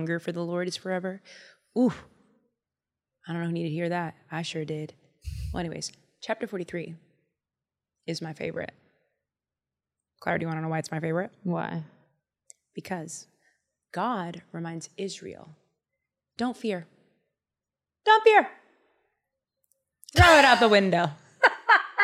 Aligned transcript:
hunger 0.00 0.18
for 0.18 0.32
the 0.32 0.42
Lord 0.42 0.66
is 0.66 0.78
forever. 0.78 1.20
Ooh, 1.76 1.92
I 3.28 3.32
don't 3.32 3.42
know 3.42 3.48
who 3.48 3.52
needed 3.52 3.68
to 3.68 3.74
hear 3.74 3.90
that. 3.90 4.14
I 4.32 4.40
sure 4.40 4.64
did. 4.64 4.94
Well, 5.52 5.60
anyways, 5.60 5.92
chapter 6.22 6.46
43 6.46 6.94
is 8.06 8.22
my 8.22 8.32
favorite. 8.32 8.72
Clara, 10.20 10.38
do 10.38 10.44
you 10.44 10.48
want 10.48 10.56
to 10.56 10.62
know 10.62 10.68
why 10.68 10.78
it's 10.78 10.90
my 10.90 11.00
favorite? 11.00 11.32
Why? 11.42 11.84
Because 12.74 13.26
God 13.92 14.42
reminds 14.52 14.88
Israel 14.96 15.50
don't 16.38 16.56
fear. 16.56 16.86
Don't 18.06 18.24
fear. 18.24 18.48
Throw 20.16 20.38
it 20.38 20.44
out 20.46 20.60
the 20.60 20.68
window. 20.68 21.10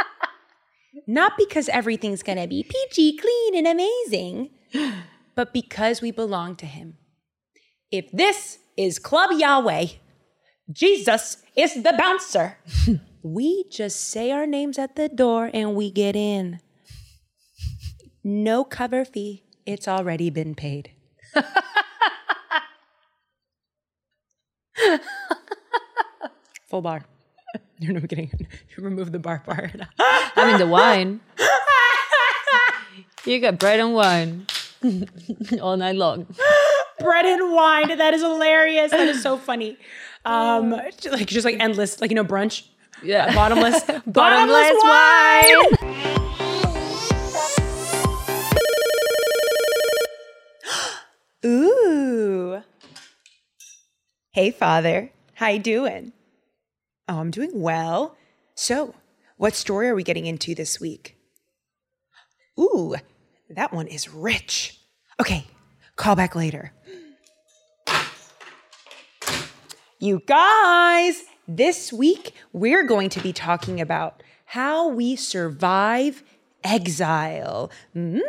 Not 1.07 1.33
because 1.39 1.71
everything's 1.71 2.23
going 2.23 2.37
to 2.37 2.47
be 2.47 2.63
peachy, 2.63 3.17
clean, 3.17 3.57
and 3.57 3.67
amazing, 3.67 4.51
but 5.35 5.55
because 5.55 6.03
we 6.03 6.11
belong 6.11 6.57
to 6.57 6.67
Him. 6.67 6.99
If 7.93 8.11
this 8.11 8.59
is 8.77 8.99
Club 8.99 9.31
Yahweh, 9.33 9.87
Jesus 10.73 11.39
is 11.55 11.83
the 11.85 11.95
bouncer. 11.97 12.59
we 13.23 13.65
just 13.71 14.11
say 14.11 14.33
our 14.33 14.47
names 14.47 14.77
at 14.79 14.97
the 14.97 15.09
door 15.09 15.51
and 15.55 15.77
we 15.77 15.93
get 15.93 16.17
in. 16.17 16.59
No 18.25 18.65
cover 18.65 19.05
fee. 19.05 19.45
It's 19.67 19.87
already 19.87 20.31
been 20.31 20.57
paid. 20.57 20.91
Full 26.69 26.83
bar. 26.83 27.05
You're 27.79 27.93
not 27.93 28.09
kidding. 28.09 28.33
You 28.77 28.83
remove 28.83 29.13
the 29.13 29.21
bar 29.21 29.39
part. 29.47 29.81
I 30.01 30.45
mean 30.51 30.59
the 30.59 30.67
wine. 30.67 31.21
you 33.25 33.39
got 33.41 33.61
bread 33.61 33.79
and 33.79 33.95
wine 33.95 34.49
all 35.61 35.77
night 35.77 35.95
long. 35.95 36.27
Bread 37.01 37.27
and 37.27 37.53
wine. 37.53 37.97
That 37.97 38.15
is 38.15 38.23
hilarious. 38.23 38.91
That 38.91 39.09
is 39.09 39.23
so 39.23 39.37
funny. 39.49 39.77
Um, 40.25 40.75
just 40.99 41.13
like 41.13 41.27
just 41.27 41.45
like 41.45 41.57
endless, 41.61 42.01
like 42.01 42.11
you 42.11 42.17
know, 42.17 42.25
brunch. 42.25 42.67
Yeah. 43.03 43.35
Bottomless, 43.35 43.83
Bottomless 44.07 44.73
wine. 44.83 46.27
Ooh. 51.45 52.63
Hey, 54.33 54.51
father. 54.51 55.11
How 55.35 55.49
you 55.49 55.59
doing? 55.59 56.13
Oh, 57.09 57.19
I'm 57.21 57.31
doing 57.31 57.51
well. 57.55 58.17
So, 58.55 58.95
what 59.37 59.55
story 59.55 59.89
are 59.89 59.95
we 59.95 60.03
getting 60.03 60.27
into 60.27 60.55
this 60.55 60.81
week? 60.81 61.17
Ooh, 62.59 62.97
that 63.51 63.73
one 63.73 63.87
is 63.87 64.09
rich. 64.13 64.81
Okay, 65.21 65.47
call 65.97 66.17
back 66.17 66.35
later. 66.35 66.73
You 69.99 70.23
guys, 70.27 71.23
this 71.49 71.91
week 71.91 72.35
we're 72.53 72.83
going 72.83 73.09
to 73.09 73.21
be 73.21 73.33
talking 73.33 73.81
about 73.81 74.23
how 74.45 74.89
we 74.89 75.17
survive 75.17 76.23
exile. 76.63 77.71
Mm. 77.97 78.21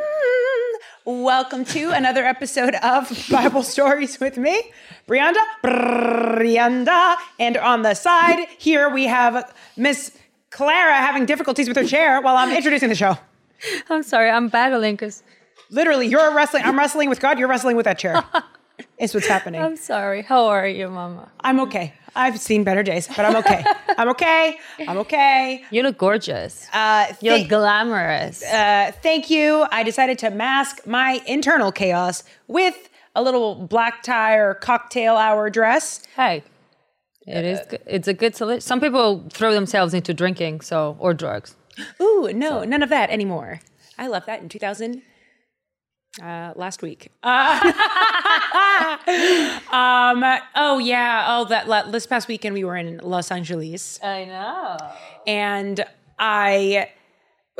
Welcome 1.03 1.65
to 1.65 1.91
another 1.91 2.23
episode 2.23 2.75
of 2.75 3.27
Bible 3.31 3.63
Stories 3.63 4.17
with 4.17 4.37
me, 4.37 4.71
Brianda. 5.09 5.43
Brianda. 5.61 7.17
And 7.37 7.57
on 7.57 7.81
the 7.81 7.95
side 7.95 8.47
here 8.57 8.89
we 8.89 9.07
have 9.07 9.53
Miss 9.75 10.17
Clara 10.51 10.95
having 10.95 11.25
difficulties 11.25 11.67
with 11.67 11.75
her 11.75 11.85
chair 11.85 12.21
while 12.21 12.37
I'm 12.37 12.55
introducing 12.55 12.87
the 12.87 12.95
show. 12.95 13.17
I'm 13.89 14.03
sorry, 14.03 14.29
I'm 14.29 14.47
battling 14.47 14.95
because 14.95 15.21
Literally, 15.69 16.07
you're 16.07 16.33
wrestling. 16.33 16.63
I'm 16.63 16.77
wrestling 16.77 17.09
with 17.09 17.19
God. 17.19 17.39
You're 17.39 17.47
wrestling 17.47 17.75
with 17.75 17.85
that 17.85 17.99
chair. 17.99 18.23
It's 18.97 19.13
what's 19.13 19.27
happening. 19.27 19.61
I'm 19.61 19.75
sorry. 19.75 20.23
How 20.23 20.47
are 20.47 20.67
you, 20.67 20.89
Mama? 20.89 21.31
I'm 21.41 21.59
okay. 21.61 21.93
I've 22.15 22.39
seen 22.39 22.63
better 22.63 22.81
days, 22.81 23.07
but 23.07 23.19
I'm 23.25 23.35
okay. 23.37 23.63
I'm 23.97 24.09
okay. 24.09 24.57
I'm 24.87 24.97
okay. 24.99 25.63
You 25.69 25.83
look 25.83 25.99
gorgeous. 25.99 26.67
Uh, 26.73 27.13
You 27.21 27.33
look 27.37 27.47
glamorous. 27.47 28.43
uh, 28.43 28.91
thank 29.03 29.29
you. 29.29 29.67
I 29.71 29.83
decided 29.83 30.17
to 30.19 30.31
mask 30.31 30.87
my 30.87 31.21
internal 31.27 31.71
chaos 31.71 32.23
with 32.47 32.89
a 33.15 33.21
little 33.21 33.53
black 33.55 34.01
tie 34.01 34.35
or 34.35 34.55
cocktail 34.55 35.15
hour 35.15 35.49
dress. 35.51 36.01
hey, 36.15 36.43
it 37.27 37.45
is. 37.45 37.59
good. 37.69 37.81
It's 37.85 38.07
a 38.07 38.13
good 38.15 38.35
solution. 38.35 38.61
Some 38.61 38.79
people 38.79 39.25
throw 39.31 39.53
themselves 39.53 39.93
into 39.93 40.11
drinking, 40.13 40.61
so 40.61 40.97
or 40.99 41.13
drugs. 41.13 41.55
Ooh, 42.01 42.31
no, 42.33 42.63
none 42.63 42.81
of 42.81 42.89
that 42.89 43.11
anymore. 43.11 43.59
I 43.99 44.07
left 44.07 44.25
that 44.25 44.41
in 44.41 44.49
2000 44.49 45.03
uh, 46.21 46.53
last 46.55 46.81
week. 46.81 47.11
Uh, 47.23 47.59
um, 49.71 50.23
oh 50.55 50.79
yeah. 50.79 51.25
Oh, 51.27 51.45
that 51.49 51.67
la- 51.67 51.89
this 51.89 52.05
past 52.07 52.27
weekend 52.27 52.53
we 52.53 52.63
were 52.63 52.75
in 52.77 52.99
Los 53.03 53.31
Angeles. 53.31 53.99
I 54.03 54.25
know. 54.25 54.77
and 55.25 55.83
I 56.19 56.89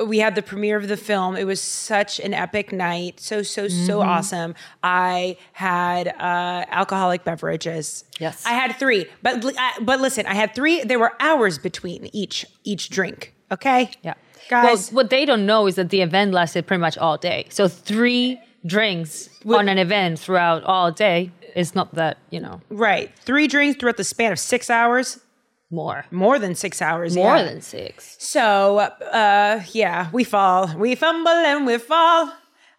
we 0.06 0.20
had 0.20 0.36
the 0.36 0.44
premiere 0.44 0.78
of 0.78 0.88
the 0.88 0.98
film. 0.98 1.36
It 1.36 1.46
was 1.46 1.60
such 1.60 2.20
an 2.20 2.34
epic 2.34 2.72
night. 2.72 3.20
So 3.20 3.42
so 3.42 3.68
so 3.68 4.00
Mm-hmm. 4.00 4.10
awesome. 4.10 4.56
I 4.84 5.38
had 5.54 6.08
uh, 6.10 6.66
alcoholic 6.70 7.24
beverages. 7.24 8.04
Yes. 8.20 8.46
I 8.46 8.52
had 8.54 8.76
three. 8.78 9.06
But 9.24 9.44
I- 9.58 9.80
but 9.82 10.00
listen, 10.00 10.26
I 10.28 10.34
had 10.36 10.54
three. 10.56 10.84
There 10.84 11.00
were 11.00 11.14
hours 11.20 11.58
between 11.58 12.10
each 12.14 12.46
each 12.64 12.90
drink. 12.90 13.34
Okay. 13.52 13.92
Yeah. 14.04 14.14
Guys. 14.50 14.66
Well, 14.92 14.96
what 15.04 15.10
they 15.10 15.26
don't 15.26 15.46
know 15.46 15.68
is 15.68 15.76
that 15.76 15.90
the 15.90 16.02
event 16.02 16.32
lasted 16.34 16.68
pretty 16.68 16.82
much 16.82 16.98
all 16.98 17.18
day. 17.18 17.46
So 17.50 17.68
three 17.68 18.40
drinks 18.66 19.30
on 19.46 19.70
an 19.70 19.78
event 19.78 20.20
throughout 20.20 20.64
all 20.64 20.92
day 20.92 21.32
is 21.56 21.74
not 21.76 21.94
that 21.96 22.18
you 22.30 22.40
know 22.40 22.62
right. 22.70 23.12
Three 23.20 23.48
drinks 23.48 23.80
throughout 23.80 23.98
the 23.98 24.04
span 24.04 24.32
of 24.32 24.40
six 24.40 24.70
hours. 24.70 25.20
more. 25.70 26.06
More 26.12 26.40
than 26.40 26.56
six 26.56 26.82
hours. 26.82 27.16
More 27.16 27.36
yeah. 27.38 27.44
than 27.44 27.62
six. 27.62 28.16
So 28.20 28.80
uh, 28.80 29.62
yeah, 29.74 30.10
we 30.14 30.24
fall. 30.24 30.74
We 30.78 30.96
fumble 30.96 31.32
and 31.52 31.66
we 31.66 31.78
fall. 31.78 32.32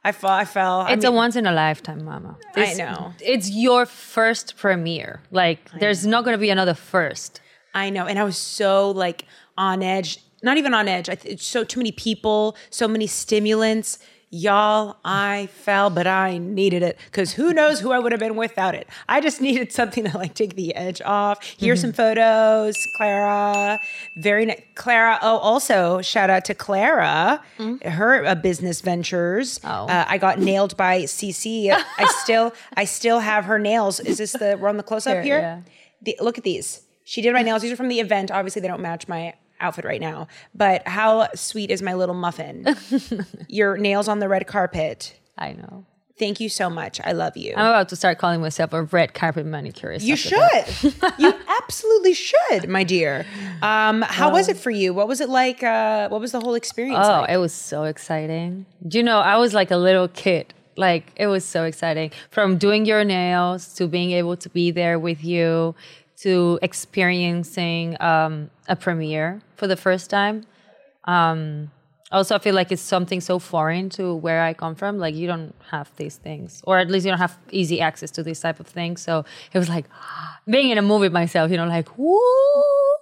I 0.05 0.13
fall. 0.13 0.31
I 0.31 0.45
fell. 0.45 0.81
I 0.83 0.93
It's 0.93 1.05
mean- 1.05 1.13
a 1.13 1.17
once 1.17 1.37
in 1.37 1.45
a 1.47 1.53
lifetime, 1.53 2.05
Mama. 2.05 2.37
I 2.57 2.73
know. 2.75 3.13
It's 3.21 3.51
your 3.51 3.85
first 3.85 4.57
premiere. 4.57 5.21
Like, 5.31 5.59
there's 5.81 6.07
not 6.07 6.25
going 6.25 6.35
to 6.35 6.41
be 6.41 6.51
another 6.51 6.75
first. 6.75 7.41
I 7.75 7.91
know, 7.91 8.07
and 8.07 8.19
I 8.19 8.25
was 8.25 8.39
so 8.39 8.91
like 8.93 9.27
on 9.59 9.83
edge. 9.83 10.19
Not 10.43 10.57
even 10.57 10.75
on 10.75 10.89
edge. 10.89 11.09
I 11.09 11.15
th- 11.15 11.43
so 11.43 11.65
too 11.65 11.81
many 11.81 11.93
people, 11.93 12.57
so 12.71 12.87
many 12.89 13.07
stimulants. 13.07 13.99
Y'all, 14.31 14.97
I 15.07 15.47
fell, 15.55 15.89
but 15.89 16.07
I 16.07 16.37
needed 16.37 16.83
it 16.83 16.99
because 17.07 17.33
who 17.33 17.55
knows 17.55 17.81
who 17.81 17.93
I 17.93 17.99
would 17.99 18.13
have 18.13 18.21
been 18.21 18.37
without 18.37 18.75
it. 18.75 18.87
I 19.09 19.23
just 19.23 19.41
needed 19.47 19.73
something 19.73 20.05
to 20.05 20.19
like 20.19 20.35
take 20.35 20.55
the 20.55 20.75
edge 20.75 21.01
off. 21.01 21.43
Here's 21.59 21.81
some 21.81 21.95
photos, 21.95 22.77
Clara. 22.99 23.81
Very 24.19 24.45
nice, 24.45 24.61
Clara. 24.75 25.19
Oh, 25.23 25.39
also 25.39 26.03
shout 26.03 26.29
out 26.29 26.45
to 26.45 26.55
Clara, 26.55 27.43
her 27.83 28.27
uh, 28.27 28.35
business 28.35 28.83
ventures. 28.83 29.61
Oh. 29.65 29.87
Uh, 29.87 30.05
I 30.07 30.19
got 30.19 30.39
nailed 30.39 30.77
by 30.77 31.05
CC. 31.05 31.71
I 31.73 32.05
still, 32.23 32.53
I 32.77 32.85
still 32.85 33.21
have 33.21 33.47
her 33.47 33.59
nails. 33.59 33.99
Is 33.99 34.19
this 34.19 34.33
the 34.33 34.59
we're 34.61 34.69
on 34.69 34.77
the 34.77 34.83
close 34.83 35.07
up 35.07 35.15
Here, 35.15 35.23
here? 35.23 35.39
yeah. 35.41 35.61
The, 36.03 36.17
look 36.21 36.37
at 36.37 36.45
these. 36.45 36.83
She 37.05 37.23
did 37.23 37.33
my 37.33 37.41
nails. 37.41 37.63
These 37.63 37.73
are 37.73 37.77
from 37.77 37.89
the 37.89 38.01
event. 38.01 38.31
Obviously, 38.31 38.61
they 38.61 38.69
don't 38.69 38.83
match 38.83 39.09
my 39.09 39.33
outfit 39.61 39.85
right 39.85 40.01
now. 40.01 40.29
But 40.55 40.87
how 40.87 41.29
sweet 41.35 41.71
is 41.71 41.83
my 41.83 41.95
little 41.95 42.15
muffin? 42.15 42.67
Your 43.49 43.77
nails 43.77 44.09
on 44.09 44.19
the 44.19 44.29
red 44.29 44.47
carpet. 44.47 45.19
I 45.37 45.53
know. 45.53 45.85
Thank 46.19 46.41
you 46.41 46.49
so 46.49 46.69
much. 46.69 47.01
I 47.05 47.13
love 47.13 47.37
you. 47.37 47.53
I'm 47.57 47.67
about 47.67 47.89
to 47.91 47.97
start 47.97 48.19
calling 48.19 48.41
myself 48.41 48.73
a 48.73 48.83
red 48.83 49.15
carpet 49.15 49.47
manicurist. 49.47 50.05
you 50.05 50.17
should. 50.17 50.65
you 51.17 51.33
absolutely 51.63 52.13
should, 52.13 52.69
my 52.69 52.83
dear. 52.83 53.25
Um, 53.63 54.03
how 54.03 54.33
was 54.33 54.49
it 54.49 54.57
for 54.57 54.73
you? 54.73 54.93
What 54.93 55.07
was 55.07 55.21
it 55.21 55.29
like? 55.29 55.63
Uh, 55.63 56.09
what 56.09 56.21
was 56.21 56.33
the 56.33 56.41
whole 56.41 56.55
experience 56.55 57.07
Oh, 57.07 57.21
like? 57.21 57.31
it 57.31 57.37
was 57.37 57.53
so 57.53 57.85
exciting. 57.85 58.67
Do 58.87 58.99
you 58.99 59.05
know, 59.05 59.21
I 59.21 59.37
was 59.37 59.55
like 59.55 59.71
a 59.71 59.77
little 59.77 60.09
kid. 60.09 60.53
Like, 60.77 61.13
it 61.15 61.29
was 61.29 61.45
so 61.45 61.63
exciting. 61.65 62.11
From 62.31 62.57
doing 62.59 62.85
your 62.85 63.05
nails 63.05 63.73
to 63.75 63.87
being 63.87 64.11
able 64.11 64.37
to 64.39 64.49
be 64.49 64.73
there 64.73 64.99
with 64.99 65.23
you 65.25 65.77
to 66.23 66.59
experiencing 66.63 67.97
um, 68.01 68.51
a 68.69 68.77
premiere 68.77 69.41
for 69.57 69.67
the 69.67 69.77
first 69.77 70.11
time. 70.11 70.45
Um, 71.05 71.71
also, 72.11 72.35
I 72.35 72.39
feel 72.39 72.55
like 72.55 72.73
it's 72.73 72.81
something 72.83 73.21
so 73.21 73.39
foreign 73.39 73.91
to 73.91 74.15
where 74.15 74.43
I 74.43 74.55
come 74.55 74.75
from. 74.75 74.99
Like, 74.99 75.15
you 75.15 75.27
don't 75.27 75.55
have 75.71 75.91
these 75.97 76.17
things, 76.17 76.63
or 76.65 76.79
at 76.79 76.91
least 76.91 77.05
you 77.05 77.13
don't 77.13 77.19
have 77.19 77.37
easy 77.51 77.81
access 77.83 78.11
to 78.13 78.23
these 78.23 78.41
type 78.41 78.61
of 78.61 78.67
things. 78.67 79.03
So 79.03 79.25
it 79.53 79.59
was 79.59 79.69
like 79.69 79.85
being 80.47 80.71
in 80.71 80.79
a 80.79 80.83
movie 80.83 81.11
myself, 81.11 81.51
you 81.51 81.59
know, 81.59 81.67
like, 81.67 81.97
woo. 81.99 82.19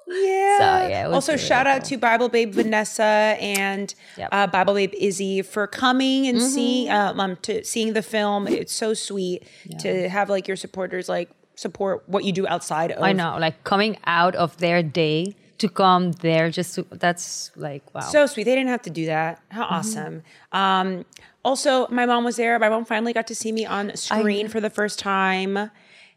Yeah. 0.08 0.58
So, 0.58 0.88
yeah, 0.88 1.08
also, 1.12 1.32
really 1.32 1.44
shout 1.44 1.66
out 1.66 1.84
to 1.84 1.96
Bible 1.98 2.28
Babe 2.28 2.52
Vanessa 2.52 3.02
and 3.40 3.94
Yep. 4.16 4.28
uh, 4.32 4.46
Bible 4.48 4.74
Babe 4.74 4.92
Izzy 4.96 5.42
for 5.42 5.66
coming 5.66 6.26
and 6.26 6.40
seeing 6.40 6.90
um, 6.90 7.18
um, 7.20 7.36
to 7.42 7.64
seeing 7.64 7.92
the 7.92 8.02
film. 8.02 8.46
It's 8.48 8.72
so 8.72 8.94
sweet 8.94 9.46
to 9.80 10.08
have 10.08 10.30
like 10.30 10.46
your 10.48 10.56
supporters 10.56 11.08
like 11.08 11.30
support 11.56 12.04
what 12.08 12.22
you 12.24 12.30
do 12.32 12.46
outside 12.46 12.92
of. 12.92 13.02
I 13.02 13.12
know, 13.12 13.36
like 13.40 13.64
coming 13.64 13.98
out 14.06 14.34
of 14.36 14.56
their 14.58 14.82
day 14.82 15.34
to 15.58 15.68
come 15.68 16.12
there, 16.20 16.50
just 16.50 16.74
to, 16.76 16.86
that's 16.92 17.50
like 17.56 17.82
wow. 17.94 18.00
So 18.02 18.26
sweet. 18.26 18.44
They 18.44 18.54
didn't 18.54 18.68
have 18.70 18.82
to 18.82 18.90
do 18.90 19.06
that. 19.06 19.42
How 19.50 19.64
Mm-hmm. 19.64 19.74
awesome. 19.74 20.22
Um, 20.52 21.04
also, 21.44 21.86
my 21.88 22.06
mom 22.06 22.24
was 22.24 22.36
there. 22.36 22.58
My 22.58 22.68
mom 22.68 22.84
finally 22.84 23.12
got 23.12 23.26
to 23.28 23.34
see 23.34 23.52
me 23.52 23.64
on 23.66 23.94
screen 23.96 24.48
for 24.48 24.60
the 24.60 24.70
first 24.70 24.98
time. 24.98 25.70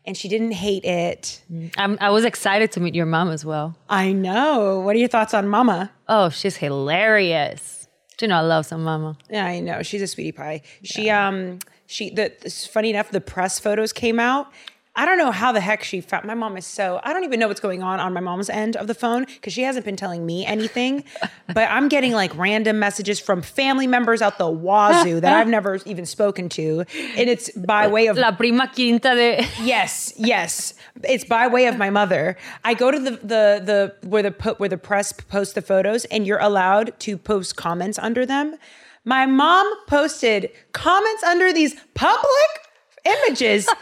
and 0.06 0.18
she 0.18 0.27
didn't 0.27 0.53
hate 0.53 0.86
it. 0.86 1.44
I'm, 1.77 1.97
I 2.01 2.09
was 2.09 2.25
excited 2.25 2.71
to 2.74 2.80
meet 2.80 2.95
your 2.95 3.06
mom 3.06 3.30
as 3.30 3.45
well. 3.45 3.75
I 3.89 4.12
know. 4.12 4.80
What 4.80 4.95
are 4.95 5.00
your 5.00 5.07
thoughts 5.09 5.33
on 5.33 5.47
Mama? 5.47 5.92
Oh, 6.07 6.30
she's 6.30 6.57
hilarious. 6.57 7.88
Do 8.18 8.25
you 8.25 8.30
know 8.30 8.38
I 8.38 8.42
love 8.42 8.65
some 8.65 8.83
mama? 8.83 9.18
Yeah, 9.30 9.45
I 9.45 9.59
know. 9.62 9.81
She's 9.83 10.01
a 10.01 10.07
sweetie 10.07 10.31
pie. 10.33 10.62
She 10.83 11.09
um 11.09 11.59
she 11.85 12.09
the 12.09 12.30
funny 12.74 12.89
enough 12.89 13.12
the 13.12 13.21
press 13.21 13.59
photos 13.59 13.94
came 13.94 14.19
out. 14.19 14.51
I 14.99 15.05
don't 15.05 15.17
know 15.17 15.31
how 15.31 15.53
the 15.53 15.61
heck 15.61 15.81
she 15.85 16.01
found 16.01 16.25
my 16.25 16.33
mom 16.33 16.57
is 16.57 16.65
so 16.65 16.99
I 17.05 17.13
don't 17.13 17.23
even 17.23 17.39
know 17.39 17.47
what's 17.47 17.61
going 17.61 17.81
on 17.81 18.01
on 18.01 18.11
my 18.11 18.19
mom's 18.19 18.49
end 18.49 18.75
of 18.75 18.87
the 18.87 18.93
phone 18.93 19.23
because 19.23 19.53
she 19.53 19.61
hasn't 19.61 19.85
been 19.85 19.95
telling 19.95 20.25
me 20.25 20.45
anything. 20.45 21.05
but 21.47 21.69
I'm 21.71 21.87
getting 21.87 22.11
like 22.11 22.35
random 22.35 22.79
messages 22.79 23.17
from 23.17 23.41
family 23.41 23.87
members 23.87 24.21
out 24.21 24.37
the 24.37 24.49
wazoo 24.49 25.21
that 25.21 25.33
I've 25.33 25.47
never 25.47 25.79
even 25.85 26.05
spoken 26.05 26.49
to. 26.49 26.83
And 27.15 27.29
it's 27.29 27.49
by 27.51 27.87
way 27.87 28.07
of 28.07 28.17
La 28.17 28.31
prima 28.31 28.69
quinta 28.75 29.15
de. 29.15 29.47
Yes, 29.63 30.11
yes. 30.17 30.73
It's 31.05 31.23
by 31.23 31.47
way 31.47 31.67
of 31.67 31.77
my 31.77 31.89
mother. 31.89 32.35
I 32.65 32.73
go 32.73 32.91
to 32.91 32.99
the 32.99 33.11
the 33.11 33.61
the 33.63 33.95
where 34.05 34.21
the 34.21 34.31
put 34.31 34.59
where 34.59 34.67
the 34.67 34.77
press 34.77 35.13
posts 35.13 35.53
the 35.53 35.61
photos, 35.61 36.03
and 36.05 36.27
you're 36.27 36.41
allowed 36.41 36.99
to 36.99 37.17
post 37.17 37.55
comments 37.55 37.97
under 37.99 38.25
them. 38.25 38.57
My 39.05 39.25
mom 39.25 39.65
posted 39.87 40.51
comments 40.73 41.23
under 41.23 41.53
these 41.53 41.73
public 41.93 42.51
images. 43.05 43.65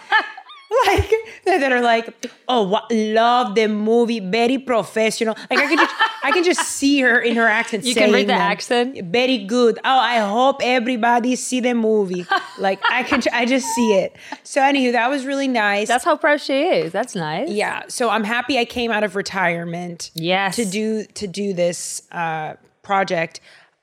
Like 0.87 1.11
that 1.45 1.71
are 1.71 1.81
like, 1.81 2.13
oh, 2.47 2.63
wa- 2.63 2.85
love 2.91 3.55
the 3.55 3.67
movie, 3.67 4.19
very 4.19 4.57
professional. 4.57 5.35
Like 5.49 5.59
I 5.59 5.67
can 5.67 5.77
just, 5.77 5.95
I 6.23 6.31
can 6.31 6.43
just 6.43 6.61
see 6.61 6.99
her 7.01 7.19
in 7.19 7.35
her 7.35 7.47
accent. 7.47 7.83
You 7.85 7.93
can 7.93 8.11
read 8.11 8.27
the 8.27 8.33
accent? 8.33 9.01
Very 9.05 9.37
good. 9.39 9.77
Oh, 9.79 9.99
I 9.99 10.19
hope 10.19 10.61
everybody 10.61 11.35
see 11.35 11.59
the 11.61 11.73
movie. 11.73 12.25
like 12.59 12.79
I 12.89 13.03
can, 13.03 13.21
I 13.33 13.45
just 13.45 13.65
see 13.75 13.93
it. 13.93 14.15
So 14.43 14.61
anywho, 14.61 14.91
that 14.91 15.09
was 15.09 15.25
really 15.25 15.47
nice. 15.47 15.87
That's 15.87 16.05
how 16.05 16.17
proud 16.17 16.41
she 16.41 16.63
is. 16.63 16.91
That's 16.91 17.15
nice. 17.15 17.49
Yeah, 17.49 17.83
so 17.87 18.09
I'm 18.09 18.23
happy 18.23 18.57
I 18.59 18.65
came 18.65 18.91
out 18.91 19.03
of 19.03 19.15
retirement. 19.15 20.11
Yes. 20.15 20.55
To 20.57 20.65
do 20.65 21.05
to 21.05 21.27
do 21.27 21.53
this 21.53 22.01
uh, 22.11 22.55
project, 22.83 23.39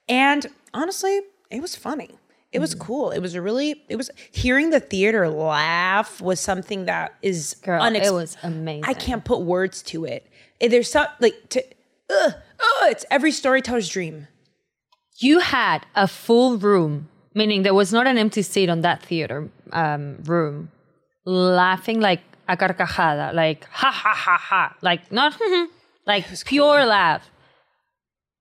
and 0.08 0.46
honestly, 0.72 1.20
it 1.50 1.60
was 1.60 1.76
funny. 1.76 2.10
It 2.54 2.60
was 2.60 2.72
cool. 2.74 3.10
It 3.10 3.18
was 3.18 3.34
a 3.34 3.42
really. 3.42 3.82
It 3.88 3.96
was 3.96 4.10
hearing 4.30 4.70
the 4.70 4.78
theater 4.78 5.28
laugh 5.28 6.20
was 6.20 6.38
something 6.38 6.84
that 6.84 7.14
is 7.20 7.54
Girl, 7.64 7.82
unex- 7.82 8.06
it 8.06 8.12
was 8.12 8.36
amazing. 8.44 8.84
I 8.84 8.94
can't 8.94 9.24
put 9.24 9.40
words 9.40 9.82
to 9.90 10.04
it. 10.04 10.24
There's 10.60 10.88
some 10.90 11.08
like 11.18 11.34
to. 11.50 11.64
Uh, 12.08 12.30
uh, 12.30 12.86
it's 12.92 13.04
every 13.10 13.32
storyteller's 13.32 13.88
dream. 13.88 14.28
You 15.18 15.40
had 15.40 15.84
a 15.96 16.06
full 16.06 16.56
room, 16.56 17.08
meaning 17.34 17.62
there 17.62 17.74
was 17.74 17.92
not 17.92 18.06
an 18.06 18.18
empty 18.18 18.42
seat 18.42 18.68
on 18.68 18.82
that 18.82 19.02
theater 19.02 19.50
um, 19.72 20.22
room, 20.24 20.70
laughing 21.24 22.00
like 22.00 22.22
a 22.48 22.56
carcajada, 22.56 23.34
like 23.34 23.64
ha 23.70 23.90
ha 23.90 24.14
ha 24.14 24.36
ha, 24.38 24.76
like 24.80 25.10
not 25.10 25.36
like 26.06 26.24
pure 26.44 26.86
laugh 26.86 27.28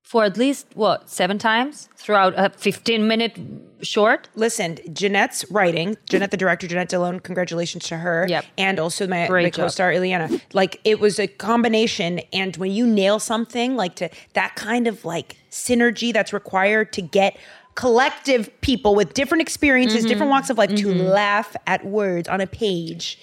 for 0.03 0.23
at 0.25 0.37
least 0.37 0.67
what 0.75 1.09
seven 1.09 1.37
times 1.39 1.89
throughout 1.95 2.33
a 2.37 2.49
15 2.49 3.07
minute 3.07 3.39
short. 3.81 4.29
Listen, 4.35 4.77
Jeanette's 4.93 5.49
writing. 5.49 5.97
Jeanette, 6.09 6.31
the 6.31 6.37
director, 6.37 6.67
Jeanette 6.67 6.89
Dillon. 6.89 7.19
Congratulations 7.19 7.85
to 7.85 7.97
her. 7.97 8.25
Yep. 8.29 8.45
And 8.57 8.79
also 8.79 9.07
my, 9.07 9.27
my 9.27 9.49
co-star 9.49 9.91
Ileana. 9.91 10.41
Like 10.53 10.79
it 10.83 10.99
was 10.99 11.19
a 11.19 11.27
combination, 11.27 12.19
and 12.31 12.55
when 12.57 12.71
you 12.71 12.85
nail 12.85 13.17
something, 13.19 13.75
like 13.75 13.95
to 13.95 14.09
that 14.33 14.55
kind 14.55 14.87
of 14.87 15.03
like 15.05 15.37
synergy 15.49 16.13
that's 16.13 16.31
required 16.33 16.93
to 16.93 17.01
get 17.01 17.37
collective 17.75 18.49
people 18.61 18.93
with 18.95 19.13
different 19.13 19.41
experiences, 19.41 19.99
Mm-hmm. 20.01 20.07
different 20.09 20.29
walks 20.31 20.49
of 20.51 20.57
life 20.59 20.75
to 20.75 20.93
laugh 20.93 21.55
at 21.65 21.83
words 21.85 22.27
on 22.27 22.39
a 22.39 22.45
page 22.47 23.17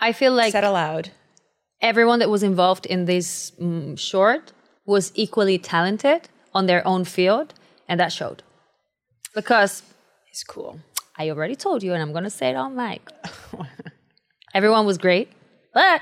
I 0.00 0.12
feel 0.12 0.32
like 0.32 0.50
said 0.52 0.64
aloud. 0.64 1.10
everyone 1.80 2.18
that 2.18 2.28
was 2.28 2.42
involved 2.42 2.86
in 2.86 3.04
this 3.04 3.52
mm, 3.60 3.96
short 3.98 4.52
was 4.86 5.12
equally 5.14 5.58
talented 5.58 6.28
on 6.52 6.66
their 6.66 6.86
own 6.86 7.04
field, 7.04 7.54
and 7.88 7.98
that 8.00 8.12
showed. 8.12 8.42
Because 9.34 9.82
It's 10.30 10.44
cool. 10.44 10.80
I 11.16 11.30
already 11.30 11.54
told 11.54 11.82
you, 11.82 11.92
and 11.92 12.02
I'm 12.02 12.12
gonna 12.12 12.30
say 12.30 12.50
it 12.50 12.56
on 12.56 12.74
mic. 12.74 13.02
Everyone 14.54 14.86
was 14.86 14.98
great, 14.98 15.28
but 15.72 16.00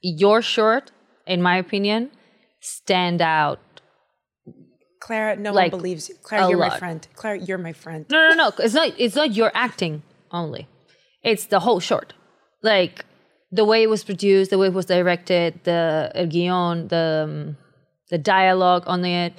your 0.00 0.42
short, 0.42 0.90
in 1.26 1.40
my 1.42 1.56
opinion, 1.56 2.10
stand 2.60 3.20
out. 3.22 3.60
Clara, 5.00 5.34
no 5.36 5.52
Like, 5.52 5.72
one 5.72 5.80
believes 5.80 6.08
you. 6.08 6.14
Clara, 6.22 6.48
you're 6.48 6.58
my 6.58 6.78
friend. 6.78 7.06
Clara, 7.16 7.38
you're 7.38 7.58
my 7.58 7.72
friend. 7.72 8.06
No, 8.10 8.28
no, 8.28 8.34
no. 8.34 8.52
It's 8.58 8.74
not. 8.74 8.92
It's 8.98 9.16
not 9.16 9.32
your 9.34 9.50
acting 9.54 10.02
only. 10.30 10.68
It's 11.22 11.46
the 11.46 11.60
whole 11.60 11.80
short. 11.80 12.14
Like 12.62 13.04
the 13.50 13.64
way 13.64 13.82
it 13.82 13.90
was 13.90 14.04
produced, 14.04 14.50
the 14.50 14.58
way 14.58 14.68
it 14.68 14.72
was 14.72 14.86
directed, 14.86 15.60
the 15.64 16.10
el 16.14 16.26
guion, 16.26 16.88
the 16.88 17.24
um, 17.28 17.56
the 18.12 18.18
dialogue 18.18 18.84
on 18.86 19.04
it, 19.04 19.32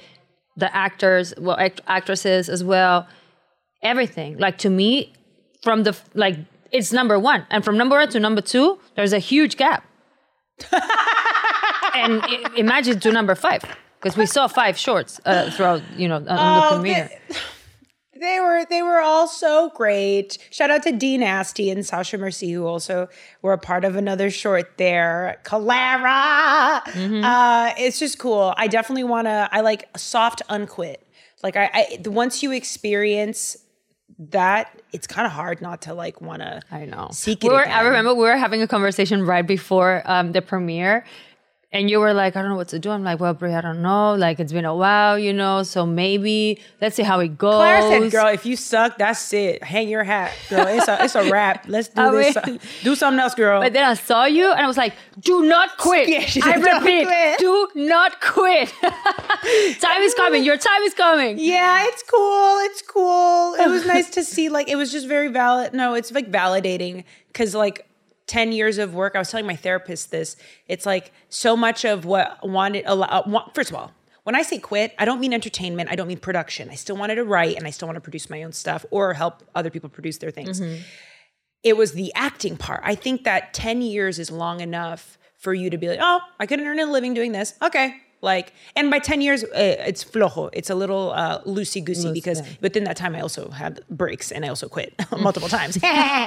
the 0.56 0.68
actors, 0.76 1.32
well, 1.38 1.56
act- 1.58 1.80
actresses 1.86 2.48
as 2.50 2.62
well. 2.62 3.06
Everything. 3.82 4.36
Like 4.38 4.58
to 4.58 4.68
me, 4.70 5.12
from 5.62 5.84
the 5.84 5.96
like, 6.14 6.36
it's 6.72 6.92
number 6.92 7.16
one, 7.18 7.46
and 7.50 7.64
from 7.64 7.76
number 7.78 7.96
one 7.96 8.08
to 8.10 8.20
number 8.20 8.42
two, 8.42 8.78
there's 8.96 9.12
a 9.12 9.18
huge 9.20 9.56
gap. 9.56 9.84
and 11.94 12.20
i- 12.22 12.50
imagine 12.56 12.98
to 13.00 13.12
number 13.12 13.34
five, 13.34 13.62
because 14.00 14.16
we 14.16 14.26
saw 14.26 14.46
five 14.48 14.76
shorts 14.76 15.20
uh, 15.24 15.50
throughout, 15.50 15.82
you 15.96 16.08
know, 16.08 16.16
on 16.16 16.24
the 16.24 16.32
Oh, 16.36 16.68
premiere. 16.74 17.10
They 18.24 18.40
were 18.40 18.64
they 18.70 18.82
were 18.82 19.00
all 19.00 19.28
so 19.28 19.70
great. 19.74 20.38
Shout 20.50 20.70
out 20.70 20.82
to 20.84 20.92
Dean 20.92 21.20
Nasty 21.20 21.68
and 21.70 21.84
Sasha 21.84 22.16
Mercy, 22.16 22.50
who 22.52 22.66
also 22.66 23.08
were 23.42 23.52
a 23.52 23.58
part 23.58 23.84
of 23.84 23.96
another 23.96 24.30
short 24.30 24.78
there. 24.78 25.40
Clara, 25.44 26.82
uh, 26.86 27.72
it's 27.76 27.98
just 27.98 28.18
cool. 28.18 28.54
I 28.56 28.66
definitely 28.66 29.04
want 29.04 29.26
to. 29.26 29.48
I 29.52 29.60
like 29.60 29.88
soft 29.96 30.40
unquit. 30.48 31.06
Like 31.42 31.56
I, 31.56 31.70
I 31.74 31.96
the- 32.00 32.10
once 32.10 32.42
you 32.42 32.50
experience 32.52 33.58
that, 34.18 34.80
it's 34.92 35.06
kind 35.06 35.26
of 35.26 35.32
hard 35.32 35.60
not 35.60 35.82
to 35.82 35.92
like 35.94 36.20
want 36.22 36.40
to. 36.40 36.62
I 36.70 36.86
know. 36.86 37.08
Seek 37.12 37.42
we 37.42 37.50
it 37.50 37.52
were, 37.52 37.66
I 37.68 37.82
remember 37.82 38.14
we 38.14 38.20
were 38.22 38.36
having 38.36 38.62
a 38.62 38.66
conversation 38.68 39.26
right 39.26 39.46
before 39.46 40.02
um, 40.06 40.32
the 40.32 40.40
premiere, 40.40 41.04
and 41.74 41.90
you 41.90 41.98
were 42.00 42.14
like, 42.14 42.36
"I 42.36 42.40
don't 42.40 42.50
know 42.50 42.56
what 42.56 42.68
to 42.68 42.78
do." 42.78 42.88
I'm 42.90 43.04
like, 43.04 43.20
"Well, 43.20 43.34
Brie, 43.34 43.52
I 43.52 43.60
don't 43.60 43.82
know. 43.82 44.14
Like, 44.14 44.40
it's 44.40 44.52
been 44.52 44.64
a 44.64 44.74
while, 44.74 45.18
you 45.18 45.32
know. 45.34 45.62
So 45.64 45.84
maybe 45.84 46.60
let's 46.80 46.96
see 46.96 47.02
how 47.02 47.20
it 47.20 47.36
goes." 47.36 47.56
Clara 47.56 47.82
said, 47.82 48.10
"Girl, 48.10 48.28
if 48.28 48.46
you 48.46 48.56
suck, 48.56 48.96
that's 48.96 49.32
it. 49.34 49.62
Hang 49.62 49.88
your 49.88 50.04
hat, 50.04 50.32
girl. 50.48 50.66
It's 50.66 50.88
a 50.88 51.04
it's 51.04 51.14
a 51.16 51.30
wrap. 51.30 51.66
Let's 51.68 51.88
do 51.88 52.00
I 52.08 52.10
this. 52.12 52.36
mean- 52.46 52.60
do 52.82 52.94
something 52.94 53.20
else, 53.20 53.34
girl." 53.34 53.60
But 53.60 53.72
then 53.74 53.84
I 53.84 53.94
saw 53.94 54.24
you, 54.24 54.50
and 54.50 54.60
I 54.60 54.66
was 54.66 54.78
like, 54.78 54.94
"Do 55.20 55.42
not 55.44 55.76
quit." 55.84 56.08
Yeah, 56.08 56.20
I 56.20 56.26
said, 56.26 56.62
"Don't 56.62 56.82
repeat, 56.84 57.06
quit." 57.06 57.38
do 57.40 57.68
not 57.74 58.20
quit. 58.22 58.72
time 59.80 60.02
is 60.02 60.14
coming. 60.14 60.44
Your 60.44 60.56
time 60.56 60.82
is 60.82 60.94
coming. 60.94 61.38
Yeah, 61.38 61.84
it's 61.88 62.02
cool. 62.02 62.58
It's 62.68 62.82
cool. 62.82 63.54
It 63.54 63.68
was 63.68 63.84
nice 63.86 64.10
to 64.10 64.22
see. 64.24 64.48
Like, 64.48 64.68
it 64.68 64.76
was 64.76 64.92
just 64.92 65.06
very 65.08 65.28
valid. 65.28 65.74
No, 65.74 65.94
it's 65.94 66.12
like 66.12 66.30
validating 66.30 67.04
because, 67.28 67.54
like, 67.54 67.86
10 68.26 68.52
years 68.52 68.78
of 68.78 68.94
work, 68.94 69.14
I 69.14 69.18
was 69.18 69.30
telling 69.30 69.46
my 69.46 69.56
therapist 69.56 70.10
this. 70.10 70.36
It's 70.66 70.86
like 70.86 71.12
so 71.28 71.56
much 71.56 71.84
of 71.84 72.04
what 72.04 72.38
wanted, 72.46 72.84
a 72.86 72.94
lot, 72.94 73.28
wa- 73.28 73.48
first 73.54 73.70
of 73.70 73.76
all, 73.76 73.92
when 74.22 74.34
I 74.34 74.42
say 74.42 74.58
quit, 74.58 74.94
I 74.98 75.04
don't 75.04 75.20
mean 75.20 75.34
entertainment. 75.34 75.90
I 75.90 75.96
don't 75.96 76.08
mean 76.08 76.18
production. 76.18 76.70
I 76.70 76.76
still 76.76 76.96
wanted 76.96 77.16
to 77.16 77.24
write 77.24 77.56
and 77.56 77.66
I 77.66 77.70
still 77.70 77.86
want 77.86 77.96
to 77.96 78.00
produce 78.00 78.30
my 78.30 78.42
own 78.42 78.52
stuff 78.52 78.86
or 78.90 79.12
help 79.12 79.42
other 79.54 79.68
people 79.68 79.90
produce 79.90 80.16
their 80.18 80.30
things. 80.30 80.62
It 81.62 81.76
was 81.76 81.92
the 81.92 82.12
acting 82.14 82.56
part. 82.56 82.80
I 82.84 82.94
think 82.94 83.24
that 83.24 83.52
10 83.52 83.82
years 83.82 84.18
is 84.18 84.30
long 84.30 84.60
enough 84.60 85.18
for 85.36 85.52
you 85.52 85.68
to 85.68 85.76
be 85.76 85.88
like, 85.88 85.98
oh, 86.00 86.20
I 86.40 86.46
couldn't 86.46 86.66
earn 86.66 86.78
a 86.78 86.86
living 86.86 87.12
doing 87.12 87.32
this. 87.32 87.54
Okay. 87.62 87.96
Like, 88.22 88.54
and 88.74 88.90
by 88.90 88.98
10 88.98 89.20
years, 89.20 89.44
uh, 89.44 89.48
it's 89.54 90.02
flojo. 90.02 90.48
It's 90.54 90.70
a 90.70 90.74
little 90.74 91.10
uh, 91.12 91.42
loosey 91.42 91.84
goosey 91.84 92.10
because 92.14 92.40
within 92.62 92.84
that 92.84 92.96
time, 92.96 93.14
I 93.14 93.20
also 93.20 93.50
had 93.50 93.82
breaks 93.90 94.32
and 94.32 94.46
I 94.46 94.48
also 94.48 94.66
quit 94.66 94.94
multiple 95.18 95.48
times. 95.58 95.76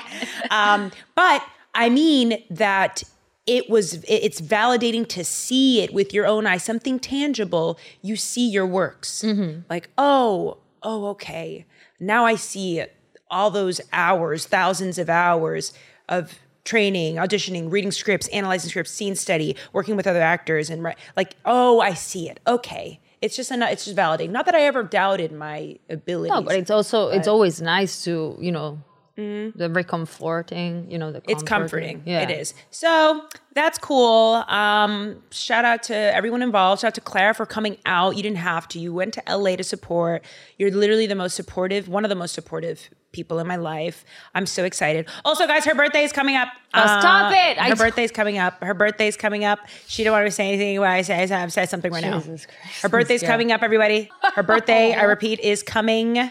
um, 0.51 0.91
but 1.15 1.43
I 1.77 1.89
mean 1.89 2.43
that 2.49 3.03
it 3.45 3.69
was, 3.69 4.03
it's 4.09 4.41
validating 4.41 5.07
to 5.07 5.23
see 5.23 5.81
it 5.81 5.93
with 5.93 6.13
your 6.13 6.25
own 6.27 6.45
eyes, 6.45 6.63
something 6.65 6.99
tangible. 6.99 7.79
You 8.01 8.17
see 8.17 8.49
your 8.49 8.65
works. 8.65 9.21
Mm-hmm. 9.23 9.61
Like, 9.69 9.89
oh, 9.97 10.57
oh, 10.83 11.05
okay. 11.11 11.65
Now 11.99 12.25
I 12.25 12.35
see 12.35 12.79
it. 12.79 12.93
all 13.29 13.51
those 13.51 13.81
hours, 13.91 14.45
thousands 14.45 14.97
of 14.97 15.09
hours 15.09 15.73
of 16.09 16.39
training, 16.63 17.15
auditioning, 17.15 17.71
reading 17.71 17.91
scripts, 17.91 18.27
analyzing 18.29 18.69
scripts, 18.69 18.91
scene 18.91 19.15
study, 19.15 19.55
working 19.73 19.95
with 19.95 20.07
other 20.07 20.21
actors, 20.21 20.69
and 20.69 20.83
like, 21.15 21.35
oh, 21.45 21.79
I 21.79 21.93
see 21.93 22.29
it. 22.29 22.39
Okay, 22.47 22.99
it's 23.21 23.35
just 23.35 23.51
enough. 23.51 23.71
It's 23.71 23.85
just 23.85 23.97
validating. 23.97 24.31
Not 24.31 24.45
that 24.45 24.55
I 24.55 24.61
ever 24.61 24.83
doubted 24.83 25.31
my 25.31 25.77
abilities. 25.89 26.31
No, 26.31 26.41
but 26.41 26.55
it's 26.55 26.71
also 26.71 27.09
it's 27.09 27.27
always 27.27 27.61
nice 27.61 28.03
to 28.03 28.37
you 28.39 28.51
know 28.51 28.81
the 29.17 29.69
recomforting, 29.73 30.89
you 30.91 30.97
know, 30.97 31.11
the 31.11 31.19
comforting. 31.21 31.35
It's 31.35 31.43
comforting. 31.43 31.95
comforting. 32.03 32.29
It 32.29 32.39
is. 32.39 32.53
So 32.69 33.21
that's 33.55 33.79
cool. 33.79 34.43
Um, 34.47 35.23
shout 35.31 35.65
out 35.65 35.83
to 35.83 35.95
everyone 35.95 36.43
involved. 36.43 36.81
Shout 36.81 36.89
out 36.89 36.95
to 36.95 37.01
Clara 37.01 37.33
for 37.33 37.45
coming 37.47 37.77
out. 37.85 38.15
You 38.15 38.21
didn't 38.23 38.37
have 38.37 38.67
to. 38.69 38.79
You 38.79 38.93
went 38.93 39.15
to 39.15 39.23
LA 39.27 39.55
to 39.55 39.63
support. 39.63 40.23
You're 40.59 40.69
literally 40.71 41.07
the 41.07 41.15
most 41.15 41.35
supportive, 41.35 41.87
one 41.87 42.05
of 42.05 42.09
the 42.09 42.15
most 42.15 42.33
supportive 42.35 42.89
people 43.11 43.39
in 43.39 43.47
my 43.47 43.55
life. 43.55 44.05
I'm 44.35 44.45
so 44.45 44.63
excited. 44.63 45.07
Also, 45.25 45.47
guys, 45.47 45.65
her 45.65 45.73
birthday 45.73 46.03
is 46.03 46.11
coming 46.11 46.35
up. 46.35 46.49
Oh, 46.75 46.85
stop 46.99 47.31
it. 47.33 47.57
I 47.59 47.69
Her 47.69 47.75
t- 47.75 47.79
birthday's 47.79 48.11
coming 48.11 48.37
up. 48.37 48.61
Her 48.63 48.75
birthday's 48.75 49.17
coming 49.17 49.43
up. 49.45 49.59
She 49.87 50.03
didn't 50.03 50.13
want 50.13 50.27
to 50.27 50.31
say 50.31 50.47
anything. 50.49 50.79
Why 50.79 50.97
I 50.97 51.01
say 51.01 51.23
I've 51.23 51.51
said 51.51 51.65
something 51.69 51.91
right 51.91 52.03
now. 52.03 52.21
Christ. 52.21 52.47
Her 52.83 52.89
birthday's 52.89 53.23
Yeah. 53.23 53.29
coming 53.31 53.51
up, 53.51 53.63
everybody. 53.63 54.11
Her 54.35 54.43
birthday, 54.43 54.93
I 54.93 55.03
repeat, 55.05 55.39
is 55.39 55.63
coming. 55.63 56.29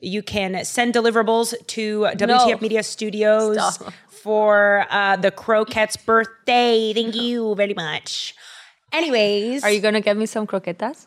You 0.00 0.22
can 0.22 0.64
send 0.64 0.94
deliverables 0.94 1.54
to 1.68 2.00
WTF 2.14 2.60
Media 2.60 2.82
Studios 2.82 3.74
Stop. 3.74 3.92
for 4.08 4.86
uh, 4.90 5.16
the 5.16 5.30
Croquette's 5.30 5.96
birthday. 5.96 6.92
Thank 6.94 7.14
you 7.14 7.54
very 7.54 7.74
much. 7.74 8.34
Anyways, 8.92 9.64
Are 9.64 9.70
you 9.70 9.80
gonna 9.80 10.00
get 10.00 10.16
me 10.16 10.26
some 10.26 10.46
croquetas? 10.46 11.06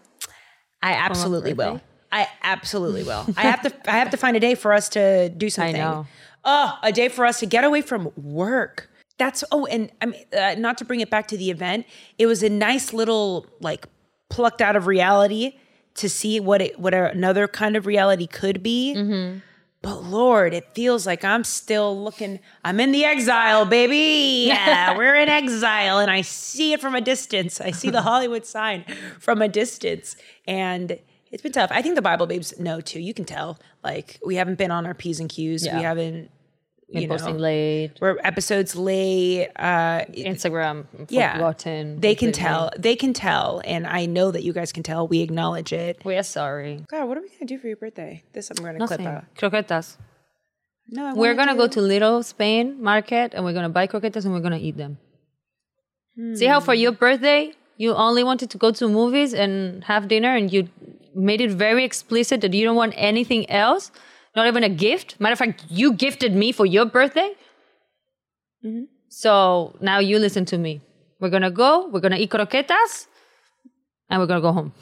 I 0.84 0.94
absolutely 0.94 1.54
will. 1.54 1.82
I 2.12 2.28
absolutely 2.44 3.04
will. 3.04 3.26
I 3.38 3.42
have 3.42 3.62
to. 3.64 3.74
I 3.92 3.98
have 3.98 4.10
to 4.12 4.18
find 4.18 4.36
a 4.36 4.40
day 4.40 4.56
for 4.56 4.74
us 4.74 4.90
to 4.90 5.30
do 5.30 5.50
something. 5.50 5.76
know. 5.78 6.08
Oh, 6.44 6.78
a 6.84 6.92
day 6.92 7.08
for 7.08 7.26
us 7.26 7.40
to 7.40 7.46
get 7.46 7.64
away 7.64 7.82
from 7.82 8.12
work. 8.16 8.90
That's 9.18 9.44
oh, 9.52 9.66
and 9.68 9.92
I 10.02 10.08
mean, 10.08 10.26
uh, 10.38 10.56
not 10.58 10.78
to 10.80 10.86
bring 10.86 11.00
it 11.00 11.10
back 11.10 11.28
to 11.30 11.38
the 11.38 11.50
event. 11.50 11.86
It 12.18 12.26
was 12.26 12.44
a 12.44 12.50
nice 12.50 12.94
little 12.94 13.46
like 13.60 13.88
plucked 14.30 14.62
out 14.62 14.76
of 14.76 14.88
reality 14.88 15.54
to 15.96 16.10
see 16.10 16.40
what 16.40 16.62
it 16.62 16.80
what 16.80 16.94
another 16.94 17.48
kind 17.48 17.76
of 17.76 17.86
reality 17.86 18.28
could 18.28 18.64
be. 18.64 18.94
Mm-hmm. 18.96 19.40
But 19.84 20.04
Lord, 20.04 20.54
it 20.54 20.76
feels 20.76 21.08
like 21.08 21.24
I'm 21.24 21.44
still 21.44 22.00
looking. 22.04 22.40
I'm 22.64 22.80
in 22.80 22.92
the 22.92 23.04
exile, 23.04 23.66
baby. 23.66 24.46
Yeah, 24.48 24.96
we're 24.98 25.16
in 25.16 25.28
exile, 25.28 25.98
and 25.98 26.12
I 26.12 26.22
see 26.22 26.74
it 26.74 26.82
from 26.82 26.94
a 26.94 27.02
distance. 27.02 27.60
I 27.60 27.72
see 27.72 27.90
the 27.90 28.02
Hollywood 28.04 28.46
sign 28.46 28.86
from 29.20 29.42
a 29.42 29.48
distance, 29.48 30.16
and 30.46 31.00
it's 31.32 31.42
been 31.42 31.52
tough. 31.52 31.72
I 31.74 31.82
think 31.82 31.96
the 31.96 32.02
Bible 32.02 32.28
babes 32.28 32.60
know 32.60 32.80
too. 32.80 33.00
You 33.00 33.14
can 33.14 33.26
tell. 33.26 33.58
Like 33.84 34.20
we 34.24 34.36
haven't 34.36 34.60
been 34.60 34.70
on 34.70 34.86
our 34.86 34.94
p's 34.94 35.20
and 35.20 35.30
q's. 35.30 35.66
Yeah. 35.66 35.78
We 35.78 35.84
haven't. 35.84 36.30
Been 36.92 37.04
You 37.04 37.08
know, 37.08 37.16
posting 37.16 37.38
late. 37.38 37.92
we're 38.02 38.18
episodes 38.24 38.76
late. 38.76 39.48
Uh, 39.56 40.02
Instagram 40.12 40.86
yeah, 41.10 41.34
forgotten. 41.36 42.00
they 42.02 42.16
can 42.16 42.32
tell. 42.34 42.70
They 42.78 42.96
can 42.98 43.14
tell, 43.14 43.62
and 43.64 43.88
I 43.88 44.06
know 44.08 44.32
that 44.32 44.44
you 44.44 44.52
guys 44.52 44.72
can 44.74 44.84
tell. 44.84 45.08
We 45.08 45.22
acknowledge 45.22 45.72
it. 45.72 46.02
We 46.04 46.16
are 46.18 46.24
sorry. 46.24 46.84
God, 46.90 47.08
what 47.08 47.18
are 47.18 47.22
we 47.22 47.30
gonna 47.30 47.46
do 47.46 47.58
for 47.58 47.68
your 47.68 47.78
birthday? 47.78 48.24
This 48.34 48.50
I'm 48.52 48.58
gonna 48.64 48.86
clip 48.88 49.00
out. 49.02 49.24
Croquetas. 49.38 49.96
No, 50.90 51.06
I 51.06 51.14
We're 51.14 51.34
wanna 51.36 51.36
gonna 51.38 51.52
do- 51.54 51.58
go 51.60 51.68
to 51.68 51.82
Little 51.82 52.24
Spain 52.24 52.84
market 52.84 53.34
and 53.34 53.46
we're 53.46 53.54
gonna 53.54 53.70
buy 53.70 53.88
croquetas 53.88 54.26
and 54.26 54.34
we're 54.34 54.42
gonna 54.42 54.58
eat 54.58 54.76
them. 54.76 54.98
See 56.36 56.46
how 56.46 56.60
for 56.60 56.74
your 56.74 56.92
birthday 56.92 57.54
you 57.78 57.94
only 57.96 58.24
wanted 58.24 58.50
to 58.52 58.58
go 58.58 58.72
to 58.72 58.88
movies 58.90 59.34
and 59.34 59.84
have 59.86 60.08
dinner 60.10 60.36
and 60.36 60.52
you 60.52 60.68
made 61.16 61.40
it 61.42 61.52
very 61.52 61.84
explicit 61.86 62.42
that 62.42 62.54
you 62.54 62.66
don't 62.66 62.76
want 62.76 62.94
anything 62.98 63.50
else, 63.50 63.92
not 64.36 64.48
even 64.48 64.64
a 64.64 64.70
gift. 64.70 65.20
Matter 65.20 65.34
of 65.34 65.40
fact, 65.40 65.66
you 65.70 65.94
gifted 65.94 66.36
me 66.36 66.52
for 66.52 66.66
your 66.66 66.86
birthday. 66.86 67.34
Mm-hmm. 68.66 68.84
So 69.10 69.78
now 69.82 70.00
you 70.00 70.20
listen 70.20 70.46
to 70.46 70.58
me. 70.58 70.82
We're 71.20 71.30
gonna 71.30 71.52
go. 71.52 71.88
We're 71.88 72.00
gonna 72.00 72.18
eat 72.18 72.32
croquetas, 72.32 73.08
and 74.10 74.20
we're 74.20 74.28
gonna 74.28 74.42
go 74.42 74.54
home. 74.54 74.74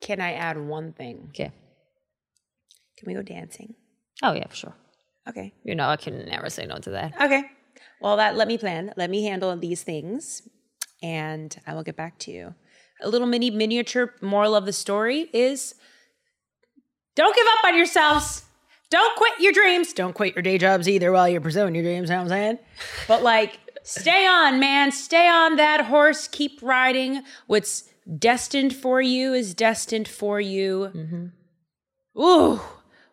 Can 0.00 0.20
I 0.20 0.32
add 0.34 0.58
one 0.58 0.92
thing? 0.92 1.26
Okay. 1.30 1.52
Can 2.98 3.06
we 3.06 3.14
go 3.14 3.22
dancing? 3.22 3.74
Oh 4.22 4.32
yeah, 4.32 4.46
for 4.48 4.56
sure. 4.56 4.74
Okay. 5.28 5.52
You 5.64 5.74
know 5.74 5.88
I 5.88 5.96
can 5.96 6.26
never 6.26 6.50
say 6.50 6.66
no 6.66 6.78
to 6.78 6.90
that. 6.90 7.14
Okay. 7.20 7.44
Well, 8.00 8.16
that 8.16 8.36
let 8.36 8.48
me 8.48 8.58
plan. 8.58 8.92
Let 8.96 9.10
me 9.10 9.24
handle 9.24 9.56
these 9.56 9.82
things, 9.82 10.42
and 11.02 11.56
I 11.66 11.74
will 11.74 11.82
get 11.82 11.96
back 11.96 12.18
to 12.20 12.30
you. 12.30 12.54
A 13.02 13.08
little 13.08 13.26
mini 13.26 13.50
miniature 13.50 14.14
moral 14.20 14.54
of 14.54 14.66
the 14.66 14.72
story 14.72 15.28
is: 15.32 15.74
don't 17.16 17.34
give 17.34 17.46
up 17.58 17.64
on 17.64 17.76
yourselves. 17.76 18.44
Don't 18.88 19.16
quit 19.16 19.32
your 19.40 19.52
dreams. 19.52 19.92
Don't 19.92 20.12
quit 20.12 20.36
your 20.36 20.42
day 20.42 20.58
jobs 20.58 20.88
either 20.88 21.10
while 21.10 21.28
you're 21.28 21.40
pursuing 21.40 21.74
your 21.74 21.82
dreams. 21.82 22.08
You 22.08 22.14
know 22.14 22.22
what 22.22 22.32
I'm 22.32 22.38
saying? 22.38 22.58
But 23.08 23.22
like, 23.24 23.58
stay 23.82 24.26
on, 24.26 24.60
man. 24.60 24.92
Stay 24.92 25.28
on 25.28 25.56
that 25.56 25.86
horse. 25.86 26.28
Keep 26.28 26.60
riding. 26.62 27.22
What's 27.48 27.88
destined 28.18 28.76
for 28.76 29.00
you 29.00 29.34
is 29.34 29.54
destined 29.54 30.06
for 30.06 30.40
you. 30.40 30.92
Mm-hmm. 30.94 32.20
Ooh, 32.22 32.60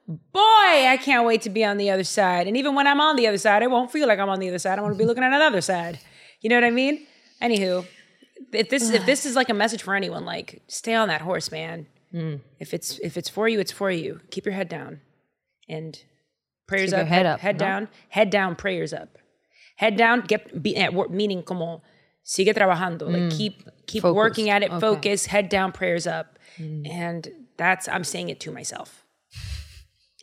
boy, 0.07 0.39
I 0.87 0.99
can't 1.01 1.25
wait 1.25 1.41
to 1.43 1.49
be 1.49 1.65
on 1.65 1.77
the 1.77 1.89
other 1.89 2.03
side. 2.03 2.47
And 2.47 2.55
even 2.55 2.75
when 2.75 2.87
I'm 2.87 3.01
on 3.01 3.15
the 3.15 3.27
other 3.27 3.37
side, 3.37 3.63
I 3.63 3.67
won't 3.67 3.91
feel 3.91 4.07
like 4.07 4.19
I'm 4.19 4.29
on 4.29 4.39
the 4.39 4.49
other 4.49 4.59
side. 4.59 4.77
I 4.77 4.81
want 4.81 4.93
to 4.93 4.97
be 4.97 5.05
looking 5.05 5.23
at 5.23 5.33
another 5.33 5.61
side. 5.61 5.99
You 6.41 6.49
know 6.49 6.55
what 6.55 6.63
I 6.63 6.71
mean? 6.71 7.05
Anywho, 7.41 7.85
if 8.51 8.69
this 8.69 8.89
if 8.91 9.05
this 9.05 9.25
is 9.25 9.35
like 9.35 9.49
a 9.49 9.53
message 9.53 9.81
for 9.81 9.95
anyone, 9.95 10.23
like 10.25 10.61
stay 10.67 10.93
on 10.93 11.07
that 11.07 11.21
horse, 11.21 11.51
man. 11.51 11.87
Mm. 12.13 12.41
If 12.59 12.73
it's 12.73 12.99
if 12.99 13.17
it's 13.17 13.29
for 13.29 13.47
you, 13.47 13.59
it's 13.59 13.71
for 13.71 13.89
you. 13.89 14.21
Keep 14.31 14.45
your 14.45 14.53
head 14.53 14.69
down, 14.69 15.01
and 15.67 15.99
prayers 16.67 16.91
Keep 16.91 16.99
up, 16.99 17.07
head 17.07 17.25
up, 17.25 17.39
head 17.39 17.55
no? 17.55 17.65
down, 17.65 17.89
head 18.09 18.29
down, 18.29 18.55
prayers 18.55 18.93
up, 18.93 19.17
head 19.77 19.97
down. 19.97 20.21
Get 20.21 20.61
be, 20.61 20.75
eh, 20.75 20.85
at 20.85 20.93
work, 20.93 21.09
meaning 21.09 21.41
como 21.43 21.81
sigue 22.23 22.53
trabajando. 22.53 23.03
Like 23.03 23.23
mm. 23.23 23.37
keep 23.37 23.63
keep 23.87 24.03
Focus. 24.03 24.15
working 24.15 24.49
at 24.49 24.61
it. 24.61 24.71
Okay. 24.71 24.79
Focus. 24.79 25.25
Head 25.25 25.49
down, 25.49 25.71
prayers 25.71 26.05
up, 26.05 26.37
mm. 26.59 26.87
and 26.87 27.29
that's 27.57 27.87
I'm 27.87 28.03
saying 28.03 28.29
it 28.29 28.39
to 28.41 28.51
myself. 28.51 29.03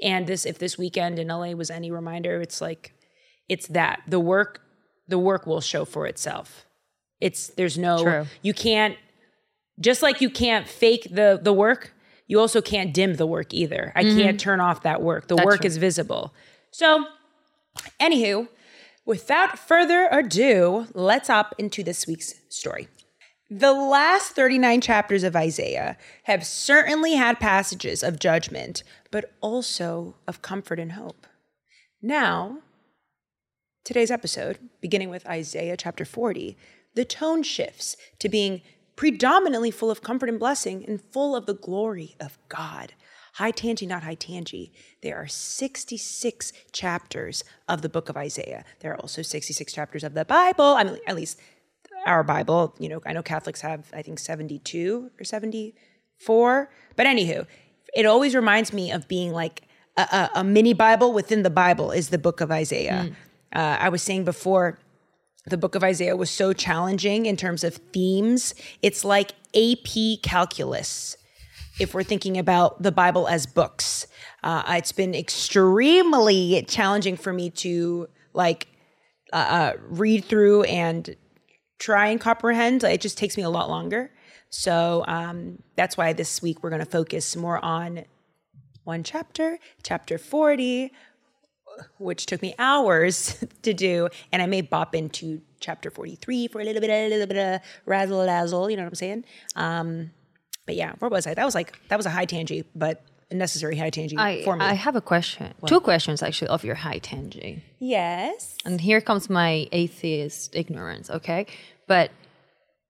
And 0.02 0.26
this, 0.26 0.46
if 0.46 0.58
this 0.58 0.78
weekend 0.78 1.18
in 1.18 1.28
LA 1.28 1.50
was 1.52 1.70
any 1.70 1.90
reminder, 1.90 2.40
it's 2.40 2.60
like, 2.60 2.94
it's 3.48 3.66
that 3.68 4.02
the 4.06 4.20
work, 4.20 4.62
the 5.08 5.18
work 5.18 5.46
will 5.46 5.60
show 5.60 5.84
for 5.84 6.06
itself. 6.06 6.66
It's 7.20 7.48
there's 7.48 7.76
no, 7.76 8.02
True. 8.02 8.26
you 8.42 8.54
can't, 8.54 8.96
just 9.80 10.02
like 10.02 10.20
you 10.20 10.30
can't 10.30 10.68
fake 10.68 11.08
the 11.10 11.38
the 11.42 11.52
work, 11.52 11.92
you 12.26 12.38
also 12.38 12.60
can't 12.62 12.94
dim 12.94 13.14
the 13.14 13.26
work 13.26 13.52
either. 13.52 13.92
I 13.96 14.04
mm-hmm. 14.04 14.18
can't 14.18 14.40
turn 14.40 14.60
off 14.60 14.82
that 14.82 15.02
work. 15.02 15.26
The 15.26 15.34
That's 15.34 15.46
work 15.46 15.60
true. 15.62 15.66
is 15.66 15.76
visible. 15.78 16.32
So, 16.70 17.06
anywho, 17.98 18.48
without 19.04 19.58
further 19.58 20.08
ado, 20.12 20.86
let's 20.94 21.28
hop 21.28 21.54
into 21.58 21.82
this 21.82 22.06
week's 22.06 22.34
story. 22.48 22.88
The 23.50 23.72
last 23.72 24.36
39 24.36 24.80
chapters 24.80 25.24
of 25.24 25.34
Isaiah 25.34 25.96
have 26.22 26.46
certainly 26.46 27.14
had 27.14 27.40
passages 27.40 28.04
of 28.04 28.20
judgment, 28.20 28.84
but 29.10 29.32
also 29.40 30.14
of 30.28 30.40
comfort 30.40 30.78
and 30.78 30.92
hope. 30.92 31.26
Now, 32.00 32.58
today's 33.84 34.12
episode, 34.12 34.58
beginning 34.80 35.10
with 35.10 35.26
Isaiah 35.26 35.76
chapter 35.76 36.04
40, 36.04 36.56
the 36.94 37.04
tone 37.04 37.42
shifts 37.42 37.96
to 38.20 38.28
being 38.28 38.62
predominantly 39.00 39.70
full 39.70 39.90
of 39.90 40.02
comfort 40.02 40.28
and 40.28 40.38
blessing 40.38 40.84
and 40.86 41.00
full 41.00 41.34
of 41.34 41.46
the 41.46 41.54
glory 41.54 42.16
of 42.20 42.36
God. 42.50 42.92
High 43.32 43.50
tangy, 43.50 43.86
not 43.86 44.02
high 44.02 44.14
tangy. 44.14 44.74
There 45.00 45.16
are 45.16 45.26
66 45.26 46.52
chapters 46.70 47.42
of 47.66 47.80
the 47.80 47.88
book 47.88 48.10
of 48.10 48.18
Isaiah. 48.18 48.62
There 48.80 48.92
are 48.92 49.00
also 49.00 49.22
66 49.22 49.72
chapters 49.72 50.04
of 50.04 50.12
the 50.12 50.26
Bible. 50.26 50.74
I 50.76 50.84
mean, 50.84 50.98
at 51.06 51.16
least 51.16 51.40
our 52.04 52.22
Bible. 52.22 52.74
You 52.78 52.90
know, 52.90 53.00
I 53.06 53.14
know 53.14 53.22
Catholics 53.22 53.62
have, 53.62 53.90
I 53.94 54.02
think, 54.02 54.18
72 54.18 55.10
or 55.18 55.24
74. 55.24 56.70
But 56.94 57.06
anywho, 57.06 57.46
it 57.96 58.04
always 58.04 58.34
reminds 58.34 58.74
me 58.74 58.92
of 58.92 59.08
being 59.08 59.32
like 59.32 59.62
a, 59.96 60.02
a, 60.02 60.30
a 60.40 60.44
mini 60.44 60.74
Bible 60.74 61.14
within 61.14 61.42
the 61.42 61.48
Bible 61.48 61.90
is 61.90 62.10
the 62.10 62.18
book 62.18 62.42
of 62.42 62.50
Isaiah. 62.50 63.12
Uh, 63.50 63.78
I 63.80 63.88
was 63.88 64.02
saying 64.02 64.26
before, 64.26 64.78
the 65.46 65.56
book 65.56 65.74
of 65.74 65.82
Isaiah 65.82 66.16
was 66.16 66.30
so 66.30 66.52
challenging 66.52 67.26
in 67.26 67.36
terms 67.36 67.64
of 67.64 67.76
themes. 67.92 68.54
It's 68.82 69.04
like 69.04 69.32
AP 69.54 70.22
calculus 70.22 71.16
if 71.78 71.94
we're 71.94 72.02
thinking 72.02 72.36
about 72.36 72.82
the 72.82 72.92
Bible 72.92 73.26
as 73.26 73.46
books. 73.46 74.06
Uh, 74.42 74.62
it's 74.68 74.92
been 74.92 75.14
extremely 75.14 76.64
challenging 76.68 77.16
for 77.16 77.32
me 77.32 77.50
to 77.50 78.08
like 78.34 78.68
uh, 79.32 79.36
uh, 79.36 79.72
read 79.88 80.24
through 80.24 80.64
and 80.64 81.16
try 81.78 82.08
and 82.08 82.20
comprehend. 82.20 82.84
It 82.84 83.00
just 83.00 83.16
takes 83.16 83.36
me 83.36 83.42
a 83.42 83.50
lot 83.50 83.70
longer. 83.70 84.10
So 84.50 85.04
um, 85.06 85.62
that's 85.76 85.96
why 85.96 86.12
this 86.12 86.42
week 86.42 86.62
we're 86.62 86.70
going 86.70 86.84
to 86.84 86.90
focus 86.90 87.34
more 87.34 87.64
on 87.64 88.04
one 88.84 89.02
chapter, 89.04 89.58
chapter 89.82 90.18
40, 90.18 90.92
which 91.98 92.26
took 92.26 92.42
me 92.42 92.54
hours 92.58 93.42
to 93.62 93.72
do. 93.72 94.08
And 94.32 94.42
I 94.42 94.46
may 94.46 94.60
bop 94.60 94.94
into 94.94 95.40
chapter 95.60 95.90
43 95.90 96.48
for 96.48 96.60
a 96.60 96.64
little 96.64 96.80
bit, 96.80 96.90
a 96.90 97.08
little 97.08 97.26
bit 97.26 97.36
of 97.38 97.60
razzle 97.86 98.24
dazzle. 98.26 98.70
You 98.70 98.76
know 98.76 98.82
what 98.84 98.88
I'm 98.90 98.94
saying? 98.94 99.24
Um, 99.56 100.10
but 100.66 100.76
yeah, 100.76 100.92
where 100.98 101.10
was 101.10 101.26
I? 101.26 101.34
That 101.34 101.44
was 101.44 101.54
like, 101.54 101.78
that 101.88 101.96
was 101.96 102.06
a 102.06 102.10
high 102.10 102.24
tangy, 102.26 102.64
but 102.74 103.02
a 103.30 103.34
necessary 103.34 103.76
high 103.76 103.90
tangy 103.90 104.16
I, 104.18 104.42
for 104.42 104.56
me. 104.56 104.64
I 104.64 104.74
have 104.74 104.96
a 104.96 105.00
question. 105.00 105.54
Two 105.66 105.80
questions 105.80 106.22
actually 106.22 106.48
of 106.48 106.64
your 106.64 106.74
high 106.74 106.98
tangy. 106.98 107.62
yes. 107.78 108.56
And 108.64 108.80
here 108.80 109.00
comes 109.00 109.30
my 109.30 109.68
atheist 109.72 110.54
ignorance, 110.54 111.10
okay? 111.10 111.46
But 111.86 112.10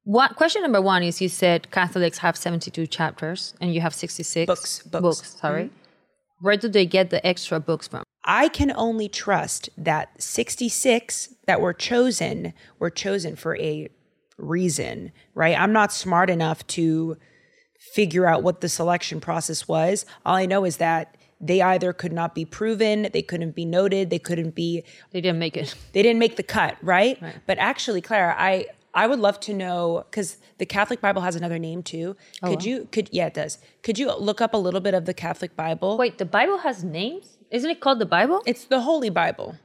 what 0.05 0.37
question 0.37 0.63
number 0.63 0.81
one 0.81 1.03
is 1.03 1.21
you 1.21 1.29
said 1.29 1.71
Catholics 1.71 2.19
have 2.19 2.37
72 2.37 2.87
chapters 2.87 3.55
and 3.61 3.75
you 3.75 3.81
have 3.83 3.95
66 3.95 4.47
Books, 4.47 4.83
books. 4.83 5.37
sorry. 5.39 5.71
Where 6.41 6.57
do 6.57 6.69
they 6.69 6.87
get 6.87 7.11
the 7.11 7.25
extra 7.27 7.61
books 7.61 7.87
from? 7.89 8.03
I 8.31 8.49
can 8.49 8.73
only 8.77 9.09
trust 9.09 9.71
that 9.77 10.23
66 10.23 11.35
that 11.47 11.61
were 11.61 11.73
chosen 11.73 12.55
were 12.79 12.89
chosen 12.89 13.35
for 13.35 13.57
a 13.57 13.89
reason, 14.39 15.11
right? 15.35 15.59
I'm 15.59 15.73
not 15.73 15.93
smart 15.93 16.31
enough 16.31 16.65
to 16.69 17.17
figure 17.93 18.27
out 18.27 18.45
what 18.45 18.61
the 18.61 18.69
selection 18.69 19.21
process 19.21 19.67
was. 19.67 20.07
All 20.25 20.37
I 20.37 20.47
know 20.47 20.65
is 20.65 20.77
that 20.77 21.17
they 21.41 21.61
either 21.61 21.93
could 21.93 22.13
not 22.13 22.37
be 22.37 22.45
proven, 22.45 23.09
they 23.13 23.23
couldn't 23.23 23.57
be 23.57 23.65
noted, 23.65 24.11
they 24.11 24.21
couldn't 24.21 24.55
be 24.55 24.85
They 25.11 25.21
didn't 25.21 25.41
make 25.41 25.57
it. 25.57 25.75
they 25.93 26.03
didn't 26.03 26.21
make 26.21 26.37
the 26.37 26.45
cut, 26.45 26.77
right? 26.83 27.21
right. 27.21 27.35
But 27.49 27.59
actually, 27.59 28.01
Clara, 28.01 28.37
I 28.39 28.67
I 28.95 29.09
would 29.09 29.19
love 29.19 29.41
to 29.41 29.55
know 29.55 30.05
because 30.09 30.39
the 30.59 30.67
Catholic 30.67 31.01
Bible 31.01 31.23
has 31.23 31.35
another 31.35 31.59
name 31.59 31.83
too. 31.83 32.17
Oh, 32.45 32.51
could 32.51 32.65
you 32.65 32.87
could 32.93 33.09
yeah 33.11 33.27
it 33.27 33.35
does. 33.35 33.59
Could 33.83 33.99
you 33.99 34.15
look 34.15 34.41
up 34.41 34.55
a 34.55 34.57
little 34.57 34.81
bit 34.81 34.95
of 34.95 35.07
the 35.07 35.15
Catholic 35.15 35.57
Bible? 35.57 35.99
Wait, 35.99 36.19
the 36.19 36.25
Bible 36.25 36.59
has 36.59 36.85
names? 36.85 37.39
Isn't 37.51 37.71
it 37.71 37.81
called 37.81 37.99
the 37.99 38.07
Bible? 38.07 38.43
It's 38.47 38.65
the 38.65 38.81
Holy 38.81 39.11
Bible. 39.11 39.57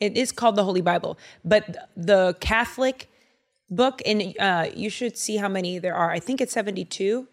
It 0.00 0.16
is 0.16 0.32
called 0.32 0.56
the 0.56 0.64
Holy 0.64 0.80
Bible, 0.80 1.18
but 1.44 1.88
the 1.96 2.36
Catholic 2.40 3.08
book, 3.70 4.00
and 4.06 4.34
uh, 4.38 4.68
you 4.74 4.90
should 4.90 5.16
see 5.18 5.36
how 5.36 5.48
many 5.48 5.78
there 5.78 5.94
are. 5.94 6.10
I 6.10 6.20
think 6.20 6.40
it's 6.40 6.52
seventy-two. 6.52 7.26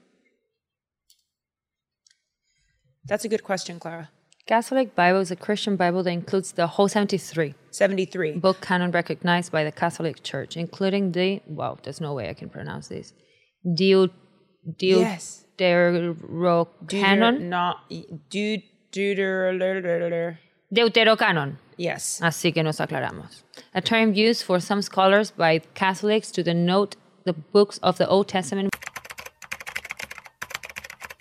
That's 3.07 3.23
a 3.25 3.29
good 3.29 3.43
question, 3.43 3.79
Clara. 3.79 4.09
Catholic 4.47 4.95
Bible 4.95 5.19
is 5.19 5.31
a 5.31 5.35
Christian 5.35 5.75
Bible 5.75 6.03
that 6.03 6.11
includes 6.11 6.51
the 6.51 6.67
whole 6.67 6.87
73 6.87 7.55
Seventy-three. 7.71 8.33
book 8.33 8.61
canon 8.61 8.91
recognized 8.91 9.51
by 9.51 9.63
the 9.63 9.71
Catholic 9.71 10.21
Church, 10.23 10.55
including 10.55 11.11
the, 11.13 11.41
wow, 11.47 11.77
there's 11.83 11.99
no 12.01 12.13
way 12.13 12.29
I 12.29 12.33
can 12.33 12.49
pronounce 12.49 12.87
this. 12.87 13.13
Deu, 13.65 14.09
Deu, 14.67 14.99
Yes. 14.99 15.45
Deuterocanon? 15.57 17.41
Not 17.41 17.77
dude. 18.29 18.63
Deuter. 18.95 20.37
Deuterocanon. 20.73 21.57
Yes. 21.77 22.19
Así 22.21 22.53
que 22.53 22.63
nos 22.63 22.77
aclaramos. 22.77 23.43
A 23.73 23.81
term 23.81 24.13
used 24.13 24.43
for 24.43 24.59
some 24.59 24.81
scholars 24.81 25.31
by 25.31 25.59
Catholics 25.73 26.31
to 26.31 26.43
denote 26.43 26.95
the 27.25 27.33
books 27.33 27.77
of 27.79 27.97
the 27.97 28.07
Old 28.07 28.29
Testament. 28.29 28.69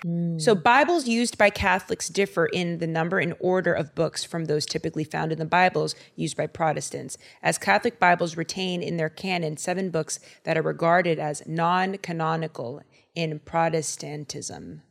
Mm. 0.04 0.40
So 0.40 0.54
Bibles 0.54 1.08
used 1.08 1.38
by 1.38 1.50
Catholics 1.50 2.08
differ 2.08 2.46
in 2.46 2.78
the 2.78 2.86
number 2.86 3.18
and 3.18 3.34
order 3.40 3.72
of 3.72 3.94
books 3.94 4.22
from 4.22 4.44
those 4.44 4.66
typically 4.66 5.04
found 5.04 5.32
in 5.32 5.38
the 5.38 5.46
Bibles 5.46 5.96
used 6.14 6.36
by 6.36 6.46
Protestants, 6.46 7.16
as 7.42 7.58
Catholic 7.58 7.98
Bibles 7.98 8.36
retain 8.36 8.82
in 8.82 8.98
their 8.98 9.08
canon 9.08 9.56
seven 9.56 9.90
books 9.90 10.20
that 10.44 10.58
are 10.58 10.62
regarded 10.62 11.18
as 11.18 11.42
non-canonical 11.46 12.82
in 13.14 13.40
Protestantism. 13.40 14.82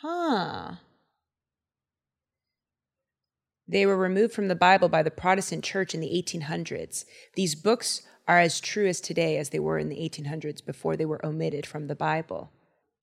Huh. 0.00 0.76
They 3.70 3.86
were 3.86 3.96
removed 3.96 4.34
from 4.34 4.48
the 4.48 4.56
Bible 4.56 4.88
by 4.88 5.02
the 5.02 5.10
Protestant 5.10 5.62
Church 5.64 5.94
in 5.94 6.00
the 6.00 6.08
1800s. 6.08 7.04
These 7.36 7.54
books 7.54 8.02
are 8.26 8.38
as 8.38 8.60
true 8.60 8.86
as 8.86 9.00
today 9.00 9.36
as 9.38 9.50
they 9.50 9.60
were 9.60 9.78
in 9.78 9.88
the 9.88 9.96
1800s 9.96 10.64
before 10.64 10.96
they 10.96 11.04
were 11.04 11.24
omitted 11.24 11.66
from 11.66 11.86
the 11.86 11.94
Bible. 11.94 12.50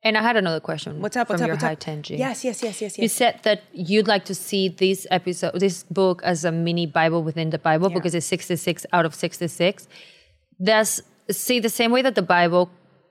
And 0.03 0.17
I 0.17 0.21
had 0.21 0.37
another 0.37 0.59
question. 0.59 1.01
What's 1.01 1.17
up? 1.17 1.29
What's 1.29 1.41
from 1.41 1.45
up? 1.45 1.47
your 1.47 1.55
What's 1.55 1.63
high 1.63 1.73
up? 1.73 1.79
Tenji. 1.79 2.17
Yes, 2.17 2.43
yes, 2.43 2.61
yes, 2.61 2.81
yes, 2.81 2.97
You 2.97 3.07
said 3.07 3.39
that 3.43 3.63
you'd 3.73 4.07
like 4.07 4.25
to 4.25 4.35
see 4.35 4.69
this 4.69 5.07
episode, 5.09 5.59
this 5.59 5.83
book 5.83 6.21
as 6.23 6.45
a 6.45 6.51
mini 6.51 6.85
Bible 6.85 7.23
within 7.23 7.49
the 7.49 7.57
Bible 7.57 7.89
because 7.89 8.13
it's 8.13 8.25
66 8.25 8.85
out 8.93 9.05
of 9.05 9.15
66. 9.15 9.87
Does 10.61 11.01
see 11.31 11.59
the 11.59 11.69
same 11.69 11.91
way 11.91 12.01
that 12.01 12.15
the 12.15 12.21
Bible 12.21 12.69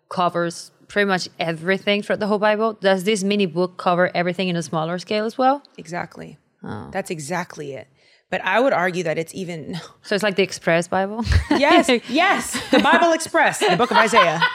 covers 0.09 0.71
pretty 0.89 1.07
much 1.07 1.29
everything 1.41 2.03
throughout 2.03 2.21
the 2.21 2.29
whole 2.29 2.39
Bible? 2.39 2.75
Does 2.75 3.05
this 3.05 3.25
mini 3.25 3.47
book 3.47 3.77
cover 3.77 4.11
everything 4.15 4.49
in 4.49 4.57
a 4.57 4.63
smaller 4.63 4.99
scale 4.99 5.25
as 5.25 5.37
well? 5.37 5.63
Exactly. 5.77 6.39
That's 6.93 7.11
exactly 7.11 7.73
it. 7.75 7.89
But 8.31 8.45
I 8.45 8.59
would 8.59 8.73
argue 8.73 9.05
that 9.05 9.19
it's 9.19 9.35
even 9.35 9.81
So 10.03 10.15
it's 10.15 10.25
like 10.25 10.37
the 10.37 10.43
Express 10.43 10.89
Bible. 10.89 11.25
yes, 11.51 11.89
yes. 12.09 12.71
The 12.71 12.81
Bible 12.81 13.13
Express, 13.13 13.59
the 13.61 13.77
Book 13.77 13.91
of 13.91 13.97
Isaiah. 13.97 14.41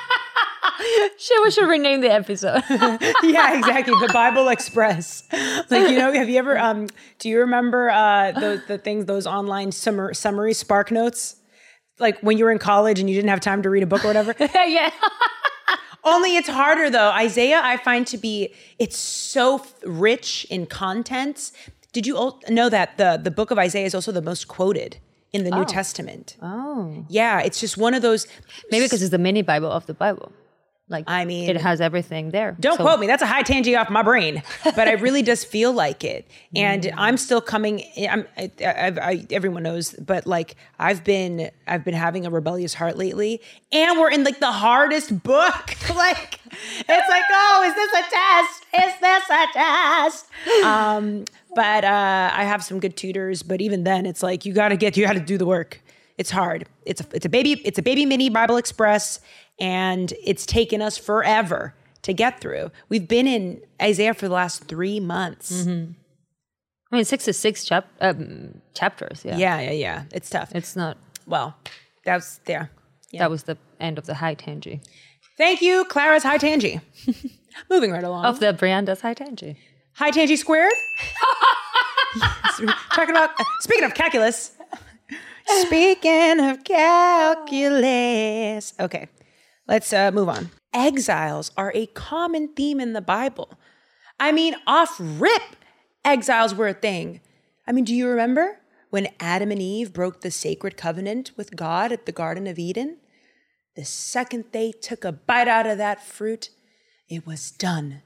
Shit, 1.17 1.41
we 1.43 1.51
should 1.51 1.67
rename 1.69 2.01
the 2.01 2.11
episode. 2.11 2.63
yeah, 2.69 3.57
exactly. 3.57 3.93
The 4.05 4.09
Bible 4.13 4.47
Express. 4.49 5.23
Like 5.69 5.89
you 5.89 5.97
know, 5.97 6.11
have 6.11 6.27
you 6.29 6.37
ever? 6.39 6.57
Um, 6.57 6.87
do 7.19 7.29
you 7.29 7.39
remember 7.39 7.89
uh, 7.89 8.31
the 8.31 8.61
the 8.67 8.77
things 8.77 9.05
those 9.05 9.27
online 9.27 9.71
summer, 9.71 10.13
summary 10.13 10.53
Spark 10.53 10.91
notes? 10.91 11.35
Like 11.99 12.19
when 12.21 12.37
you 12.37 12.45
were 12.45 12.51
in 12.51 12.57
college 12.59 12.99
and 12.99 13.07
you 13.09 13.15
didn't 13.15 13.29
have 13.29 13.41
time 13.41 13.61
to 13.63 13.69
read 13.69 13.83
a 13.83 13.85
book 13.85 14.03
or 14.03 14.07
whatever. 14.07 14.33
yeah. 14.39 14.91
Only 16.03 16.35
it's 16.35 16.49
harder 16.49 16.89
though. 16.89 17.11
Isaiah, 17.11 17.61
I 17.63 17.77
find 17.77 18.07
to 18.07 18.17
be 18.17 18.53
it's 18.79 18.97
so 18.97 19.55
f- 19.59 19.73
rich 19.85 20.47
in 20.49 20.65
contents. 20.65 21.53
Did 21.93 22.07
you 22.07 22.33
know 22.49 22.69
that 22.69 22.97
the 22.97 23.19
the 23.21 23.31
book 23.31 23.51
of 23.51 23.57
Isaiah 23.57 23.85
is 23.85 23.95
also 23.95 24.11
the 24.11 24.21
most 24.21 24.47
quoted 24.47 24.97
in 25.33 25.43
the 25.43 25.51
New 25.51 25.61
oh. 25.61 25.65
Testament? 25.65 26.37
Oh. 26.41 27.05
Yeah, 27.09 27.41
it's 27.41 27.59
just 27.59 27.77
one 27.77 27.93
of 27.93 28.01
those. 28.01 28.27
Maybe 28.71 28.85
because 28.85 29.01
it's 29.01 29.11
the 29.11 29.17
mini 29.17 29.41
Bible 29.41 29.71
of 29.71 29.85
the 29.85 29.93
Bible. 29.93 30.31
Like 30.91 31.05
I 31.07 31.25
mean- 31.25 31.49
it 31.49 31.59
has 31.59 31.81
everything 31.81 32.29
there. 32.29 32.55
Don't 32.59 32.77
So- 32.77 32.83
quote 32.83 32.99
me. 32.99 33.07
That's 33.07 33.23
a 33.23 33.27
high 33.27 33.41
tangy 33.41 33.75
off 33.75 33.89
my 33.89 34.03
brain, 34.03 34.43
but 34.63 34.87
it 34.87 35.01
really 35.01 35.21
does 35.23 35.43
feel 35.43 35.71
like 35.73 36.03
it. 36.03 36.29
And 36.55 36.91
I'm 36.97 37.15
still 37.17 37.39
coming. 37.41 37.83
I'm. 38.09 38.27
I, 38.37 38.51
I, 38.59 38.93
I, 39.01 39.25
everyone 39.31 39.63
knows, 39.63 39.93
but 39.93 40.27
like 40.27 40.55
I've 40.77 41.03
been, 41.03 41.49
I've 41.65 41.83
been 41.85 41.93
having 41.93 42.25
a 42.25 42.29
rebellious 42.29 42.73
heart 42.73 42.97
lately, 42.97 43.41
and 43.71 43.97
we're 43.97 44.11
in 44.11 44.23
like 44.25 44.39
the 44.39 44.51
hardest 44.51 45.23
book. 45.23 45.75
like 45.95 46.39
it's 46.51 47.09
like, 47.09 47.23
oh, 47.31 47.63
is 47.67 47.73
this 47.75 47.93
a 47.93 48.03
test? 48.11 48.85
Is 48.85 48.99
this 48.99 49.29
a 49.29 49.45
test? 49.53 50.25
Um, 50.65 51.23
but 51.55 51.83
uh, 51.85 52.31
I 52.33 52.43
have 52.43 52.63
some 52.63 52.79
good 52.79 52.97
tutors. 52.97 53.41
But 53.43 53.61
even 53.61 53.83
then, 53.85 54.05
it's 54.05 54.21
like 54.21 54.45
you 54.45 54.53
got 54.53 54.69
to 54.69 54.77
get, 54.77 54.97
you 54.97 55.05
got 55.05 55.13
to 55.13 55.19
do 55.19 55.37
the 55.37 55.45
work. 55.45 55.81
It's 56.17 56.29
hard. 56.31 56.65
It's 56.85 57.01
a, 57.01 57.05
it's 57.13 57.25
a 57.25 57.29
baby. 57.29 57.61
It's 57.65 57.79
a 57.79 57.81
baby 57.81 58.05
mini 58.05 58.29
Bible 58.29 58.57
Express, 58.57 59.19
and 59.61 60.11
it's 60.23 60.45
taken 60.45 60.81
us 60.81 60.97
forever 60.97 61.73
to 62.01 62.13
get 62.13 62.41
through. 62.41 62.71
We've 62.89 63.07
been 63.07 63.27
in 63.27 63.61
Isaiah 63.81 64.13
for 64.15 64.27
the 64.27 64.33
last 64.33 64.63
three 64.65 64.99
months. 64.99 65.67
I 65.67 65.87
mean, 66.91 67.05
66 67.05 67.63
chap- 67.63 67.87
um, 68.01 68.61
chapters. 68.73 69.23
Yeah. 69.23 69.37
Yeah, 69.37 69.61
yeah, 69.61 69.71
yeah. 69.71 70.03
It's 70.11 70.29
tough. 70.29 70.53
It's 70.55 70.75
not. 70.75 70.97
well, 71.25 71.55
that 72.05 72.15
was 72.15 72.39
there. 72.45 72.71
That 73.13 73.29
was 73.29 73.43
the 73.43 73.57
end 73.79 73.97
of 73.97 74.05
the 74.05 74.15
high 74.15 74.33
tangy. 74.33 74.81
Thank 75.37 75.61
you, 75.61 75.85
Clara's 75.85 76.23
High 76.23 76.37
Tangy. 76.37 76.79
Moving 77.69 77.91
right 77.91 78.03
along. 78.03 78.25
Of 78.25 78.39
the 78.39 78.53
Brianda's 78.53 79.01
high 79.01 79.13
tangy. 79.13 79.57
High 79.93 80.11
Tangy 80.11 80.37
squared. 80.37 80.71
Talking 82.93 83.15
about 83.15 83.31
speaking 83.59 83.83
of 83.83 83.93
calculus. 83.93 84.51
Speaking 85.65 86.39
of 86.39 86.63
calculus. 86.63 88.73
Okay, 88.79 89.07
let's 89.71 89.91
uh, 89.91 90.11
move 90.11 90.29
on. 90.29 90.51
Exiles 90.73 91.51
are 91.57 91.71
a 91.73 91.87
common 91.87 92.49
theme 92.49 92.79
in 92.79 92.93
the 92.93 93.01
Bible. 93.01 93.57
I 94.19 94.31
mean, 94.31 94.55
off 94.67 94.95
rip, 94.99 95.55
exiles 96.05 96.53
were 96.53 96.67
a 96.67 96.73
thing. 96.73 97.21
I 97.67 97.71
mean, 97.71 97.85
do 97.85 97.95
you 97.95 98.07
remember 98.07 98.59
when 98.91 99.07
Adam 99.19 99.49
and 99.49 99.61
Eve 99.61 99.93
broke 99.93 100.21
the 100.21 100.29
sacred 100.29 100.77
covenant 100.77 101.31
with 101.35 101.55
God 101.55 101.91
at 101.91 102.05
the 102.05 102.11
Garden 102.11 102.45
of 102.45 102.59
Eden? 102.59 102.97
The 103.75 103.85
second 103.85 104.45
they 104.51 104.71
took 104.71 105.03
a 105.03 105.11
bite 105.11 105.47
out 105.47 105.65
of 105.65 105.79
that 105.79 106.03
fruit, 106.03 106.51
it 107.09 107.25
was 107.25 107.49
done 107.49 108.03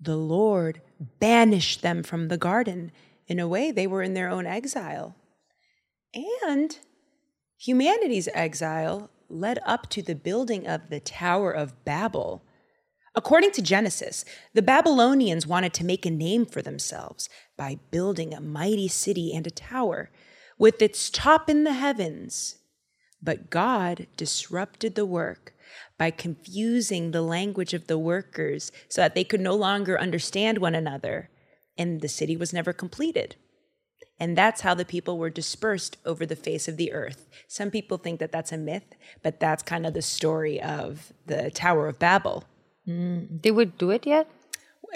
the 0.00 0.16
Lord 0.16 0.82
banished 1.18 1.82
them 1.82 2.02
from 2.02 2.28
the 2.28 2.36
garden. 2.36 2.92
In 3.26 3.38
a 3.38 3.48
way, 3.48 3.70
they 3.70 3.86
were 3.86 4.02
in 4.02 4.14
their 4.14 4.28
own 4.28 4.46
exile. 4.46 5.16
And 6.14 6.78
humanity's 7.56 8.28
exile 8.34 9.10
led 9.28 9.58
up 9.64 9.88
to 9.90 10.02
the 10.02 10.14
building 10.14 10.66
of 10.66 10.90
the 10.90 11.00
Tower 11.00 11.50
of 11.50 11.84
Babel. 11.84 12.42
According 13.14 13.52
to 13.52 13.62
Genesis, 13.62 14.24
the 14.52 14.62
Babylonians 14.62 15.46
wanted 15.46 15.72
to 15.74 15.84
make 15.84 16.04
a 16.04 16.10
name 16.10 16.44
for 16.44 16.60
themselves 16.60 17.28
by 17.56 17.78
building 17.90 18.34
a 18.34 18.40
mighty 18.40 18.88
city 18.88 19.32
and 19.34 19.46
a 19.46 19.50
tower 19.50 20.10
with 20.58 20.82
its 20.82 21.10
top 21.10 21.48
in 21.48 21.64
the 21.64 21.72
heavens. 21.72 22.56
But 23.22 23.50
God 23.50 24.06
disrupted 24.16 24.94
the 24.94 25.06
work 25.06 25.54
by 25.98 26.10
confusing 26.10 27.10
the 27.10 27.22
language 27.22 27.74
of 27.74 27.86
the 27.86 27.98
workers 27.98 28.70
so 28.88 29.00
that 29.00 29.14
they 29.14 29.24
could 29.24 29.40
no 29.40 29.54
longer 29.54 29.98
understand 29.98 30.58
one 30.58 30.74
another, 30.74 31.30
and 31.78 32.00
the 32.00 32.08
city 32.08 32.36
was 32.36 32.52
never 32.52 32.72
completed. 32.72 33.36
And 34.18 34.36
that's 34.36 34.62
how 34.62 34.72
the 34.74 34.84
people 34.86 35.18
were 35.18 35.28
dispersed 35.28 35.98
over 36.06 36.24
the 36.24 36.36
face 36.36 36.68
of 36.68 36.76
the 36.78 36.92
earth. 36.92 37.28
Some 37.48 37.70
people 37.70 37.98
think 37.98 38.18
that 38.20 38.32
that's 38.32 38.50
a 38.50 38.56
myth, 38.56 38.94
but 39.22 39.40
that's 39.40 39.62
kind 39.62 39.84
of 39.86 39.92
the 39.92 40.00
story 40.02 40.60
of 40.60 41.12
the 41.26 41.50
Tower 41.50 41.86
of 41.88 41.98
Babel. 41.98 42.44
Did 42.86 43.50
we 43.50 43.64
do 43.66 43.90
it 43.90 44.06
yet? 44.06 44.28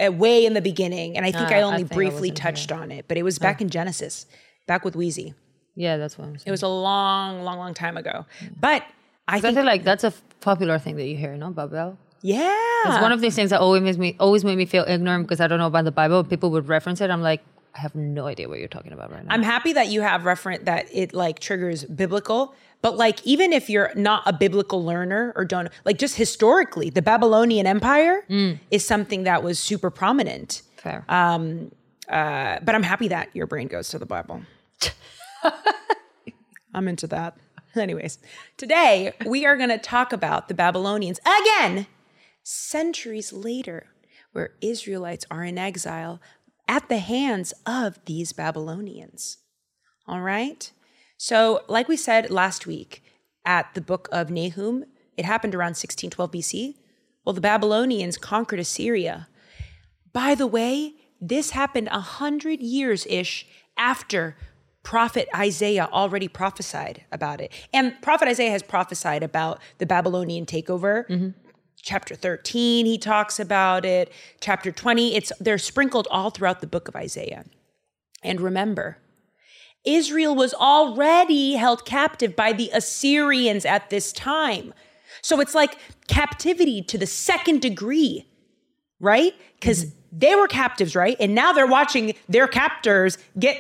Uh, 0.02 0.12
way 0.12 0.46
in 0.46 0.54
the 0.54 0.60
beginning, 0.62 1.16
and 1.16 1.26
I 1.26 1.32
think 1.32 1.50
Uh, 1.50 1.54
I 1.54 1.58
I 1.58 1.62
only 1.62 1.78
think 1.78 1.92
briefly 1.92 2.30
wasn't 2.30 2.36
touched 2.38 2.72
on 2.72 2.90
it, 2.92 3.06
but 3.08 3.18
it 3.18 3.22
was 3.24 3.38
back 3.38 3.60
in 3.60 3.68
Genesis, 3.68 4.26
back 4.66 4.84
with 4.84 4.94
Wheezy. 4.94 5.34
Yeah, 5.74 5.96
that's 5.96 6.16
what 6.16 6.28
I'm 6.28 6.36
It 6.46 6.50
was 6.50 6.62
a 6.62 6.68
long, 6.68 7.42
long, 7.42 7.58
long 7.58 7.74
time 7.74 7.96
ago. 7.96 8.24
But 8.58 8.84
I 9.28 9.36
I 9.36 9.40
think 9.40 9.56
like 9.56 9.82
that's 9.84 10.04
a 10.04 10.08
f- 10.08 10.22
popular 10.40 10.78
thing 10.78 10.96
that 10.96 11.06
you 11.06 11.16
hear, 11.16 11.36
no, 11.36 11.50
Babel? 11.50 11.98
Yeah, 12.22 12.54
It's 12.86 13.00
one 13.02 13.12
of 13.12 13.20
these 13.20 13.34
things 13.34 13.50
that 13.50 13.60
always 13.60 13.82
makes 13.82 13.98
me 13.98 14.14
always 14.20 14.44
made 14.44 14.56
me 14.56 14.66
feel 14.66 14.84
ignorant 14.86 15.26
because 15.26 15.40
I 15.40 15.46
don't 15.48 15.58
know 15.58 15.66
about 15.66 15.84
the 15.84 15.92
Bible. 15.92 16.22
People 16.22 16.50
would 16.52 16.68
reference 16.68 17.00
it. 17.00 17.10
I'm 17.10 17.22
like, 17.22 17.42
I 17.74 17.80
have 17.80 17.94
no 17.94 18.26
idea 18.26 18.48
what 18.48 18.58
you're 18.58 18.68
talking 18.68 18.92
about 18.92 19.12
right 19.12 19.24
now. 19.24 19.32
I'm 19.32 19.42
happy 19.42 19.72
that 19.74 19.88
you 19.88 20.00
have 20.02 20.24
reference 20.24 20.64
that 20.64 20.86
it 20.92 21.12
like 21.14 21.38
triggers 21.38 21.84
biblical, 21.84 22.54
but 22.82 22.96
like 22.96 23.24
even 23.24 23.52
if 23.52 23.70
you're 23.70 23.92
not 23.94 24.22
a 24.26 24.32
biblical 24.32 24.84
learner 24.84 25.32
or 25.36 25.44
don't 25.44 25.68
like 25.84 25.98
just 25.98 26.16
historically, 26.16 26.90
the 26.90 27.02
Babylonian 27.02 27.66
Empire 27.66 28.24
is 28.70 28.84
something 28.84 29.24
that 29.24 29.42
was 29.42 29.58
super 29.58 29.90
prominent. 29.90 30.62
Fair. 30.78 31.04
Uh, 32.08 32.58
but 32.62 32.74
I'm 32.74 32.82
happy 32.82 33.08
that 33.08 33.28
your 33.34 33.46
brain 33.46 33.68
goes 33.68 33.88
to 33.90 33.98
the 33.98 34.06
Bible. 34.06 34.42
I'm 36.74 36.88
into 36.88 37.06
that. 37.08 37.36
Anyways, 37.76 38.18
today 38.56 39.12
we 39.24 39.46
are 39.46 39.56
going 39.56 39.68
to 39.68 39.78
talk 39.78 40.12
about 40.12 40.48
the 40.48 40.54
Babylonians 40.54 41.20
again, 41.20 41.86
centuries 42.42 43.32
later, 43.32 43.86
where 44.32 44.50
Israelites 44.60 45.24
are 45.30 45.44
in 45.44 45.56
exile 45.56 46.20
at 46.70 46.88
the 46.88 46.98
hands 46.98 47.52
of 47.66 47.98
these 48.04 48.32
Babylonians. 48.32 49.38
All 50.06 50.20
right? 50.20 50.70
So, 51.16 51.62
like 51.66 51.88
we 51.88 51.96
said 51.96 52.30
last 52.30 52.64
week 52.64 53.02
at 53.44 53.74
the 53.74 53.80
book 53.80 54.08
of 54.12 54.30
Nahum, 54.30 54.84
it 55.16 55.24
happened 55.24 55.52
around 55.56 55.70
1612 55.70 56.30
BC. 56.30 56.74
Well, 57.24 57.32
the 57.32 57.40
Babylonians 57.40 58.16
conquered 58.16 58.60
Assyria. 58.60 59.26
By 60.12 60.36
the 60.36 60.46
way, 60.46 60.94
this 61.20 61.50
happened 61.50 61.88
a 61.90 62.00
hundred 62.00 62.60
years 62.60 63.04
ish 63.06 63.48
after 63.76 64.36
prophet 64.84 65.28
Isaiah 65.34 65.88
already 65.92 66.28
prophesied 66.28 67.04
about 67.10 67.40
it. 67.40 67.52
And 67.72 68.00
prophet 68.00 68.28
Isaiah 68.28 68.52
has 68.52 68.62
prophesied 68.62 69.24
about 69.24 69.60
the 69.78 69.86
Babylonian 69.86 70.46
takeover. 70.46 71.06
Mm-hmm. 71.08 71.30
Chapter 71.82 72.14
13, 72.14 72.86
he 72.86 72.98
talks 72.98 73.40
about 73.40 73.84
it. 73.84 74.12
Chapter 74.40 74.70
20, 74.70 75.16
it's 75.16 75.32
they're 75.40 75.58
sprinkled 75.58 76.06
all 76.10 76.30
throughout 76.30 76.60
the 76.60 76.66
book 76.66 76.88
of 76.88 76.96
Isaiah. 76.96 77.44
And 78.22 78.40
remember, 78.40 78.98
Israel 79.84 80.34
was 80.34 80.52
already 80.52 81.54
held 81.54 81.86
captive 81.86 82.36
by 82.36 82.52
the 82.52 82.70
Assyrians 82.72 83.64
at 83.64 83.88
this 83.88 84.12
time. 84.12 84.74
So 85.22 85.40
it's 85.40 85.54
like 85.54 85.78
captivity 86.06 86.82
to 86.82 86.98
the 86.98 87.06
second 87.06 87.62
degree, 87.62 88.26
right? 89.00 89.34
Because 89.58 89.86
mm-hmm. 89.86 90.18
they 90.18 90.34
were 90.34 90.48
captives, 90.48 90.94
right? 90.94 91.16
And 91.18 91.34
now 91.34 91.52
they're 91.52 91.66
watching 91.66 92.14
their 92.28 92.46
captors 92.46 93.16
get 93.38 93.56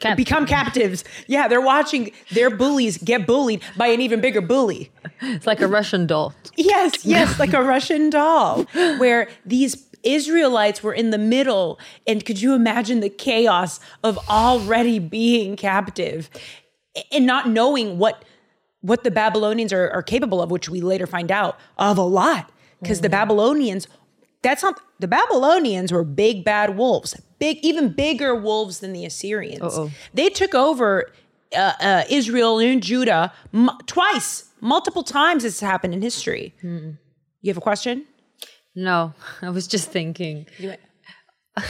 Cap- 0.00 0.16
become 0.16 0.46
captives. 0.46 1.04
Yeah, 1.26 1.46
they're 1.46 1.60
watching 1.60 2.12
their 2.30 2.50
bullies 2.50 2.98
get 2.98 3.26
bullied 3.26 3.62
by 3.76 3.88
an 3.88 4.00
even 4.00 4.20
bigger 4.20 4.40
bully. 4.40 4.90
it's 5.20 5.46
like 5.46 5.60
a 5.60 5.68
Russian 5.68 6.06
doll. 6.06 6.34
Yes, 6.56 7.04
yes, 7.04 7.38
like 7.38 7.52
a 7.52 7.62
Russian 7.62 8.10
doll, 8.10 8.64
where 8.98 9.28
these 9.44 9.86
Israelites 10.02 10.82
were 10.82 10.94
in 10.94 11.10
the 11.10 11.18
middle. 11.18 11.78
And 12.06 12.24
could 12.24 12.40
you 12.40 12.54
imagine 12.54 13.00
the 13.00 13.10
chaos 13.10 13.80
of 14.02 14.18
already 14.28 14.98
being 14.98 15.56
captive 15.56 16.30
and 17.12 17.26
not 17.26 17.48
knowing 17.48 17.98
what 17.98 18.24
what 18.82 19.04
the 19.04 19.10
Babylonians 19.10 19.72
are, 19.72 19.90
are 19.90 20.02
capable 20.02 20.40
of, 20.40 20.50
which 20.50 20.68
we 20.68 20.80
later 20.80 21.06
find 21.06 21.30
out 21.30 21.58
of 21.76 21.98
a 21.98 22.02
lot. 22.02 22.50
Because 22.80 23.02
the 23.02 23.08
mm. 23.08 23.12
Babylonians, 23.12 23.86
that's 24.42 24.62
not 24.62 24.80
the 24.98 25.08
Babylonians 25.08 25.92
were 25.92 26.04
big 26.04 26.44
bad 26.44 26.76
wolves, 26.76 27.20
big, 27.40 27.58
even 27.62 27.88
bigger 27.92 28.34
wolves 28.36 28.78
than 28.78 28.92
the 28.92 29.04
Assyrians. 29.04 29.62
Uh-oh. 29.62 29.90
They 30.14 30.28
took 30.28 30.54
over 30.54 31.10
uh, 31.56 31.72
uh, 31.80 32.04
Israel 32.08 32.60
and 32.60 32.80
Judah 32.82 33.32
m- 33.52 33.70
twice, 33.86 34.44
multiple 34.60 35.02
times. 35.02 35.44
It's 35.44 35.58
happened 35.60 35.94
in 35.94 36.02
history. 36.02 36.54
You 36.62 36.96
have 37.48 37.56
a 37.56 37.60
question? 37.60 38.04
No, 38.76 39.14
I 39.42 39.50
was 39.50 39.66
just 39.66 39.90
thinking. 39.90 40.46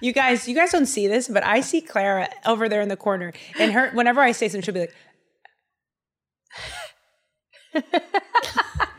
You 0.00 0.12
guys, 0.12 0.46
you 0.48 0.54
guys 0.54 0.70
don't 0.70 0.86
see 0.86 1.08
this, 1.08 1.26
but 1.28 1.44
I 1.44 1.60
see 1.60 1.80
Clara 1.80 2.28
over 2.46 2.68
there 2.68 2.80
in 2.80 2.88
the 2.88 2.96
corner, 2.96 3.32
and 3.58 3.72
her. 3.72 3.90
Whenever 3.90 4.20
I 4.20 4.30
say 4.32 4.48
something, 4.48 4.62
she'll 4.62 4.74
be 4.74 4.80
like, 4.80 4.94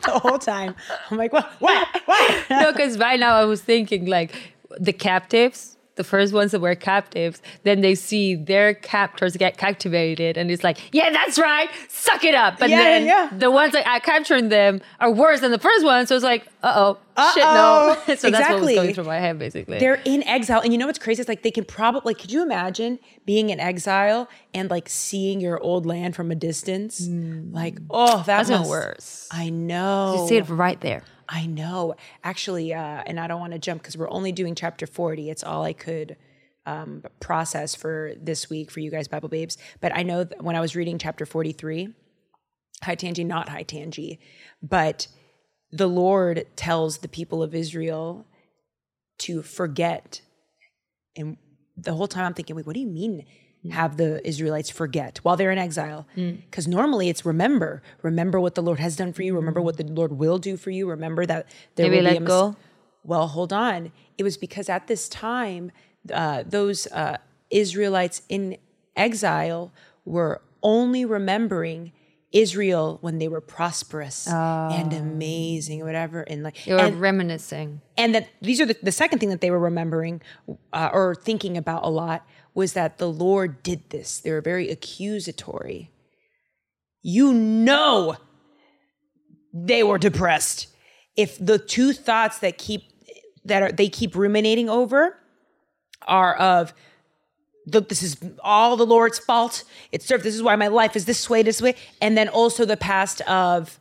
the 0.04 0.20
whole 0.20 0.38
time. 0.40 0.76
I'm 1.10 1.18
like, 1.18 1.32
what? 1.32 1.50
What? 1.60 1.88
What? 2.06 2.50
no, 2.50 2.72
because 2.74 2.98
right 2.98 3.20
now 3.20 3.36
I 3.36 3.46
was 3.46 3.62
thinking 3.62 4.06
like 4.08 4.36
the 4.78 4.92
captives, 4.94 5.78
the 6.00 6.04
first 6.06 6.34
ones 6.34 6.52
that 6.54 6.62
were 6.62 6.76
captives, 6.76 7.42
then 7.64 7.82
they 7.82 7.94
see 7.94 8.34
their 8.36 8.74
captors 8.74 9.36
get 9.38 9.58
captivated, 9.58 10.38
and 10.38 10.50
it's 10.50 10.64
like, 10.64 10.78
yeah, 10.94 11.10
that's 11.12 11.38
right, 11.38 11.70
suck 11.90 12.24
it 12.24 12.34
up. 12.34 12.58
But 12.58 12.70
Yeah, 12.70 12.78
then 12.84 13.06
yeah. 13.06 13.30
the 13.38 13.52
ones 13.52 13.74
that 13.74 13.86
are 13.86 14.00
capturing 14.00 14.48
them 14.48 14.82
are 15.02 15.12
worse 15.12 15.42
than 15.42 15.52
the 15.52 15.60
first 15.60 15.84
one, 15.84 16.08
so 16.08 16.16
it's 16.16 16.24
like, 16.24 16.48
uh 16.64 16.94
oh, 17.18 17.32
shit, 17.34 17.44
no. 17.44 17.98
So 18.06 18.08
that's 18.08 18.24
what 18.24 18.32
was 18.32 18.40
Exactly. 18.40 18.76
going 18.76 18.94
through 18.94 19.04
my 19.04 19.20
head, 19.20 19.38
basically. 19.38 19.78
They're 19.80 20.02
in 20.06 20.24
exile, 20.24 20.62
and 20.62 20.72
you 20.74 20.80
know 20.80 20.88
what's 20.88 21.00
crazy? 21.00 21.20
It's 21.22 21.30
like 21.30 21.44
they 21.44 21.52
can 21.52 21.66
probably. 21.66 22.02
Like, 22.14 22.20
could 22.20 22.32
you 22.32 22.42
imagine 22.42 22.98
being 23.26 23.50
in 23.50 23.60
exile 23.60 24.30
and 24.54 24.70
like 24.70 24.88
seeing 24.90 25.42
your 25.42 25.60
old 25.62 25.86
land 25.86 26.16
from 26.16 26.32
a 26.32 26.36
distance? 26.36 27.06
Like, 27.52 27.78
oh, 27.90 28.18
that 28.18 28.26
That's 28.26 28.50
must- 28.50 28.70
worse. 28.70 29.28
I 29.32 29.50
know. 29.50 30.22
You 30.24 30.28
see 30.30 30.38
it 30.38 30.48
right 30.50 30.80
there. 30.80 31.04
I 31.30 31.46
know. 31.46 31.96
Actually, 32.24 32.74
uh, 32.74 33.04
and 33.06 33.20
I 33.20 33.28
don't 33.28 33.40
want 33.40 33.54
to 33.54 33.60
jump 33.60 33.82
because 33.82 33.96
we're 33.96 34.10
only 34.10 34.32
doing 34.32 34.56
chapter 34.56 34.88
40. 34.88 35.30
It's 35.30 35.44
all 35.44 35.64
I 35.64 35.74
could 35.74 36.18
um, 36.66 37.04
process 37.20 37.76
for 37.76 38.14
this 38.20 38.50
week 38.50 38.72
for 38.72 38.80
you 38.80 38.90
guys, 38.90 39.08
Bible 39.08 39.30
babes. 39.30 39.58
But 39.80 39.96
I 39.96 40.04
know 40.04 40.26
when 40.40 40.56
I 40.56 40.60
was 40.60 40.76
reading 40.76 40.98
chapter 40.98 41.26
43, 41.26 41.94
high 42.84 42.96
tangi, 42.96 43.24
not 43.24 43.50
high 43.50 43.64
tangi, 43.64 44.20
but 44.62 45.08
the 45.72 45.88
Lord 45.88 46.48
tells 46.56 46.98
the 46.98 47.08
people 47.08 47.44
of 47.44 47.54
Israel 47.54 48.26
to 49.20 49.44
forget. 49.44 50.22
And 51.16 51.38
the 51.78 51.94
whole 51.94 52.08
time 52.08 52.26
I'm 52.26 52.34
thinking, 52.34 52.56
wait, 52.56 52.66
what 52.66 52.74
do 52.74 52.80
you 52.80 52.88
mean? 52.88 53.26
Have 53.72 53.98
the 53.98 54.26
Israelites 54.26 54.70
forget 54.70 55.18
while 55.24 55.36
they're 55.36 55.52
in 55.52 55.58
exile? 55.58 56.08
Because 56.16 56.66
normally 56.68 57.10
it's 57.10 57.26
remember, 57.26 57.84
remember 58.02 58.40
what 58.40 58.56
the 58.56 58.64
Lord 58.64 58.80
has 58.80 58.96
done 58.96 59.12
for 59.12 59.22
you, 59.22 59.36
remember 59.36 59.62
what 59.62 59.76
the 59.76 59.84
Lord 59.84 60.14
will 60.14 60.38
do 60.40 60.56
for 60.56 60.70
you, 60.72 60.90
remember 60.90 61.26
that 61.26 61.46
there 61.76 61.88
Maybe 61.88 61.98
will 61.98 62.10
be 62.10 62.14
let 62.14 62.22
mis- 62.22 62.28
go. 62.30 62.56
well, 63.04 63.28
hold 63.28 63.52
on. 63.52 63.92
It 64.18 64.24
was 64.24 64.38
because 64.38 64.70
at 64.70 64.88
this 64.88 65.10
time, 65.10 65.72
uh, 66.14 66.44
those 66.48 66.88
uh, 66.88 67.18
Israelites 67.50 68.22
in 68.30 68.58
exile 68.96 69.74
were 70.06 70.42
only 70.64 71.04
remembering 71.04 71.92
Israel 72.32 73.00
when 73.02 73.18
they 73.18 73.28
were 73.28 73.42
prosperous 73.42 74.28
and 74.28 74.94
amazing, 74.94 75.84
whatever, 75.84 76.22
and 76.22 76.44
like 76.44 76.66
You're 76.68 76.80
and, 76.80 77.02
reminiscing. 77.02 77.82
and 77.98 78.14
that 78.16 78.30
these 78.42 78.62
are 78.62 78.66
the, 78.68 78.78
the 78.84 78.92
second 78.92 79.20
thing 79.20 79.30
that 79.30 79.42
they 79.42 79.50
were 79.52 79.60
remembering 79.60 80.22
uh, 80.72 80.90
or 80.94 81.16
thinking 81.16 81.58
about 81.58 81.84
a 81.84 81.90
lot 81.90 82.26
was 82.60 82.74
that 82.74 82.98
the 82.98 83.10
Lord 83.10 83.64
did 83.64 83.90
this. 83.90 84.20
They 84.20 84.32
were 84.32 84.42
very 84.42 84.70
accusatory. 84.70 85.92
You 87.02 87.34
know, 87.34 88.18
they 89.54 89.82
were 89.82 89.98
depressed. 89.98 90.68
If 91.16 91.38
the 91.44 91.58
two 91.58 91.94
thoughts 91.94 92.40
that 92.40 92.58
keep 92.58 92.84
that 93.46 93.64
are 93.64 93.72
they 93.72 93.88
keep 93.88 94.14
ruminating 94.14 94.70
over 94.70 95.18
are 96.06 96.36
of 96.36 96.74
this 97.66 98.04
is 98.04 98.18
all 98.44 98.76
the 98.76 98.86
Lord's 98.86 99.20
fault. 99.20 99.64
It's 99.94 100.06
served. 100.06 100.26
this 100.26 100.36
is 100.36 100.44
why 100.44 100.56
my 100.58 100.68
life 100.68 100.98
is 100.98 101.06
this 101.06 101.30
way, 101.30 101.42
this 101.44 101.62
way, 101.62 101.76
and 102.02 102.18
then 102.18 102.28
also 102.28 102.66
the 102.66 102.78
past 102.78 103.22
of 103.22 103.80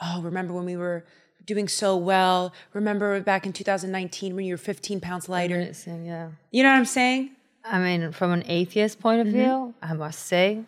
oh, 0.00 0.22
remember 0.22 0.54
when 0.54 0.64
we 0.64 0.76
were 0.76 1.04
doing 1.46 1.66
so 1.66 1.96
well? 1.96 2.52
Remember 2.74 3.20
back 3.20 3.44
in 3.44 3.52
2019 3.52 4.36
when 4.36 4.44
you 4.44 4.54
were 4.54 4.58
15 4.58 5.00
pounds 5.00 5.28
lighter? 5.28 5.72
Yeah. 5.84 6.28
You 6.52 6.62
know 6.62 6.70
what 6.70 6.76
I'm 6.76 6.84
saying? 6.84 7.30
I 7.64 7.78
mean, 7.78 8.12
from 8.12 8.32
an 8.32 8.44
atheist 8.46 9.00
point 9.00 9.20
of 9.20 9.26
Mm-hmm. 9.28 9.36
view, 9.36 9.74
I 9.82 9.92
must 9.94 10.20
say, 10.26 10.64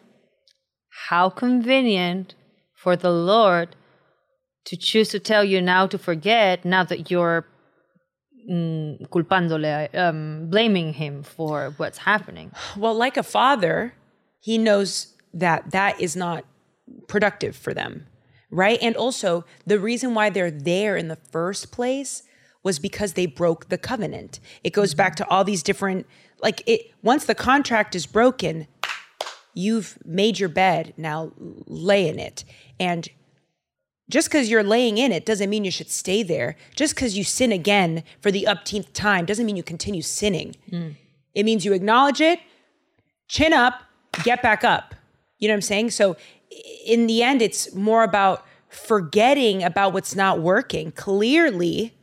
how 1.08 1.30
convenient 1.30 2.34
for 2.74 2.96
the 2.96 3.10
Lord 3.10 3.76
to 4.66 4.76
choose 4.76 5.08
to 5.10 5.18
tell 5.20 5.44
you 5.44 5.60
now 5.62 5.86
to 5.86 5.98
forget, 5.98 6.64
now 6.64 6.84
that 6.84 7.10
you're 7.10 7.46
mm, 8.50 9.00
culpándole, 9.08 9.94
um, 9.94 10.48
blaming 10.50 10.92
him 10.94 11.22
for 11.22 11.72
what's 11.76 11.98
happening. 11.98 12.52
Well, 12.76 12.94
like 12.94 13.16
a 13.16 13.22
father, 13.22 13.94
he 14.40 14.58
knows 14.58 15.14
that 15.32 15.70
that 15.70 16.00
is 16.00 16.16
not 16.16 16.44
productive 17.08 17.56
for 17.56 17.72
them, 17.72 18.06
right? 18.50 18.78
And 18.82 18.96
also, 18.96 19.44
the 19.66 19.78
reason 19.78 20.14
why 20.14 20.30
they're 20.30 20.50
there 20.50 20.96
in 20.96 21.08
the 21.08 21.16
first 21.30 21.72
place 21.72 22.22
was 22.62 22.78
because 22.78 23.14
they 23.14 23.26
broke 23.26 23.68
the 23.70 23.78
covenant. 23.78 24.40
It 24.62 24.72
goes 24.74 24.92
back 24.94 25.16
to 25.16 25.28
all 25.28 25.44
these 25.44 25.62
different 25.62 26.06
like 26.42 26.62
it 26.66 26.92
once 27.02 27.24
the 27.24 27.34
contract 27.34 27.94
is 27.94 28.06
broken, 28.06 28.66
you've 29.54 29.98
made 30.04 30.38
your 30.38 30.48
bed, 30.48 30.94
now 30.96 31.32
lay 31.36 32.08
in 32.08 32.18
it. 32.18 32.44
And 32.78 33.08
just 34.08 34.28
because 34.28 34.50
you're 34.50 34.64
laying 34.64 34.98
in 34.98 35.12
it 35.12 35.24
doesn't 35.24 35.48
mean 35.48 35.64
you 35.64 35.70
should 35.70 35.90
stay 35.90 36.22
there. 36.22 36.56
Just 36.74 36.94
because 36.94 37.16
you 37.16 37.24
sin 37.24 37.52
again 37.52 38.02
for 38.20 38.30
the 38.30 38.46
upteenth 38.48 38.92
time 38.92 39.24
doesn't 39.24 39.46
mean 39.46 39.56
you 39.56 39.62
continue 39.62 40.02
sinning. 40.02 40.56
Hmm. 40.68 40.90
It 41.34 41.44
means 41.44 41.64
you 41.64 41.72
acknowledge 41.72 42.20
it, 42.20 42.40
chin 43.28 43.52
up, 43.52 43.82
get 44.24 44.42
back 44.42 44.64
up. 44.64 44.94
You 45.38 45.48
know 45.48 45.52
what 45.54 45.58
I'm 45.58 45.62
saying? 45.62 45.90
So 45.92 46.16
in 46.84 47.06
the 47.06 47.22
end, 47.22 47.40
it's 47.40 47.72
more 47.72 48.02
about 48.02 48.44
forgetting 48.68 49.62
about 49.62 49.92
what's 49.92 50.14
not 50.14 50.40
working 50.40 50.92
clearly 50.92 51.94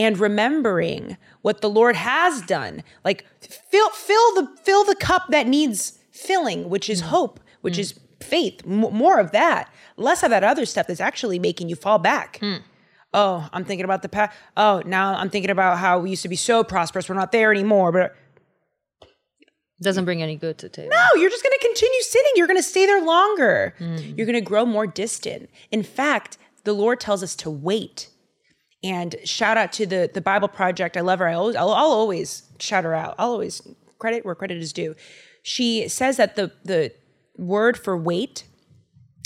and 0.00 0.18
remembering 0.18 1.18
what 1.42 1.60
the 1.60 1.68
Lord 1.68 1.94
has 1.94 2.40
done. 2.42 2.82
Like 3.04 3.26
fill 3.40 3.90
fill 3.90 4.34
the 4.34 4.48
fill 4.64 4.84
the 4.84 4.96
cup 4.96 5.26
that 5.28 5.46
needs 5.46 5.98
filling, 6.10 6.70
which 6.70 6.88
is 6.88 7.02
mm. 7.02 7.06
hope, 7.06 7.38
which 7.60 7.76
mm. 7.76 7.80
is 7.80 8.00
faith. 8.20 8.62
M- 8.64 8.94
more 8.94 9.20
of 9.20 9.32
that, 9.32 9.70
less 9.98 10.22
of 10.22 10.30
that 10.30 10.42
other 10.42 10.64
stuff 10.64 10.86
that's 10.86 11.00
actually 11.00 11.38
making 11.38 11.68
you 11.68 11.76
fall 11.76 11.98
back. 11.98 12.38
Hmm. 12.38 12.56
Oh, 13.12 13.46
I'm 13.52 13.64
thinking 13.64 13.84
about 13.84 14.00
the 14.02 14.08
past. 14.08 14.36
Oh, 14.56 14.82
now 14.86 15.16
I'm 15.16 15.28
thinking 15.28 15.50
about 15.50 15.78
how 15.78 15.98
we 15.98 16.10
used 16.10 16.22
to 16.22 16.28
be 16.28 16.36
so 16.36 16.64
prosperous. 16.64 17.08
We're 17.08 17.16
not 17.16 17.32
there 17.32 17.50
anymore. 17.50 17.92
But 17.92 18.16
Doesn't 19.82 20.04
bring 20.06 20.22
any 20.22 20.36
good 20.36 20.56
to 20.58 20.66
the 20.66 20.70
table. 20.70 20.90
no, 20.90 21.20
you're 21.20 21.30
just 21.30 21.42
going 21.42 21.58
to 21.58 21.66
continue 21.66 22.00
sinning. 22.02 22.32
You're 22.36 22.46
going 22.46 22.58
to 22.58 22.62
stay 22.62 22.86
there 22.86 23.04
longer. 23.04 23.74
Hmm. 23.78 23.96
You're 24.16 24.26
going 24.26 24.34
to 24.34 24.40
grow 24.40 24.64
more 24.64 24.86
distant. 24.86 25.50
In 25.70 25.82
fact, 25.82 26.38
the 26.64 26.72
Lord 26.72 27.00
tells 27.00 27.22
us 27.22 27.34
to 27.36 27.50
wait. 27.50 28.08
And 28.82 29.16
shout 29.24 29.56
out 29.56 29.72
to 29.74 29.86
the 29.86 30.10
the 30.12 30.20
Bible 30.20 30.48
Project. 30.48 30.96
I 30.96 31.00
love 31.00 31.18
her. 31.18 31.28
I 31.28 31.34
always, 31.34 31.56
I'll, 31.56 31.72
I'll 31.72 31.92
always 31.92 32.44
shout 32.58 32.84
her 32.84 32.94
out. 32.94 33.14
I'll 33.18 33.32
always 33.32 33.60
credit 33.98 34.24
where 34.24 34.34
credit 34.34 34.58
is 34.58 34.72
due. 34.72 34.94
She 35.42 35.88
says 35.88 36.16
that 36.16 36.36
the 36.36 36.52
the 36.64 36.92
word 37.36 37.78
for 37.78 37.96
wait 37.96 38.44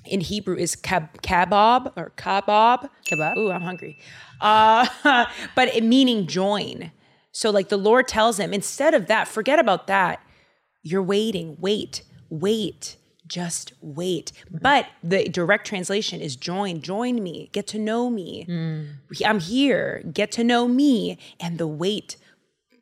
in 0.07 0.21
Hebrew 0.21 0.57
is 0.57 0.77
kab, 0.77 1.23
kabob 1.23 1.93
or 1.97 2.13
kabob. 2.17 2.89
Kebab? 3.07 3.37
Ooh, 3.37 3.51
I'm 3.51 3.63
hungry. 3.63 3.99
Uh, 4.41 4.87
but 5.55 5.69
it 5.69 5.83
meaning 5.85 6.27
join. 6.27 6.93
So 7.33 7.51
like 7.51 7.69
the 7.69 7.77
Lord 7.77 8.07
tells 8.07 8.39
him, 8.39 8.53
instead 8.53 8.95
of 8.95 9.07
that, 9.07 9.29
forget 9.29 9.59
about 9.59 9.87
that. 9.87 10.21
You're 10.83 11.03
waiting. 11.03 11.57
Wait, 11.59 12.03
wait, 12.29 12.97
just 13.27 13.73
wait. 13.81 14.33
But 14.51 14.87
the 15.03 15.29
direct 15.29 15.67
translation 15.67 16.21
is 16.21 16.37
join. 16.37 16.83
Join 16.83 17.23
me. 17.23 17.49
Get 17.53 17.67
to 17.69 17.79
know 17.79 18.11
me. 18.11 18.47
Mm. 18.49 18.89
I'm 19.25 19.41
here. 19.41 20.03
Get 20.13 20.31
to 20.33 20.45
know 20.45 20.69
me. 20.69 21.19
And 21.41 21.59
the 21.59 21.67
wait 21.67 22.17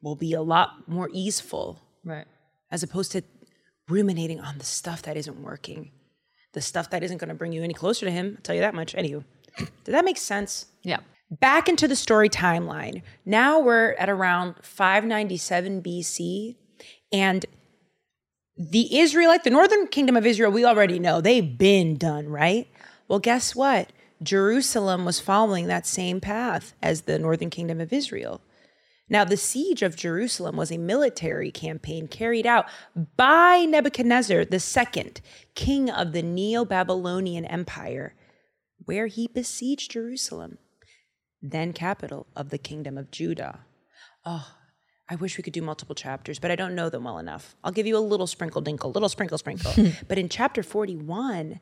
will 0.02 0.16
be 0.16 0.32
a 0.32 0.42
lot 0.42 0.88
more 0.88 1.08
easeful 1.12 1.78
Right. 2.04 2.26
as 2.70 2.82
opposed 2.82 3.12
to 3.12 3.22
ruminating 3.88 4.40
on 4.40 4.58
the 4.58 4.64
stuff 4.64 5.02
that 5.02 5.16
isn't 5.16 5.40
working, 5.42 5.92
the 6.54 6.60
stuff 6.60 6.90
that 6.90 7.02
isn't 7.04 7.18
going 7.18 7.28
to 7.28 7.34
bring 7.34 7.52
you 7.52 7.62
any 7.62 7.74
closer 7.74 8.06
to 8.06 8.12
Him. 8.12 8.34
I'll 8.36 8.42
tell 8.42 8.54
you 8.54 8.60
that 8.62 8.74
much. 8.74 8.94
Anywho, 8.94 9.24
did 9.58 9.92
that 9.94 10.04
make 10.04 10.16
sense? 10.18 10.66
Yeah. 10.82 11.00
Back 11.30 11.68
into 11.68 11.86
the 11.88 11.96
story 11.96 12.28
timeline. 12.28 13.02
Now 13.24 13.60
we're 13.60 13.92
at 13.92 14.08
around 14.10 14.56
597 14.62 15.82
BC, 15.82 16.56
and 17.12 17.46
the 18.56 18.98
Israelite, 18.98 19.44
the 19.44 19.50
northern 19.50 19.86
kingdom 19.88 20.16
of 20.16 20.26
Israel, 20.26 20.52
we 20.52 20.64
already 20.64 20.98
know 20.98 21.20
they've 21.20 21.56
been 21.56 21.96
done, 21.96 22.28
right? 22.28 22.68
Well, 23.08 23.18
guess 23.18 23.54
what? 23.54 23.90
Jerusalem 24.22 25.04
was 25.04 25.20
following 25.20 25.66
that 25.66 25.86
same 25.86 26.20
path 26.20 26.74
as 26.82 27.02
the 27.02 27.18
northern 27.18 27.50
kingdom 27.50 27.80
of 27.80 27.92
Israel. 27.92 28.40
Now, 29.08 29.24
the 29.24 29.36
siege 29.36 29.82
of 29.82 29.96
Jerusalem 29.96 30.56
was 30.56 30.70
a 30.70 30.78
military 30.78 31.50
campaign 31.50 32.08
carried 32.08 32.46
out 32.46 32.66
by 33.16 33.66
Nebuchadnezzar 33.66 34.46
II, 34.50 35.12
king 35.54 35.90
of 35.90 36.12
the 36.12 36.22
Neo 36.22 36.64
Babylonian 36.64 37.44
Empire, 37.44 38.14
where 38.84 39.08
he 39.08 39.28
besieged 39.28 39.90
Jerusalem, 39.90 40.58
then 41.42 41.72
capital 41.72 42.26
of 42.34 42.50
the 42.50 42.58
kingdom 42.58 42.96
of 42.96 43.10
Judah. 43.10 43.66
Oh, 44.24 44.54
I 45.12 45.14
wish 45.16 45.36
we 45.36 45.42
could 45.42 45.52
do 45.52 45.60
multiple 45.60 45.94
chapters, 45.94 46.38
but 46.38 46.50
I 46.50 46.56
don't 46.56 46.74
know 46.74 46.88
them 46.88 47.04
well 47.04 47.18
enough. 47.18 47.54
I'll 47.62 47.70
give 47.70 47.86
you 47.86 47.98
a 47.98 48.00
little 48.00 48.26
sprinkle 48.26 48.62
dinkle, 48.62 48.94
little 48.94 49.10
sprinkle 49.10 49.36
sprinkle. 49.36 49.74
but 50.08 50.16
in 50.16 50.30
chapter 50.30 50.62
41, 50.62 51.60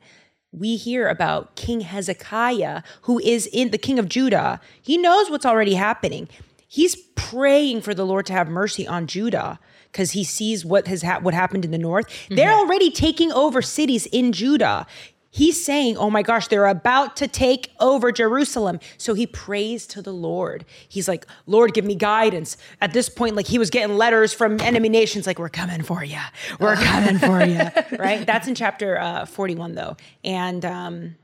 we 0.53 0.77
hear 0.77 1.09
about 1.09 1.57
King 1.57 1.81
Hezekiah, 1.81 2.81
who 3.01 3.19
is 3.19 3.47
in 3.47 3.71
the 3.71 3.77
king 3.77 3.99
of 3.99 4.07
Judah. 4.07 4.61
He 4.81 4.97
knows 4.97 5.29
what's 5.29 5.45
already 5.45 5.73
happening. 5.73 6.29
He's 6.65 6.95
praying 6.95 7.81
for 7.81 7.93
the 7.93 8.05
Lord 8.05 8.25
to 8.27 8.33
have 8.33 8.47
mercy 8.47 8.87
on 8.87 9.05
Judah 9.05 9.59
because 9.91 10.11
he 10.11 10.23
sees 10.23 10.63
what 10.63 10.87
has 10.87 11.01
ha- 11.01 11.19
what 11.19 11.33
happened 11.33 11.65
in 11.65 11.71
the 11.71 11.77
north. 11.77 12.07
They're 12.29 12.47
mm-hmm. 12.47 12.69
already 12.69 12.89
taking 12.89 13.33
over 13.33 13.61
cities 13.61 14.05
in 14.13 14.31
Judah. 14.31 14.87
He's 15.33 15.63
saying, 15.63 15.95
"Oh 15.95 16.09
my 16.09 16.23
gosh, 16.23 16.49
they're 16.49 16.67
about 16.67 17.15
to 17.17 17.27
take 17.27 17.71
over 17.79 18.11
Jerusalem." 18.11 18.81
So 18.97 19.13
he 19.13 19.25
prays 19.25 19.87
to 19.87 20.01
the 20.01 20.13
Lord. 20.13 20.65
He's 20.89 21.07
like, 21.07 21.25
"Lord, 21.45 21.73
give 21.73 21.85
me 21.85 21.95
guidance." 21.95 22.57
At 22.81 22.91
this 22.91 23.07
point, 23.07 23.37
like 23.37 23.47
he 23.47 23.57
was 23.57 23.69
getting 23.69 23.97
letters 23.97 24.33
from 24.33 24.59
enemy 24.59 24.89
nations, 24.89 25.25
like, 25.25 25.39
"We're 25.39 25.47
coming 25.47 25.83
for 25.83 26.03
you. 26.03 26.19
We're 26.59 26.75
coming 26.91 27.17
for 27.17 27.41
you." 27.45 27.61
Right? 27.97 28.25
That's 28.25 28.49
in 28.49 28.55
chapter 28.55 28.99
uh, 28.99 29.25
forty-one, 29.25 29.73
though, 29.73 29.95
and 30.23 30.65
um, 30.65 31.15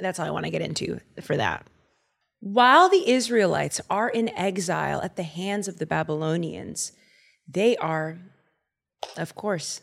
that's 0.00 0.18
all 0.18 0.26
I 0.26 0.30
want 0.30 0.46
to 0.46 0.50
get 0.50 0.62
into 0.62 0.98
for 1.20 1.36
that. 1.36 1.66
While 2.40 2.88
the 2.88 3.08
Israelites 3.08 3.80
are 3.90 4.08
in 4.08 4.30
exile 4.30 5.00
at 5.02 5.16
the 5.16 5.22
hands 5.22 5.68
of 5.68 5.78
the 5.78 5.86
Babylonians, 5.86 6.92
they 7.46 7.76
are, 7.76 8.18
of 9.16 9.34
course, 9.34 9.80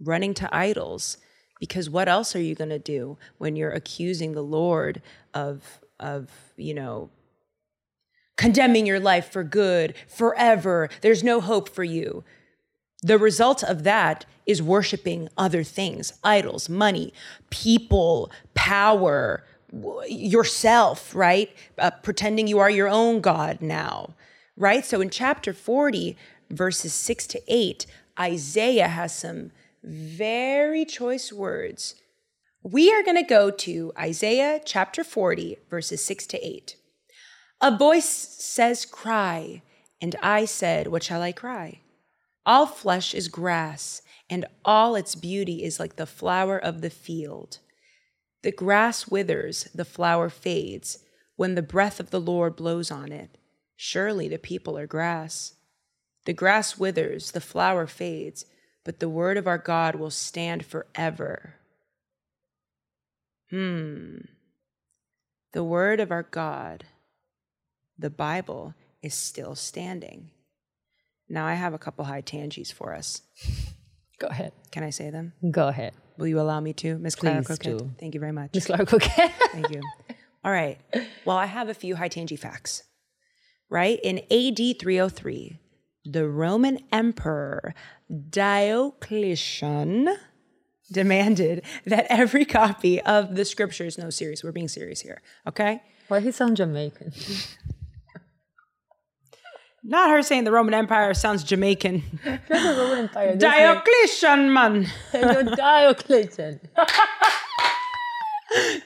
running 0.00 0.34
to 0.34 0.48
idols. 0.52 1.18
Because 1.62 1.88
what 1.88 2.08
else 2.08 2.34
are 2.34 2.40
you 2.40 2.56
going 2.56 2.70
to 2.70 2.78
do 2.80 3.18
when 3.38 3.54
you're 3.54 3.70
accusing 3.70 4.32
the 4.32 4.42
Lord 4.42 5.00
of, 5.32 5.78
of, 6.00 6.28
you 6.56 6.74
know, 6.74 7.08
condemning 8.36 8.84
your 8.84 8.98
life 8.98 9.30
for 9.30 9.44
good 9.44 9.94
forever? 10.08 10.90
There's 11.02 11.22
no 11.22 11.40
hope 11.40 11.68
for 11.68 11.84
you. 11.84 12.24
The 13.04 13.16
result 13.16 13.62
of 13.62 13.84
that 13.84 14.24
is 14.44 14.60
worshiping 14.60 15.28
other 15.38 15.62
things, 15.62 16.14
idols, 16.24 16.68
money, 16.68 17.14
people, 17.50 18.32
power, 18.54 19.44
yourself, 20.08 21.14
right? 21.14 21.48
Uh, 21.78 21.92
pretending 21.92 22.48
you 22.48 22.58
are 22.58 22.70
your 22.70 22.88
own 22.88 23.20
God 23.20 23.60
now, 23.60 24.14
right? 24.56 24.84
So 24.84 25.00
in 25.00 25.10
chapter 25.10 25.52
40, 25.52 26.16
verses 26.50 26.92
6 26.92 27.28
to 27.28 27.40
8, 27.46 27.86
Isaiah 28.18 28.88
has 28.88 29.14
some 29.14 29.52
very 29.82 30.84
choice 30.84 31.32
words. 31.32 31.96
We 32.62 32.92
are 32.92 33.02
going 33.02 33.16
to 33.16 33.22
go 33.22 33.50
to 33.50 33.92
Isaiah 33.98 34.60
chapter 34.64 35.02
40, 35.02 35.58
verses 35.68 36.04
6 36.04 36.26
to 36.28 36.46
8. 36.46 36.76
A 37.60 37.76
voice 37.76 38.04
says, 38.04 38.86
Cry. 38.86 39.62
And 40.00 40.16
I 40.22 40.44
said, 40.44 40.88
What 40.88 41.02
shall 41.02 41.22
I 41.22 41.32
cry? 41.32 41.80
All 42.44 42.66
flesh 42.66 43.14
is 43.14 43.28
grass, 43.28 44.02
and 44.28 44.46
all 44.64 44.96
its 44.96 45.14
beauty 45.14 45.62
is 45.62 45.78
like 45.78 45.96
the 45.96 46.06
flower 46.06 46.58
of 46.58 46.80
the 46.80 46.90
field. 46.90 47.58
The 48.42 48.50
grass 48.50 49.06
withers, 49.06 49.68
the 49.72 49.84
flower 49.84 50.28
fades, 50.28 50.98
when 51.36 51.54
the 51.54 51.62
breath 51.62 52.00
of 52.00 52.10
the 52.10 52.20
Lord 52.20 52.56
blows 52.56 52.90
on 52.90 53.12
it. 53.12 53.38
Surely 53.76 54.28
the 54.28 54.38
people 54.38 54.76
are 54.76 54.86
grass. 54.86 55.54
The 56.24 56.32
grass 56.32 56.78
withers, 56.78 57.30
the 57.30 57.40
flower 57.40 57.86
fades, 57.86 58.44
but 58.84 59.00
the 59.00 59.08
word 59.08 59.36
of 59.36 59.46
our 59.46 59.58
God 59.58 59.94
will 59.94 60.10
stand 60.10 60.64
forever. 60.64 61.54
Hmm. 63.50 64.18
The 65.52 65.62
word 65.62 66.00
of 66.00 66.10
our 66.10 66.22
God, 66.22 66.84
the 67.98 68.10
Bible, 68.10 68.74
is 69.02 69.14
still 69.14 69.54
standing. 69.54 70.30
Now 71.28 71.46
I 71.46 71.54
have 71.54 71.74
a 71.74 71.78
couple 71.78 72.04
high 72.04 72.22
tangies 72.22 72.72
for 72.72 72.94
us. 72.94 73.22
Go 74.18 74.28
ahead. 74.28 74.52
Can 74.70 74.82
I 74.84 74.90
say 74.90 75.10
them? 75.10 75.32
Go 75.50 75.68
ahead. 75.68 75.94
Will 76.16 76.28
you 76.28 76.40
allow 76.40 76.60
me 76.60 76.72
to, 76.74 76.98
Miss 76.98 77.14
Clara 77.14 77.42
Please 77.42 77.58
do. 77.58 77.90
Thank 77.98 78.14
you 78.14 78.20
very 78.20 78.32
much. 78.32 78.50
Miss 78.54 78.66
Clark, 78.66 78.92
okay. 78.92 79.28
Thank 79.52 79.70
you. 79.70 79.82
All 80.44 80.52
right. 80.52 80.78
Well, 81.24 81.36
I 81.36 81.46
have 81.46 81.68
a 81.68 81.74
few 81.74 81.96
high 81.96 82.08
tangy 82.08 82.36
facts. 82.36 82.84
Right? 83.68 83.98
In 84.02 84.18
AD 84.30 84.78
303, 84.78 85.58
the 86.04 86.28
Roman 86.28 86.78
Emperor 86.90 87.74
Diocletian 88.30 90.08
demanded 90.90 91.64
that 91.86 92.06
every 92.10 92.44
copy 92.44 93.00
of 93.00 93.34
the 93.34 93.44
scriptures, 93.44 93.96
no, 93.98 94.10
serious, 94.10 94.44
we're 94.44 94.52
being 94.52 94.68
serious 94.68 95.00
here, 95.00 95.22
okay? 95.46 95.80
Why 96.08 96.20
he 96.20 96.32
sound 96.32 96.56
Jamaican? 96.58 97.12
Not 99.84 100.10
her 100.10 100.22
saying 100.22 100.44
the 100.44 100.52
Roman 100.52 100.74
Empire 100.74 101.12
sounds 101.14 101.42
Jamaican. 101.42 102.02
Roman 102.48 102.98
Empire. 102.98 103.34
Diocletian, 103.36 104.52
man. 104.52 104.86
Diocletian. 105.12 106.60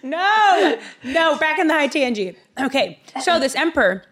No, 0.00 0.79
no, 1.02 1.37
back 1.38 1.59
in 1.59 1.66
the 1.66 1.74
high 1.74 1.88
tangent. 1.88 2.38
Okay, 2.61 3.00
so 3.20 3.40
this 3.40 3.57
emperor 3.57 4.05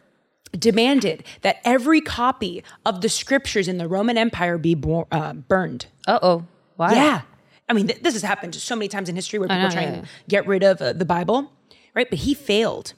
demanded 0.59 1.25
that 1.43 1.57
every 1.65 2.01
copy 2.01 2.63
of 2.85 3.01
the 3.01 3.09
scriptures 3.09 3.69
in 3.69 3.79
the 3.79 3.89
Roman 3.89 4.17
Empire 4.19 4.59
be 4.59 4.75
bor- 4.75 5.07
uh, 5.11 5.33
burned. 5.33 5.87
Uh 6.07 6.19
oh. 6.23 6.47
Why? 6.77 6.95
Yeah. 6.95 7.23
I 7.69 7.73
mean, 7.73 7.87
th- 7.87 8.03
this 8.03 8.15
has 8.15 8.23
happened 8.23 8.55
so 8.55 8.77
many 8.77 8.89
times 8.89 9.09
in 9.09 9.15
history 9.15 9.39
where 9.39 9.49
people 9.49 9.63
know, 9.63 9.69
are 9.69 9.71
trying 9.71 9.95
yeah, 9.95 10.05
get 10.29 10.47
rid 10.47 10.63
of 10.63 10.81
uh, 10.83 10.93
the 10.93 11.05
Bible, 11.05 11.51
right? 11.95 12.09
But 12.09 12.21
he 12.21 12.35
failed. 12.35 12.93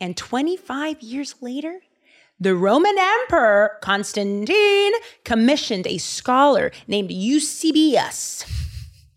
And 0.00 0.16
25 0.16 1.02
years 1.02 1.34
later, 1.40 1.80
the 2.40 2.54
Roman 2.54 2.96
Emperor 2.98 3.78
Constantine 3.82 4.92
commissioned 5.24 5.86
a 5.86 5.98
scholar 5.98 6.72
named 6.88 7.10
Eusebius 7.12 8.44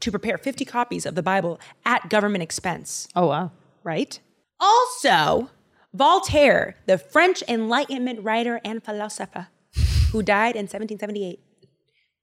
to 0.02 0.12
prepare 0.12 0.38
50 0.38 0.66
copies 0.66 1.06
of 1.06 1.16
the 1.16 1.24
Bible 1.24 1.60
at 1.86 2.10
government 2.10 2.44
expense. 2.44 3.08
Oh 3.16 3.28
wow. 3.28 3.52
right? 3.84 4.20
Also, 4.60 5.50
Voltaire, 5.94 6.76
the 6.88 6.98
French 6.98 7.44
Enlightenment 7.48 8.24
writer 8.24 8.60
and 8.66 8.84
philosopher 8.84 9.48
who 10.12 10.24
died 10.24 10.56
in 10.56 10.64
1778, 10.64 11.40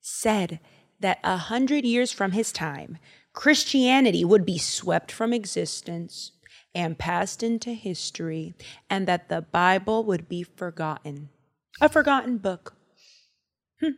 said 0.00 0.61
that 1.00 1.18
a 1.22 1.37
hundred 1.37 1.85
years 1.85 2.12
from 2.12 2.33
his 2.33 2.52
time, 2.52 2.98
Christianity 3.33 4.24
would 4.24 4.44
be 4.44 4.59
swept 4.59 5.12
from 5.12 5.33
existence 5.33 6.33
and 6.74 6.98
passed 6.98 7.42
into 7.42 7.72
history, 7.72 8.54
and 8.88 9.09
that 9.09 9.28
the 9.28 9.42
Bible 9.42 10.04
would 10.04 10.28
be 10.28 10.42
forgotten. 10.42 11.30
A 11.80 11.88
forgotten 11.88 12.38
book. 12.38 12.74
Hmm. 13.80 13.90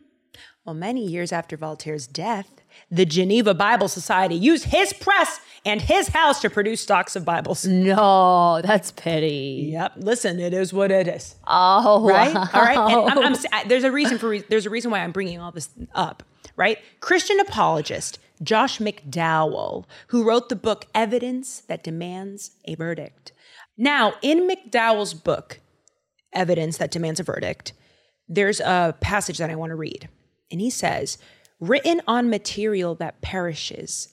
Well, 0.65 0.73
many 0.73 1.05
years 1.05 1.31
after 1.31 1.55
Voltaire's 1.55 2.07
death, 2.07 2.61
the 2.89 3.05
Geneva 3.05 3.53
Bible 3.53 3.87
Society 3.87 4.35
used 4.35 4.65
his 4.65 4.91
press 4.91 5.39
and 5.65 5.81
his 5.81 6.09
house 6.09 6.41
to 6.41 6.49
produce 6.49 6.81
stocks 6.81 7.15
of 7.15 7.23
Bibles. 7.25 7.65
No, 7.65 8.61
that's 8.61 8.91
petty. 8.91 9.69
Yep. 9.71 9.93
Listen, 9.97 10.39
it 10.39 10.53
is 10.53 10.73
what 10.73 10.91
it 10.91 11.07
is. 11.07 11.35
Oh, 11.47 12.07
Right. 12.07 12.33
wow. 12.33 12.49
All 12.53 12.61
right. 12.61 12.77
I'm, 12.77 13.19
I'm, 13.19 13.35
I- 13.51 13.63
there's 13.65 13.83
a 13.83 13.91
reason 13.91 14.17
for 14.17 14.29
re- 14.29 14.43
there's 14.49 14.65
a 14.65 14.69
reason 14.69 14.91
why 14.91 14.99
I'm 14.99 15.11
bringing 15.11 15.39
all 15.39 15.51
this 15.51 15.69
up. 15.93 16.23
Right. 16.55 16.77
Christian 16.99 17.39
apologist 17.39 18.19
Josh 18.41 18.79
McDowell, 18.79 19.85
who 20.07 20.23
wrote 20.27 20.49
the 20.49 20.55
book 20.55 20.85
Evidence 20.93 21.61
That 21.61 21.83
Demands 21.83 22.51
a 22.65 22.75
Verdict. 22.75 23.31
Now, 23.77 24.13
in 24.21 24.47
McDowell's 24.49 25.13
book, 25.13 25.59
Evidence 26.33 26.77
That 26.77 26.91
Demands 26.91 27.19
a 27.19 27.23
Verdict, 27.23 27.73
there's 28.27 28.59
a 28.59 28.95
passage 28.99 29.37
that 29.37 29.49
I 29.49 29.55
want 29.55 29.69
to 29.69 29.75
read. 29.75 30.09
And 30.51 30.59
he 30.59 30.69
says, 30.69 31.17
written 31.59 32.01
on 32.07 32.29
material 32.29 32.95
that 32.95 33.21
perishes, 33.21 34.12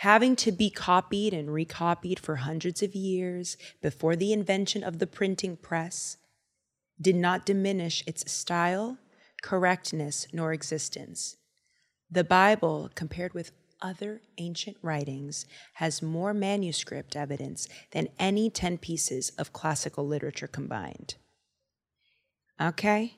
having 0.00 0.34
to 0.34 0.50
be 0.50 0.70
copied 0.70 1.34
and 1.34 1.52
recopied 1.52 2.18
for 2.18 2.36
hundreds 2.36 2.82
of 2.82 2.94
years 2.94 3.58
before 3.82 4.16
the 4.16 4.32
invention 4.32 4.82
of 4.82 4.98
the 4.98 5.06
printing 5.06 5.58
press, 5.58 6.16
did 6.98 7.14
not 7.14 7.44
diminish 7.44 8.02
its 8.06 8.30
style, 8.32 8.96
correctness, 9.42 10.26
nor 10.32 10.54
existence. 10.54 11.36
The 12.10 12.24
Bible, 12.24 12.88
compared 12.94 13.34
with 13.34 13.52
other 13.82 14.22
ancient 14.38 14.78
writings, 14.80 15.44
has 15.74 16.00
more 16.00 16.32
manuscript 16.32 17.14
evidence 17.14 17.68
than 17.90 18.08
any 18.18 18.48
10 18.48 18.78
pieces 18.78 19.32
of 19.36 19.52
classical 19.52 20.06
literature 20.06 20.48
combined. 20.48 21.16
Okay? 22.58 23.16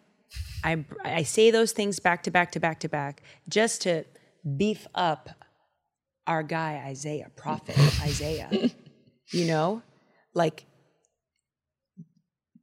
I, 0.64 0.84
I 1.04 1.22
say 1.22 1.52
those 1.52 1.70
things 1.70 2.00
back 2.00 2.24
to 2.24 2.32
back 2.32 2.50
to 2.52 2.60
back 2.60 2.80
to 2.80 2.88
back 2.88 3.22
just 3.48 3.82
to 3.82 4.04
beef 4.56 4.88
up 4.96 5.28
our 6.26 6.42
guy, 6.42 6.82
Isaiah, 6.86 7.30
prophet 7.36 7.78
Isaiah. 8.02 8.70
You 9.30 9.46
know? 9.46 9.82
Like, 10.34 10.66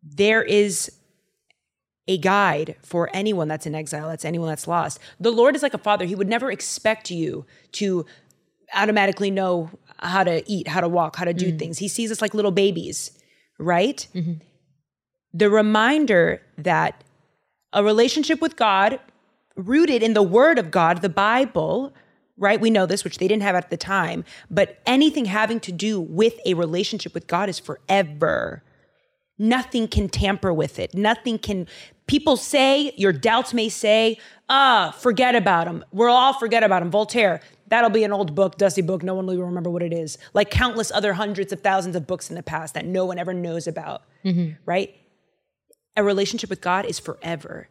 there 0.03 0.43
is 0.43 0.91
a 2.07 2.17
guide 2.17 2.75
for 2.81 3.09
anyone 3.13 3.47
that's 3.47 3.67
in 3.67 3.75
exile, 3.75 4.09
that's 4.09 4.25
anyone 4.25 4.49
that's 4.49 4.67
lost. 4.67 4.99
The 5.19 5.31
Lord 5.31 5.55
is 5.55 5.61
like 5.61 5.75
a 5.75 5.79
father. 5.79 6.05
He 6.05 6.15
would 6.15 6.27
never 6.27 6.51
expect 6.51 7.11
you 7.11 7.45
to 7.73 8.05
automatically 8.73 9.29
know 9.29 9.69
how 9.97 10.23
to 10.23 10.43
eat, 10.49 10.67
how 10.67 10.81
to 10.81 10.89
walk, 10.89 11.17
how 11.17 11.25
to 11.25 11.33
do 11.33 11.51
mm. 11.51 11.59
things. 11.59 11.77
He 11.77 11.87
sees 11.87 12.11
us 12.11 12.21
like 12.21 12.33
little 12.33 12.51
babies, 12.51 13.11
right? 13.59 14.07
Mm-hmm. 14.15 14.33
The 15.33 15.49
reminder 15.49 16.41
that 16.57 17.03
a 17.73 17.83
relationship 17.83 18.41
with 18.41 18.55
God 18.55 18.99
rooted 19.55 20.01
in 20.01 20.13
the 20.13 20.23
word 20.23 20.57
of 20.57 20.71
God, 20.71 21.01
the 21.01 21.09
Bible, 21.09 21.93
right? 22.39 22.59
We 22.59 22.69
know 22.69 22.85
this, 22.85 23.03
which 23.03 23.17
they 23.19 23.27
didn't 23.27 23.43
have 23.43 23.55
at 23.55 23.69
the 23.69 23.77
time, 23.77 24.23
but 24.49 24.79
anything 24.85 25.25
having 25.25 25.59
to 25.61 25.71
do 25.71 25.99
with 25.99 26.39
a 26.45 26.55
relationship 26.55 27.13
with 27.13 27.27
God 27.27 27.49
is 27.49 27.59
forever. 27.59 28.63
Nothing 29.37 29.87
can 29.87 30.09
tamper 30.09 30.51
with 30.53 30.79
it. 30.79 30.93
Nothing 30.93 31.37
can. 31.37 31.67
People 32.07 32.37
say, 32.37 32.91
your 32.97 33.13
doubts 33.13 33.53
may 33.53 33.69
say, 33.69 34.17
ah, 34.49 34.95
forget 34.97 35.35
about 35.35 35.67
him. 35.67 35.85
We'll 35.91 36.11
all 36.11 36.33
forget 36.33 36.63
about 36.63 36.81
him. 36.81 36.89
Voltaire, 36.89 37.39
that'll 37.67 37.91
be 37.91 38.03
an 38.03 38.11
old 38.11 38.33
book, 38.33 38.57
dusty 38.57 38.81
book. 38.81 39.03
No 39.03 39.13
one 39.13 39.27
will 39.27 39.37
remember 39.37 39.69
what 39.69 39.83
it 39.83 39.93
is. 39.93 40.17
Like 40.33 40.49
countless 40.49 40.91
other 40.91 41.13
hundreds 41.13 41.53
of 41.53 41.61
thousands 41.61 41.95
of 41.95 42.07
books 42.07 42.29
in 42.29 42.35
the 42.35 42.43
past 42.43 42.73
that 42.73 42.85
no 42.85 43.05
one 43.05 43.19
ever 43.19 43.33
knows 43.33 43.67
about, 43.67 44.01
right? 44.65 44.93
A 45.95 46.03
relationship 46.03 46.49
with 46.49 46.61
God 46.61 46.85
is 46.85 46.97
forever. 46.99 47.67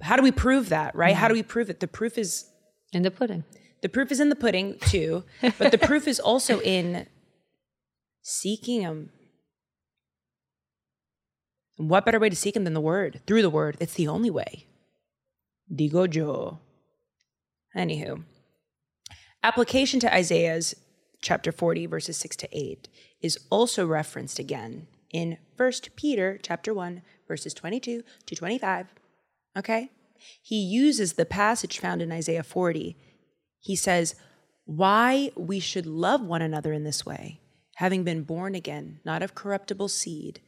How 0.00 0.16
do 0.16 0.22
we 0.22 0.30
prove 0.32 0.68
that, 0.70 0.94
right? 0.94 1.14
How 1.14 1.28
do 1.28 1.34
we 1.34 1.42
prove 1.42 1.68
it? 1.70 1.80
The 1.80 1.88
proof 1.88 2.16
is 2.16 2.46
In 2.92 3.02
the 3.02 3.10
pudding. 3.10 3.44
The 3.80 3.88
proof 3.88 4.10
is 4.10 4.20
in 4.20 4.28
the 4.28 4.36
pudding 4.36 4.78
too, 4.80 5.24
but 5.58 5.70
the 5.70 5.78
proof 5.88 6.08
is 6.08 6.20
also 6.20 6.60
in 6.60 7.06
seeking 8.22 8.82
him. 8.82 9.10
And 11.78 11.88
what 11.88 12.04
better 12.04 12.18
way 12.18 12.28
to 12.28 12.36
seek 12.36 12.56
him 12.56 12.64
than 12.64 12.74
the 12.74 12.80
word? 12.80 13.20
Through 13.26 13.42
the 13.42 13.50
word. 13.50 13.76
It's 13.80 13.94
the 13.94 14.08
only 14.08 14.30
way. 14.30 14.66
Digo 15.72 16.12
yo. 16.12 16.58
Anywho, 17.76 18.24
application 19.42 20.00
to 20.00 20.12
Isaiah's 20.12 20.74
chapter 21.20 21.52
40, 21.52 21.86
verses 21.86 22.16
6 22.16 22.36
to 22.36 22.48
8 22.50 22.88
is 23.20 23.38
also 23.50 23.86
referenced 23.86 24.38
again 24.38 24.86
in 25.12 25.38
1 25.56 25.72
Peter 25.96 26.38
chapter 26.42 26.72
1, 26.72 27.02
verses 27.26 27.54
22 27.54 28.02
to 28.26 28.34
25. 28.34 28.86
Okay? 29.56 29.90
He 30.42 30.56
uses 30.56 31.12
the 31.12 31.26
passage 31.26 31.78
found 31.78 32.02
in 32.02 32.10
Isaiah 32.10 32.42
40. 32.42 32.96
He 33.68 33.76
says, 33.76 34.14
Why 34.64 35.30
we 35.36 35.60
should 35.60 35.84
love 35.84 36.22
one 36.22 36.40
another 36.40 36.72
in 36.72 36.84
this 36.84 37.04
way, 37.04 37.42
having 37.74 38.02
been 38.02 38.22
born 38.22 38.54
again, 38.54 39.00
not 39.04 39.22
of 39.22 39.34
corruptible 39.34 39.88
seed, 39.88 40.40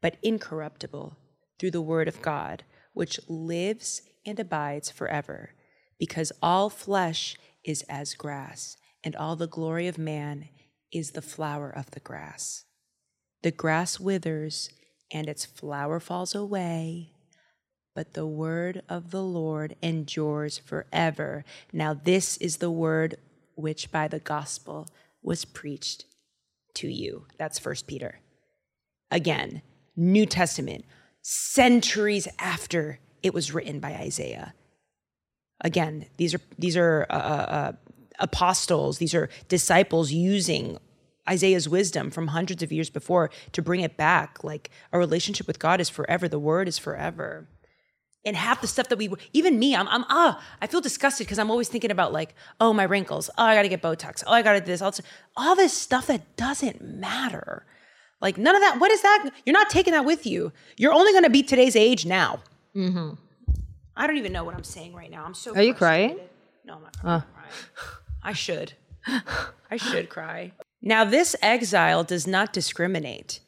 but 0.00 0.16
incorruptible, 0.22 1.18
through 1.58 1.70
the 1.70 1.82
word 1.82 2.08
of 2.08 2.22
God, 2.22 2.64
which 2.94 3.20
lives 3.28 4.00
and 4.24 4.40
abides 4.40 4.90
forever. 4.90 5.50
Because 5.98 6.32
all 6.42 6.70
flesh 6.70 7.36
is 7.62 7.82
as 7.90 8.14
grass, 8.14 8.78
and 9.04 9.14
all 9.16 9.36
the 9.36 9.46
glory 9.46 9.86
of 9.86 9.98
man 9.98 10.48
is 10.90 11.10
the 11.10 11.20
flower 11.20 11.68
of 11.68 11.90
the 11.90 12.00
grass. 12.00 12.64
The 13.42 13.50
grass 13.50 14.00
withers, 14.00 14.70
and 15.10 15.28
its 15.28 15.44
flower 15.44 16.00
falls 16.00 16.34
away, 16.34 17.12
but 17.94 18.14
the 18.14 18.26
word 18.26 18.82
of 18.88 19.10
the 19.10 19.22
Lord 19.22 19.76
endures 19.82 20.58
forever. 20.58 21.44
Now, 21.72 21.94
this 21.94 22.36
is 22.38 22.56
the 22.56 22.70
word 22.70 23.16
which 23.54 23.90
by 23.90 24.08
the 24.08 24.18
gospel 24.18 24.88
was 25.22 25.44
preached 25.44 26.06
to 26.74 26.88
you. 26.88 27.26
That's 27.38 27.58
First 27.58 27.86
Peter. 27.86 28.20
Again, 29.10 29.62
New 29.94 30.24
Testament, 30.24 30.84
centuries 31.20 32.26
after 32.38 32.98
it 33.22 33.34
was 33.34 33.52
written 33.52 33.78
by 33.78 33.92
Isaiah. 33.92 34.54
Again, 35.60 36.06
these 36.16 36.34
are 36.34 36.40
these 36.58 36.76
are 36.76 37.06
uh, 37.08 37.14
uh, 37.14 37.72
apostles, 38.18 38.98
these 38.98 39.14
are 39.14 39.28
disciples 39.48 40.10
using 40.10 40.78
Isaiah's 41.28 41.68
wisdom 41.68 42.10
from 42.10 42.28
hundreds 42.28 42.62
of 42.62 42.72
years 42.72 42.90
before 42.90 43.30
to 43.52 43.62
bring 43.62 43.80
it 43.80 43.96
back. 43.96 44.42
Like 44.42 44.70
a 44.92 44.98
relationship 44.98 45.46
with 45.46 45.60
God 45.60 45.80
is 45.80 45.88
forever. 45.88 46.26
The 46.26 46.38
word 46.38 46.66
is 46.66 46.78
forever. 46.78 47.46
And 48.24 48.36
half 48.36 48.60
the 48.60 48.68
stuff 48.68 48.88
that 48.88 48.98
we, 48.98 49.10
even 49.32 49.58
me, 49.58 49.74
I'm, 49.74 49.88
I'm 49.88 50.04
ah, 50.08 50.40
I 50.60 50.68
feel 50.68 50.80
disgusted 50.80 51.26
because 51.26 51.40
I'm 51.40 51.50
always 51.50 51.68
thinking 51.68 51.90
about 51.90 52.12
like, 52.12 52.34
oh, 52.60 52.72
my 52.72 52.84
wrinkles. 52.84 53.30
Oh, 53.36 53.42
I 53.42 53.56
got 53.56 53.62
to 53.62 53.68
get 53.68 53.82
Botox. 53.82 54.22
Oh, 54.26 54.32
I 54.32 54.42
got 54.42 54.52
to 54.52 54.60
do 54.60 54.66
this. 54.66 54.80
All, 54.80 54.92
this. 54.92 55.02
all 55.36 55.56
this 55.56 55.76
stuff 55.76 56.06
that 56.06 56.36
doesn't 56.36 56.82
matter. 56.82 57.66
Like 58.20 58.38
none 58.38 58.54
of 58.54 58.62
that. 58.62 58.78
What 58.78 58.92
is 58.92 59.02
that? 59.02 59.30
You're 59.44 59.52
not 59.52 59.68
taking 59.68 59.92
that 59.92 60.04
with 60.04 60.24
you. 60.24 60.52
You're 60.76 60.94
only 60.94 61.10
going 61.12 61.24
to 61.24 61.30
be 61.30 61.42
today's 61.42 61.74
age 61.74 62.06
now. 62.06 62.38
I 63.96 64.06
don't 64.06 64.16
even 64.16 64.32
know 64.32 64.44
what 64.44 64.54
I'm 64.54 64.64
saying 64.64 64.94
right 64.94 65.10
now. 65.10 65.24
I'm 65.24 65.34
so. 65.34 65.54
Are 65.54 65.62
you 65.62 65.74
crying? 65.74 66.18
No, 66.64 66.74
I'm 66.74 66.82
not 66.82 66.96
crying. 67.00 67.22
I 68.22 68.32
should. 68.32 68.74
I 69.70 69.76
should 69.76 70.08
cry. 70.08 70.52
Now, 70.80 71.04
this 71.04 71.34
exile 71.42 72.04
does 72.04 72.26
not 72.26 72.52
discriminate. 72.52 73.40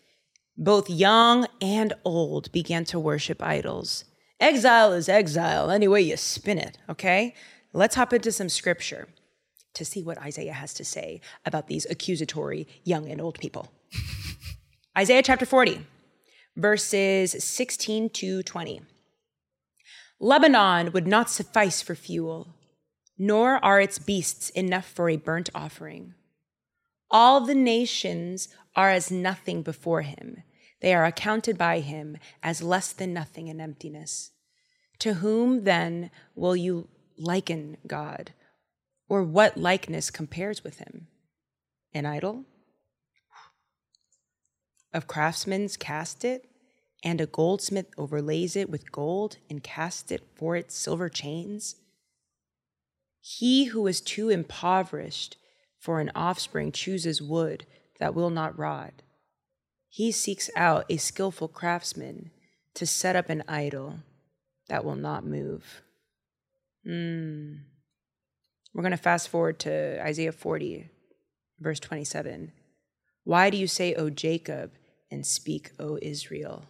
Both 0.56 0.90
young 0.90 1.46
and 1.60 1.92
old 2.04 2.50
began 2.52 2.84
to 2.86 2.98
worship 2.98 3.42
idols. 3.42 4.04
Exile 4.40 4.92
is 4.92 5.08
exile, 5.08 5.70
any 5.70 5.88
way 5.88 6.02
you 6.02 6.16
spin 6.16 6.58
it, 6.58 6.78
okay? 6.88 7.34
Let's 7.72 7.94
hop 7.94 8.12
into 8.12 8.32
some 8.32 8.48
scripture 8.48 9.08
to 9.74 9.84
see 9.84 10.02
what 10.02 10.18
Isaiah 10.18 10.52
has 10.52 10.74
to 10.74 10.84
say 10.84 11.20
about 11.44 11.66
these 11.66 11.86
accusatory 11.90 12.66
young 12.84 13.08
and 13.08 13.20
old 13.20 13.38
people. 13.38 13.72
Isaiah 14.98 15.22
chapter 15.22 15.46
40, 15.46 15.84
verses 16.56 17.32
16 17.42 18.10
to 18.10 18.42
20. 18.42 18.80
Lebanon 20.20 20.92
would 20.92 21.06
not 21.06 21.30
suffice 21.30 21.82
for 21.82 21.94
fuel, 21.94 22.48
nor 23.18 23.64
are 23.64 23.80
its 23.80 23.98
beasts 23.98 24.50
enough 24.50 24.86
for 24.86 25.08
a 25.08 25.16
burnt 25.16 25.50
offering. 25.54 26.14
All 27.10 27.40
the 27.40 27.54
nations 27.54 28.48
are 28.74 28.90
as 28.90 29.10
nothing 29.10 29.62
before 29.62 30.02
him. 30.02 30.42
They 30.84 30.92
are 30.92 31.06
accounted 31.06 31.56
by 31.56 31.80
him 31.80 32.18
as 32.42 32.62
less 32.62 32.92
than 32.92 33.14
nothing 33.14 33.48
in 33.48 33.58
emptiness. 33.58 34.32
To 34.98 35.14
whom 35.14 35.64
then 35.64 36.10
will 36.34 36.54
you 36.54 36.88
liken 37.16 37.78
God? 37.86 38.34
Or 39.08 39.22
what 39.22 39.56
likeness 39.56 40.10
compares 40.10 40.62
with 40.62 40.80
him? 40.80 41.06
An 41.94 42.04
idol? 42.04 42.44
of 44.92 45.06
craftsmen 45.06 45.70
cast 45.78 46.22
it, 46.22 46.50
and 47.02 47.18
a 47.18 47.26
goldsmith 47.26 47.86
overlays 47.96 48.54
it 48.54 48.68
with 48.68 48.92
gold 48.92 49.38
and 49.48 49.62
casts 49.62 50.12
it 50.12 50.22
for 50.34 50.54
its 50.54 50.76
silver 50.76 51.08
chains? 51.08 51.76
He 53.22 53.64
who 53.64 53.86
is 53.86 54.02
too 54.02 54.28
impoverished 54.28 55.38
for 55.78 56.00
an 56.00 56.12
offspring 56.14 56.72
chooses 56.72 57.22
wood 57.22 57.64
that 57.98 58.14
will 58.14 58.28
not 58.28 58.58
rot. 58.58 59.00
He 59.94 60.10
seeks 60.10 60.50
out 60.56 60.86
a 60.90 60.96
skillful 60.96 61.46
craftsman 61.46 62.32
to 62.74 62.84
set 62.84 63.14
up 63.14 63.30
an 63.30 63.44
idol 63.46 64.00
that 64.68 64.84
will 64.84 64.96
not 64.96 65.24
move. 65.24 65.82
Mm. 66.84 67.60
We're 68.74 68.82
going 68.82 68.90
to 68.90 68.96
fast 68.96 69.28
forward 69.28 69.60
to 69.60 70.04
Isaiah 70.04 70.32
40, 70.32 70.90
verse 71.60 71.78
27. 71.78 72.50
Why 73.22 73.50
do 73.50 73.56
you 73.56 73.68
say, 73.68 73.94
O 73.94 74.10
Jacob, 74.10 74.72
and 75.12 75.24
speak, 75.24 75.70
O 75.78 75.96
Israel? 76.02 76.64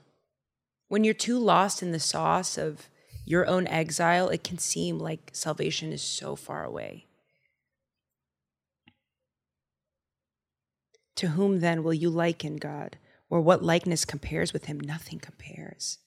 When 0.88 1.02
you're 1.02 1.14
too 1.14 1.38
lost 1.38 1.82
in 1.82 1.92
the 1.92 2.00
sauce 2.00 2.58
of 2.58 2.90
your 3.24 3.46
own 3.46 3.66
exile, 3.68 4.28
it 4.28 4.44
can 4.44 4.58
seem 4.58 4.98
like 4.98 5.30
salvation 5.32 5.94
is 5.94 6.02
so 6.02 6.36
far 6.36 6.62
away. 6.62 7.06
To 11.16 11.28
whom 11.28 11.60
then 11.60 11.82
will 11.82 11.94
you 11.94 12.10
liken 12.10 12.58
God? 12.58 12.98
Or 13.35 13.41
what 13.41 13.64
likeness 13.64 14.05
compares 14.05 14.53
with 14.53 14.66
him? 14.66 14.78
Nothing 14.78 15.18
compares. 15.18 15.99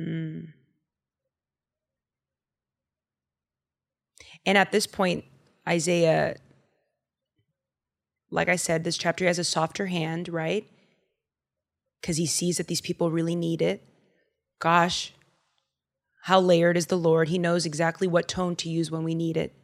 Mm. 0.00 0.54
And 4.46 4.56
at 4.56 4.72
this 4.72 4.86
point, 4.86 5.26
Isaiah, 5.68 6.36
like 8.30 8.48
I 8.48 8.56
said, 8.56 8.84
this 8.84 8.96
chapter 8.96 9.26
has 9.26 9.38
a 9.38 9.44
softer 9.44 9.88
hand, 9.88 10.30
right? 10.30 10.66
Because 12.00 12.16
he 12.16 12.24
sees 12.24 12.56
that 12.56 12.68
these 12.68 12.80
people 12.80 13.10
really 13.10 13.36
need 13.36 13.60
it. 13.60 13.86
Gosh, 14.60 15.12
how 16.22 16.40
layered 16.40 16.78
is 16.78 16.86
the 16.86 16.96
Lord? 16.96 17.28
He 17.28 17.36
knows 17.36 17.66
exactly 17.66 18.08
what 18.08 18.28
tone 18.28 18.56
to 18.56 18.70
use 18.70 18.90
when 18.90 19.04
we 19.04 19.14
need 19.14 19.36
it. 19.36 19.54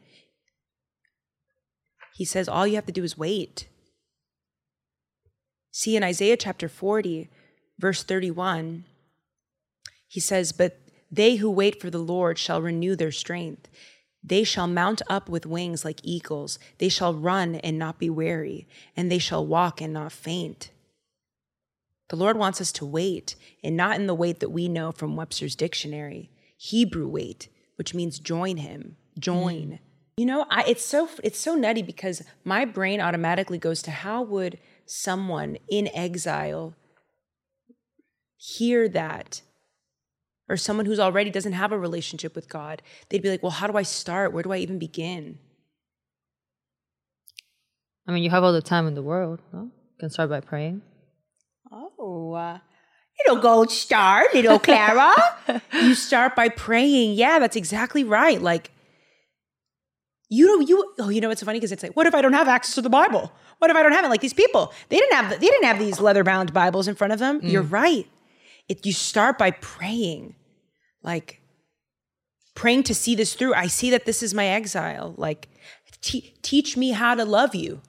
He 2.16 2.26
says, 2.26 2.50
all 2.50 2.66
you 2.66 2.74
have 2.74 2.84
to 2.84 2.92
do 2.92 3.02
is 3.02 3.16
wait. 3.16 3.66
See, 5.76 5.96
in 5.96 6.04
Isaiah 6.04 6.36
chapter 6.36 6.68
40, 6.68 7.28
verse 7.80 8.04
31, 8.04 8.84
he 10.06 10.20
says, 10.20 10.52
But 10.52 10.78
they 11.10 11.34
who 11.34 11.50
wait 11.50 11.80
for 11.80 11.90
the 11.90 11.98
Lord 11.98 12.38
shall 12.38 12.62
renew 12.62 12.94
their 12.94 13.10
strength. 13.10 13.68
They 14.22 14.44
shall 14.44 14.68
mount 14.68 15.02
up 15.10 15.28
with 15.28 15.46
wings 15.46 15.84
like 15.84 15.98
eagles. 16.04 16.60
They 16.78 16.88
shall 16.88 17.12
run 17.12 17.56
and 17.56 17.76
not 17.76 17.98
be 17.98 18.08
weary, 18.08 18.68
and 18.96 19.10
they 19.10 19.18
shall 19.18 19.44
walk 19.44 19.80
and 19.80 19.92
not 19.92 20.12
faint. 20.12 20.70
The 22.08 22.16
Lord 22.16 22.36
wants 22.36 22.60
us 22.60 22.70
to 22.70 22.86
wait, 22.86 23.34
and 23.64 23.76
not 23.76 23.96
in 23.96 24.06
the 24.06 24.14
wait 24.14 24.38
that 24.38 24.52
we 24.52 24.68
know 24.68 24.92
from 24.92 25.16
Webster's 25.16 25.56
dictionary, 25.56 26.30
Hebrew 26.56 27.08
wait, 27.08 27.48
which 27.74 27.94
means 27.94 28.20
join 28.20 28.58
him, 28.58 28.96
join. 29.18 29.66
Mm. 29.70 29.78
You 30.18 30.26
know, 30.26 30.46
I, 30.48 30.62
it's 30.68 30.86
so 30.86 31.08
it's 31.24 31.40
so 31.40 31.56
nutty 31.56 31.82
because 31.82 32.22
my 32.44 32.64
brain 32.64 33.00
automatically 33.00 33.58
goes 33.58 33.82
to 33.82 33.90
how 33.90 34.22
would 34.22 34.60
someone 34.86 35.58
in 35.68 35.88
exile 35.94 36.74
hear 38.36 38.88
that 38.88 39.42
or 40.48 40.56
someone 40.56 40.86
who's 40.86 41.00
already 41.00 41.30
doesn't 41.30 41.54
have 41.54 41.72
a 41.72 41.78
relationship 41.78 42.34
with 42.34 42.48
God, 42.48 42.82
they'd 43.08 43.22
be 43.22 43.30
like, 43.30 43.42
well, 43.42 43.52
how 43.52 43.66
do 43.66 43.76
I 43.76 43.82
start? 43.82 44.32
Where 44.32 44.42
do 44.42 44.52
I 44.52 44.58
even 44.58 44.78
begin? 44.78 45.38
I 48.06 48.12
mean, 48.12 48.22
you 48.22 48.30
have 48.30 48.44
all 48.44 48.52
the 48.52 48.60
time 48.60 48.86
in 48.86 48.94
the 48.94 49.02
world. 49.02 49.40
No? 49.52 49.62
You 49.62 49.98
can 49.98 50.10
start 50.10 50.28
by 50.28 50.40
praying. 50.40 50.82
Oh, 51.72 52.32
uh, 52.34 52.58
little 53.26 53.40
gold 53.40 53.70
star, 53.70 54.24
little 54.34 54.58
Clara. 54.58 55.14
you 55.72 55.94
start 55.94 56.36
by 56.36 56.50
praying. 56.50 57.14
Yeah, 57.14 57.38
that's 57.38 57.56
exactly 57.56 58.04
right. 58.04 58.40
Like, 58.40 58.70
you 60.28 60.46
know, 60.46 60.66
you 60.66 60.94
oh, 60.98 61.08
you 61.08 61.20
know, 61.20 61.30
it's 61.30 61.42
funny 61.42 61.58
because 61.58 61.72
it's 61.72 61.82
like, 61.82 61.96
what 61.96 62.06
if 62.06 62.14
I 62.14 62.20
don't 62.20 62.34
have 62.34 62.48
access 62.48 62.74
to 62.74 62.82
the 62.82 62.90
Bible? 62.90 63.32
What 63.64 63.70
if 63.70 63.78
I 63.78 63.82
don't 63.82 63.92
have 63.92 64.04
it? 64.04 64.08
Like 64.08 64.20
these 64.20 64.34
people, 64.34 64.74
they 64.90 64.98
didn't 64.98 65.14
have 65.14 65.30
they 65.40 65.46
didn't 65.46 65.64
have 65.64 65.78
these 65.78 65.98
leather 65.98 66.22
bound 66.22 66.52
Bibles 66.52 66.86
in 66.86 66.94
front 66.94 67.14
of 67.14 67.18
them. 67.18 67.40
Mm. 67.40 67.50
You're 67.50 67.62
right. 67.62 68.06
It, 68.68 68.84
you 68.84 68.92
start 68.92 69.38
by 69.38 69.52
praying, 69.52 70.34
like 71.02 71.40
praying 72.54 72.82
to 72.82 72.94
see 72.94 73.14
this 73.14 73.32
through. 73.32 73.54
I 73.54 73.68
see 73.68 73.88
that 73.88 74.04
this 74.04 74.22
is 74.22 74.34
my 74.34 74.46
exile. 74.48 75.14
Like, 75.16 75.48
te- 76.02 76.34
teach 76.42 76.76
me 76.76 76.90
how 76.90 77.14
to 77.14 77.24
love 77.24 77.54
you. 77.54 77.80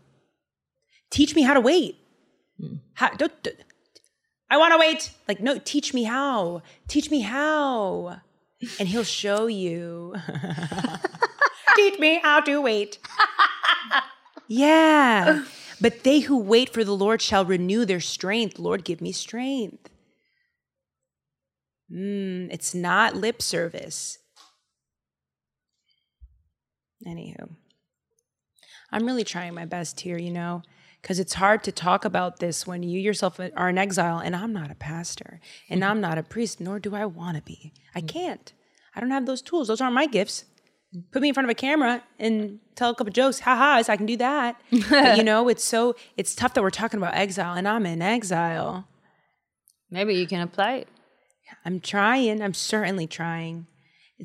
Teach 1.12 1.36
me 1.36 1.42
how 1.42 1.54
to 1.54 1.60
wait. 1.60 1.98
Mm. 2.58 2.80
How, 2.94 3.10
don't, 3.10 3.44
don't, 3.44 3.58
I 4.50 4.56
want 4.56 4.72
to 4.72 4.80
wait. 4.80 5.12
Like, 5.28 5.42
no, 5.42 5.60
teach 5.60 5.94
me 5.94 6.04
how. 6.04 6.62
Teach 6.88 7.12
me 7.12 7.20
how. 7.20 8.22
And 8.80 8.88
he'll 8.88 9.04
show 9.04 9.48
you. 9.48 10.16
teach 11.76 12.00
me 12.00 12.22
how 12.24 12.40
to 12.40 12.62
wait. 12.62 12.98
yeah. 14.48 15.44
But 15.82 16.04
they 16.04 16.22
who 16.22 16.38
wait 16.38 16.70
for 16.70 16.84
the 16.84 16.96
Lord 16.96 17.22
shall 17.22 17.46
renew 17.46 17.86
their 17.86 18.00
strength. 18.00 18.60
Lord, 18.60 18.84
give 18.84 19.02
me 19.02 19.12
strength. 19.12 19.90
Mm, 21.92 22.50
it's 22.52 22.74
not 22.74 23.16
lip 23.16 23.42
service. 23.42 24.20
Anywho, 27.06 27.50
I'm 28.92 29.06
really 29.06 29.24
trying 29.24 29.54
my 29.54 29.66
best 29.66 30.00
here, 30.00 30.18
you 30.18 30.32
know, 30.32 30.64
because 31.02 31.20
it's 31.20 31.36
hard 31.36 31.64
to 31.66 31.72
talk 31.72 32.04
about 32.06 32.40
this 32.40 32.66
when 32.66 32.82
you 32.82 33.00
yourself 33.00 33.40
are 33.40 33.70
in 33.70 33.78
exile 33.78 34.20
and 34.20 34.36
I'm 34.36 34.54
not 34.54 34.72
a 34.72 34.76
pastor 34.76 35.40
and 35.70 35.82
mm-hmm. 35.82 35.92
I'm 35.92 36.02
not 36.02 36.18
a 36.18 36.24
priest, 36.24 36.60
nor 36.60 36.80
do 36.80 36.96
I 36.96 37.06
want 37.06 37.38
to 37.38 37.44
be. 37.44 37.74
I 37.94 38.02
mm. 38.02 38.08
can't. 38.08 38.54
I 38.96 39.02
don't 39.02 39.12
have 39.12 39.26
those 39.26 39.42
tools. 39.42 39.68
Those 39.68 39.82
aren't 39.82 39.94
my 39.94 40.08
gifts. 40.08 40.46
Put 41.12 41.22
me 41.22 41.30
in 41.30 41.34
front 41.34 41.46
of 41.46 41.50
a 41.50 41.56
camera 41.56 42.04
and 42.20 42.60
tell 42.76 42.90
a 42.90 42.96
couple 42.96 43.12
jokes. 43.12 43.40
Ha 43.40 43.56
ha, 43.56 43.84
I 43.92 43.98
can 43.98 44.06
do 44.06 44.18
that. 44.18 44.60
but, 44.90 45.18
you 45.18 45.24
know, 45.24 45.48
it's 45.50 45.64
so, 45.64 45.96
it's 46.18 46.36
tough 46.36 46.54
that 46.54 46.62
we're 46.62 46.70
talking 46.70 46.98
about 46.98 47.16
exile 47.16 47.56
and 47.56 47.68
I'm 47.68 47.86
in 47.86 48.02
exile. 48.02 48.88
Maybe 49.90 50.16
you 50.16 50.28
can 50.28 50.42
apply 50.42 50.76
it. 50.76 50.88
I'm 51.64 51.80
trying. 51.80 52.42
I'm 52.42 52.54
certainly 52.54 53.08
trying. 53.08 53.68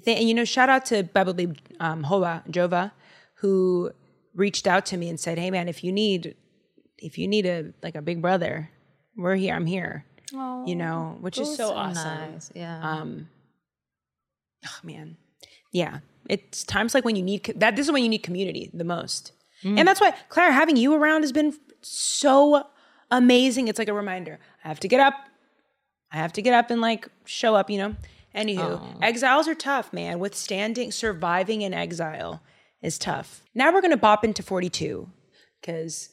And 0.07 0.29
you 0.29 0.35
know, 0.35 0.45
shout 0.45 0.69
out 0.69 0.87
to 0.87 1.03
Bible 1.03 1.35
um, 1.81 2.05
Hova 2.05 2.45
Jova, 2.49 2.93
who 3.39 3.91
reached 4.35 4.67
out 4.67 4.87
to 4.87 4.97
me 4.97 5.09
and 5.09 5.19
said, 5.19 5.39
"Hey, 5.39 5.51
man, 5.51 5.69
if 5.69 5.83
you 5.83 5.93
need, 5.93 6.37
if 6.99 7.19
you 7.19 7.27
need 7.27 7.47
a 7.47 7.73
like 7.83 7.97
a 7.97 8.03
big 8.03 8.23
brother, 8.23 8.71
we're 9.17 9.35
here. 9.35 9.55
I'm 9.55 9.67
here." 9.67 10.05
Oh, 10.33 10.65
you 10.65 10.77
know, 10.77 11.19
which 11.21 11.39
is 11.39 11.49
so, 11.49 11.71
so 11.71 11.75
awesome. 11.75 12.33
Nice. 12.33 12.51
Yeah. 12.55 12.81
Um. 12.81 13.29
Oh 14.65 14.79
man, 14.85 15.17
yeah. 15.73 16.01
It's 16.31 16.63
times 16.63 16.95
like 16.95 17.05
when 17.05 17.17
you 17.17 17.23
need 17.25 17.53
that. 17.57 17.75
This 17.75 17.87
is 17.87 17.93
when 17.93 18.05
you 18.05 18.09
need 18.09 18.23
community 18.23 18.71
the 18.73 18.85
most, 18.85 19.33
mm. 19.65 19.77
and 19.77 19.87
that's 19.87 20.01
why 20.01 20.15
Claire 20.29 20.53
having 20.53 20.77
you 20.77 20.95
around 20.95 21.23
has 21.23 21.33
been 21.33 21.53
so 21.83 22.67
amazing. 23.11 23.67
It's 23.67 23.81
like 23.81 23.89
a 23.89 23.93
reminder. 23.93 24.39
I 24.65 24.69
have 24.69 24.79
to 24.81 24.89
get 24.89 25.01
up. 25.01 25.15
I 26.13 26.19
have 26.19 26.33
to 26.35 26.43
get 26.43 26.55
up 26.55 26.71
and 26.71 26.81
like 26.81 27.09
show 27.25 27.57
up, 27.57 27.69
you 27.69 27.79
know. 27.79 27.97
Anywho, 28.33 28.81
oh. 28.81 28.99
exiles 29.03 29.49
are 29.49 29.57
tough, 29.57 29.93
man. 29.93 30.21
Withstanding, 30.21 30.93
surviving 30.93 31.63
in 31.63 31.75
exile 31.75 32.41
is 32.81 32.97
tough. 32.97 33.43
Now 33.53 33.73
we're 33.73 33.81
gonna 33.81 33.97
bop 33.97 34.25
into 34.25 34.45
42 34.45 35.09
because 35.61 36.11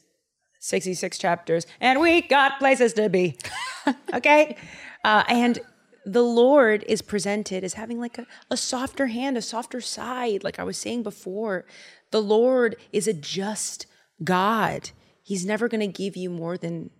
66 0.61 1.15
chapters 1.19 1.67
and 1.79 2.01
we 2.01 2.21
got 2.21 2.57
places 2.57 2.93
to 2.93 3.07
be. 3.07 3.37
okay? 4.15 4.57
Uh, 5.03 5.23
and 5.29 5.59
the 6.07 6.23
Lord 6.23 6.85
is 6.87 7.01
presented 7.01 7.65
as 7.65 7.73
having 7.73 7.99
like 7.99 8.17
a, 8.17 8.25
a 8.49 8.55
softer 8.55 9.07
hand, 9.07 9.37
a 9.37 9.41
softer 9.41 9.81
side, 9.81 10.41
like 10.43 10.57
I 10.57 10.63
was 10.63 10.77
saying 10.77 11.03
before. 11.03 11.65
The 12.11 12.21
Lord 12.21 12.77
is 12.93 13.07
a 13.07 13.13
just 13.13 13.85
God. 14.23 14.91
He's 15.21 15.45
never 15.45 15.67
going 15.67 15.81
to 15.81 15.87
give 15.87 16.15
you 16.15 16.29
more 16.29 16.57
than 16.57 16.91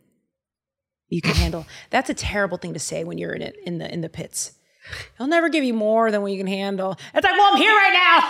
you 1.08 1.22
can 1.22 1.36
handle. 1.36 1.66
That's 1.90 2.10
a 2.10 2.14
terrible 2.14 2.58
thing 2.58 2.74
to 2.74 2.80
say 2.80 3.06
when 3.06 3.18
you're 3.18 3.32
in 3.32 3.42
it 3.42 3.56
in 3.66 3.78
the 3.78 3.92
in 3.92 4.02
the 4.02 4.10
pits. 4.10 4.54
He'll 5.18 5.28
never 5.28 5.48
give 5.48 5.64
you 5.64 5.74
more 5.74 6.12
than 6.12 6.22
what 6.22 6.34
you 6.34 6.38
can 6.38 6.48
handle. 6.48 6.98
It's 7.14 7.24
like, 7.24 7.34
well, 7.34 7.54
I'm 7.54 7.58
here 7.58 7.72
right 7.72 7.94
now, 7.94 8.30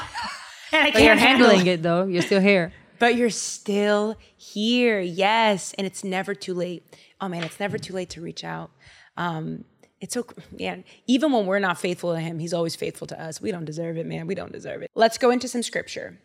and 0.77 0.87
I 0.87 0.91
can't. 0.91 1.03
You're 1.03 1.15
handling 1.15 1.65
it 1.65 1.81
though. 1.81 2.05
You're 2.05 2.21
still 2.21 2.41
here. 2.41 2.71
But 2.99 3.15
you're 3.15 3.29
still 3.29 4.15
here, 4.35 4.99
yes, 4.99 5.75
and 5.77 5.85
it's 5.85 6.03
never 6.03 6.33
too 6.33 6.55
late. 6.55 6.97
Oh 7.21 7.29
man, 7.29 7.43
it's 7.43 7.59
never 7.59 7.77
too 7.77 7.93
late 7.93 8.09
to 8.09 8.21
reach 8.21 8.43
out. 8.43 8.71
Um, 9.15 9.65
it's 9.99 10.13
so 10.13 10.25
man. 10.59 10.83
Even 11.07 11.31
when 11.31 11.45
we're 11.45 11.59
not 11.59 11.79
faithful 11.79 12.13
to 12.13 12.19
Him, 12.19 12.39
He's 12.39 12.53
always 12.53 12.75
faithful 12.75 13.07
to 13.07 13.21
us. 13.21 13.41
We 13.41 13.51
don't 13.51 13.65
deserve 13.65 13.97
it, 13.97 14.05
man. 14.05 14.27
We 14.27 14.35
don't 14.35 14.51
deserve 14.51 14.81
it. 14.81 14.91
Let's 14.95 15.17
go 15.17 15.31
into 15.31 15.47
some 15.47 15.63
scripture. 15.63 16.19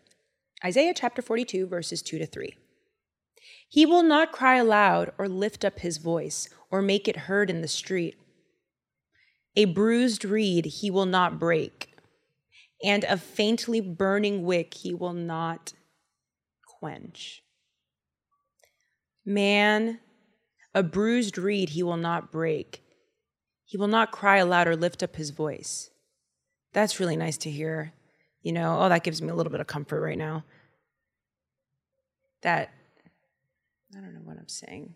Isaiah 0.63 0.93
chapter 0.93 1.21
42, 1.21 1.67
verses 1.67 2.01
2 2.01 2.19
to 2.19 2.25
3. 2.25 2.55
He 3.67 3.85
will 3.85 4.03
not 4.03 4.31
cry 4.31 4.57
aloud 4.57 5.11
or 5.17 5.27
lift 5.27 5.65
up 5.65 5.79
his 5.79 5.97
voice 5.97 6.49
or 6.69 6.81
make 6.81 7.07
it 7.07 7.17
heard 7.17 7.49
in 7.49 7.61
the 7.61 7.67
street. 7.67 8.15
A 9.55 9.65
bruised 9.65 10.25
reed 10.25 10.65
he 10.65 10.89
will 10.91 11.05
not 11.05 11.39
break, 11.39 11.95
and 12.83 13.03
a 13.03 13.17
faintly 13.17 13.81
burning 13.81 14.43
wick 14.43 14.73
he 14.75 14.93
will 14.93 15.13
not 15.13 15.73
quench. 16.79 17.43
Man, 19.25 19.99
A 20.75 20.83
bruised 20.83 21.37
reed 21.37 21.69
he 21.69 21.83
will 21.83 21.97
not 21.97 22.31
break. 22.31 22.82
He 23.73 23.77
will 23.77 23.87
not 23.87 24.11
cry 24.11 24.37
aloud 24.37 24.67
or 24.67 24.75
lift 24.75 25.01
up 25.01 25.15
his 25.15 25.31
voice. 25.31 25.89
That's 26.73 26.99
really 26.99 27.15
nice 27.15 27.37
to 27.37 27.49
hear. 27.49 27.91
You 28.43 28.51
know, 28.51 28.77
oh, 28.79 28.87
that 28.87 29.03
gives 29.03 29.19
me 29.19 29.29
a 29.29 29.33
little 29.33 29.51
bit 29.51 29.61
of 29.61 29.65
comfort 29.65 29.99
right 29.99 30.15
now. 30.15 30.43
That, 32.43 32.69
I 33.97 33.99
don't 33.99 34.13
know 34.13 34.19
what 34.23 34.37
I'm 34.37 34.47
saying. 34.47 34.93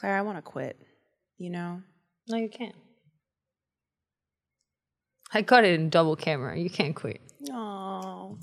Claire, 0.00 0.16
I 0.16 0.22
want 0.22 0.38
to 0.38 0.42
quit, 0.42 0.80
you 1.36 1.50
know? 1.50 1.82
No, 2.26 2.38
you 2.38 2.48
can't. 2.48 2.74
I 5.34 5.42
got 5.42 5.66
it 5.66 5.78
in 5.78 5.90
double 5.90 6.16
camera. 6.16 6.58
You 6.58 6.70
can't 6.70 6.96
quit. 6.96 7.20
Oh. 7.52 8.38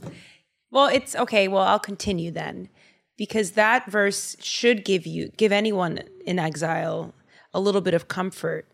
Well, 0.70 0.86
it's 0.86 1.16
okay. 1.16 1.48
Well, 1.48 1.64
I'll 1.64 1.80
continue 1.80 2.30
then 2.30 2.70
because 3.18 3.54
that 3.54 3.90
verse 3.90 4.36
should 4.40 4.86
give 4.86 5.08
you 5.08 5.30
give 5.36 5.52
anyone 5.52 6.02
in 6.28 6.38
exile 6.38 7.16
a 7.56 7.60
little 7.60 7.82
bit 7.82 7.96
of 7.96 8.08
comfort. 8.08 8.68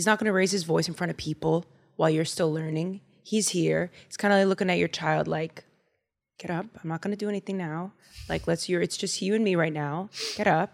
He's 0.00 0.06
not 0.06 0.18
going 0.18 0.28
to 0.28 0.32
raise 0.32 0.50
his 0.50 0.62
voice 0.62 0.88
in 0.88 0.94
front 0.94 1.10
of 1.10 1.18
people 1.18 1.66
while 1.96 2.08
you're 2.08 2.24
still 2.24 2.50
learning. 2.50 3.02
He's 3.22 3.50
here. 3.50 3.90
It's 4.06 4.16
kind 4.16 4.32
of 4.32 4.38
like 4.38 4.48
looking 4.48 4.70
at 4.70 4.78
your 4.78 4.88
child 4.88 5.28
like 5.28 5.64
get 6.38 6.50
up. 6.50 6.64
I'm 6.82 6.88
not 6.88 7.02
going 7.02 7.10
to 7.10 7.18
do 7.18 7.28
anything 7.28 7.58
now. 7.58 7.92
Like 8.26 8.46
let's 8.46 8.66
you 8.66 8.80
it's 8.80 8.96
just 8.96 9.20
you 9.20 9.34
and 9.34 9.44
me 9.44 9.56
right 9.56 9.74
now. 9.74 10.08
Get 10.38 10.46
up. 10.46 10.72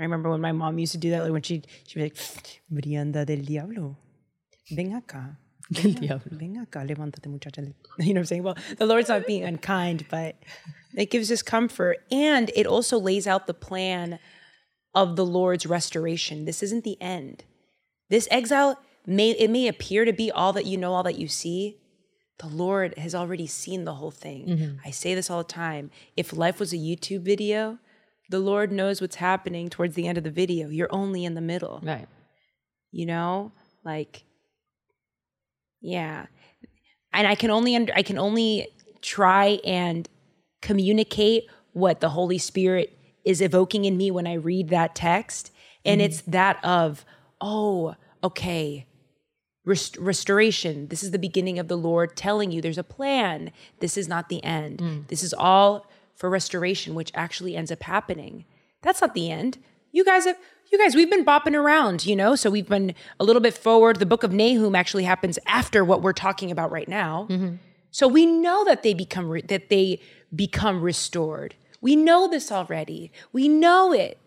I 0.00 0.02
remember 0.02 0.30
when 0.30 0.40
my 0.40 0.50
mom 0.50 0.80
used 0.80 0.90
to 0.94 0.98
do 0.98 1.10
that 1.10 1.22
like 1.22 1.30
when 1.30 1.42
she 1.42 1.62
she'd 1.86 1.94
be 1.94 2.02
like 2.02 2.16
Brianda 2.72 3.24
del 3.24 3.44
diablo. 3.44 3.96
Ven 4.72 5.00
acá. 5.00 5.36
Del 5.70 5.92
diablo. 5.92 6.36
Ven 6.36 6.66
acá, 6.66 6.84
levántate, 6.84 7.28
muchacha. 7.28 7.62
You 8.00 8.14
know 8.14 8.14
what 8.14 8.18
I'm 8.18 8.24
saying? 8.24 8.42
Well, 8.42 8.56
the 8.78 8.86
Lord's 8.86 9.10
not 9.10 9.28
being 9.28 9.44
unkind, 9.44 10.06
but 10.10 10.34
it 10.96 11.12
gives 11.12 11.30
us 11.30 11.40
comfort. 11.40 11.98
And 12.10 12.50
it 12.56 12.66
also 12.66 12.98
lays 12.98 13.28
out 13.28 13.46
the 13.46 13.54
plan 13.54 14.18
of 14.96 15.14
the 15.14 15.24
Lord's 15.24 15.66
restoration. 15.66 16.44
This 16.46 16.62
isn't 16.62 16.82
the 16.82 17.00
end. 17.00 17.44
This 18.10 18.26
exile 18.30 18.78
may 19.06 19.30
it 19.30 19.50
may 19.50 19.68
appear 19.68 20.04
to 20.04 20.12
be 20.12 20.30
all 20.32 20.52
that 20.54 20.66
you 20.66 20.76
know, 20.76 20.94
all 20.94 21.04
that 21.04 21.18
you 21.18 21.28
see. 21.28 21.76
The 22.38 22.48
Lord 22.48 22.98
has 22.98 23.14
already 23.14 23.46
seen 23.46 23.84
the 23.84 23.94
whole 23.94 24.10
thing. 24.10 24.46
Mm-hmm. 24.46 24.76
I 24.84 24.90
say 24.90 25.14
this 25.14 25.30
all 25.30 25.38
the 25.38 25.44
time. 25.44 25.90
If 26.16 26.32
life 26.32 26.58
was 26.58 26.72
a 26.72 26.76
YouTube 26.76 27.20
video, 27.20 27.78
the 28.30 28.40
Lord 28.40 28.72
knows 28.72 29.00
what's 29.00 29.16
happening 29.16 29.70
towards 29.70 29.94
the 29.94 30.08
end 30.08 30.18
of 30.18 30.24
the 30.24 30.30
video. 30.30 30.68
You're 30.68 30.92
only 30.92 31.24
in 31.24 31.34
the 31.34 31.40
middle 31.40 31.80
Right. 31.84 32.08
you 32.90 33.06
know 33.06 33.52
like 33.84 34.24
yeah 35.80 36.26
and 37.12 37.26
i 37.26 37.34
can 37.34 37.50
only 37.50 37.76
under, 37.76 37.92
i 37.94 38.02
can 38.02 38.18
only 38.18 38.68
try 39.02 39.60
and 39.64 40.08
communicate 40.62 41.44
what 41.72 42.00
the 42.00 42.08
holy 42.08 42.38
spirit 42.38 42.95
is 43.26 43.42
evoking 43.42 43.84
in 43.84 43.96
me 43.98 44.10
when 44.10 44.26
i 44.26 44.32
read 44.32 44.70
that 44.70 44.94
text. 44.94 45.52
And 45.84 46.00
it's 46.00 46.22
mm. 46.22 46.32
that 46.32 46.64
of 46.64 47.04
oh 47.40 47.94
okay 48.24 48.86
Rest- 49.66 49.96
restoration. 49.96 50.86
This 50.86 51.02
is 51.02 51.10
the 51.10 51.18
beginning 51.18 51.58
of 51.58 51.66
the 51.66 51.76
lord 51.76 52.16
telling 52.16 52.52
you 52.52 52.62
there's 52.62 52.78
a 52.78 52.84
plan. 52.84 53.50
This 53.80 53.96
is 53.96 54.06
not 54.06 54.28
the 54.28 54.42
end. 54.44 54.78
Mm. 54.78 55.08
This 55.08 55.24
is 55.24 55.34
all 55.34 55.86
for 56.14 56.30
restoration 56.30 56.94
which 56.94 57.10
actually 57.14 57.56
ends 57.56 57.72
up 57.72 57.82
happening. 57.82 58.44
That's 58.82 59.00
not 59.00 59.14
the 59.14 59.30
end. 59.30 59.58
You 59.90 60.04
guys 60.04 60.24
have 60.24 60.38
you 60.70 60.78
guys 60.78 60.94
we've 60.94 61.10
been 61.10 61.24
bopping 61.24 61.54
around 61.54 62.06
you 62.06 62.14
know? 62.14 62.36
So 62.36 62.48
we've 62.48 62.68
been 62.68 62.94
a 63.18 63.24
little 63.24 63.42
bit 63.42 63.54
forward. 63.54 63.98
The 63.98 64.06
book 64.06 64.22
of 64.22 64.32
nahum 64.32 64.76
actually 64.76 65.04
happens 65.04 65.36
after 65.46 65.84
what 65.84 66.00
we're 66.00 66.12
talking 66.12 66.52
about 66.52 66.70
right 66.70 66.88
now. 66.88 67.26
Mm-hmm. 67.28 67.56
So 67.90 68.06
we 68.06 68.24
know 68.24 68.64
that 68.64 68.82
they 68.84 68.94
become 68.94 69.28
re- 69.28 69.42
that 69.42 69.68
they 69.68 70.00
become 70.34 70.80
restored 70.80 71.56
we 71.80 71.96
know 71.96 72.28
this 72.28 72.50
already 72.50 73.10
we 73.32 73.48
know 73.48 73.92
it 73.92 74.18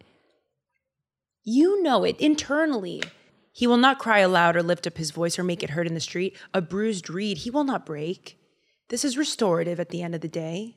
you 1.51 1.81
know 1.81 2.03
it 2.03 2.19
internally. 2.19 3.01
He 3.51 3.65
will 3.65 3.77
not 3.77 3.97
cry 3.97 4.19
aloud 4.19 4.55
or 4.55 4.61
lift 4.61 4.85
up 4.85 4.97
his 4.97 5.09
voice 5.09 5.39
or 5.39 5.43
make 5.43 5.63
it 5.63 5.71
heard 5.71 5.87
in 5.87 5.95
the 5.95 5.99
street. 5.99 6.37
A 6.53 6.61
bruised 6.61 7.09
reed 7.09 7.39
he 7.39 7.49
will 7.49 7.63
not 7.63 7.87
break. 7.87 8.37
This 8.89 9.03
is 9.03 9.17
restorative 9.17 9.79
at 9.79 9.89
the 9.89 10.03
end 10.03 10.13
of 10.13 10.21
the 10.21 10.27
day. 10.27 10.75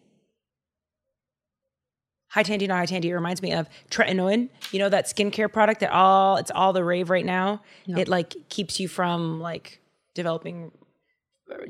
High 2.31 2.43
Tandy, 2.43 2.67
not 2.67 2.79
High 2.79 2.87
Tandy. 2.87 3.11
It 3.11 3.15
reminds 3.15 3.43
me 3.43 3.53
of 3.53 3.69
tretinoin. 3.91 4.49
You 4.71 4.79
know 4.79 4.89
that 4.89 5.05
skincare 5.07 5.53
product 5.53 5.81
that 5.81 5.93
all 5.93 6.39
it's 6.39 6.51
all 6.51 6.73
the 6.73 6.83
rave 6.83 7.11
right 7.11 7.27
now. 7.27 7.61
It 7.87 8.09
like 8.09 8.49
keeps 8.49 8.81
you 8.81 8.89
from 8.89 9.41
like 9.41 9.81
developing 10.15 10.73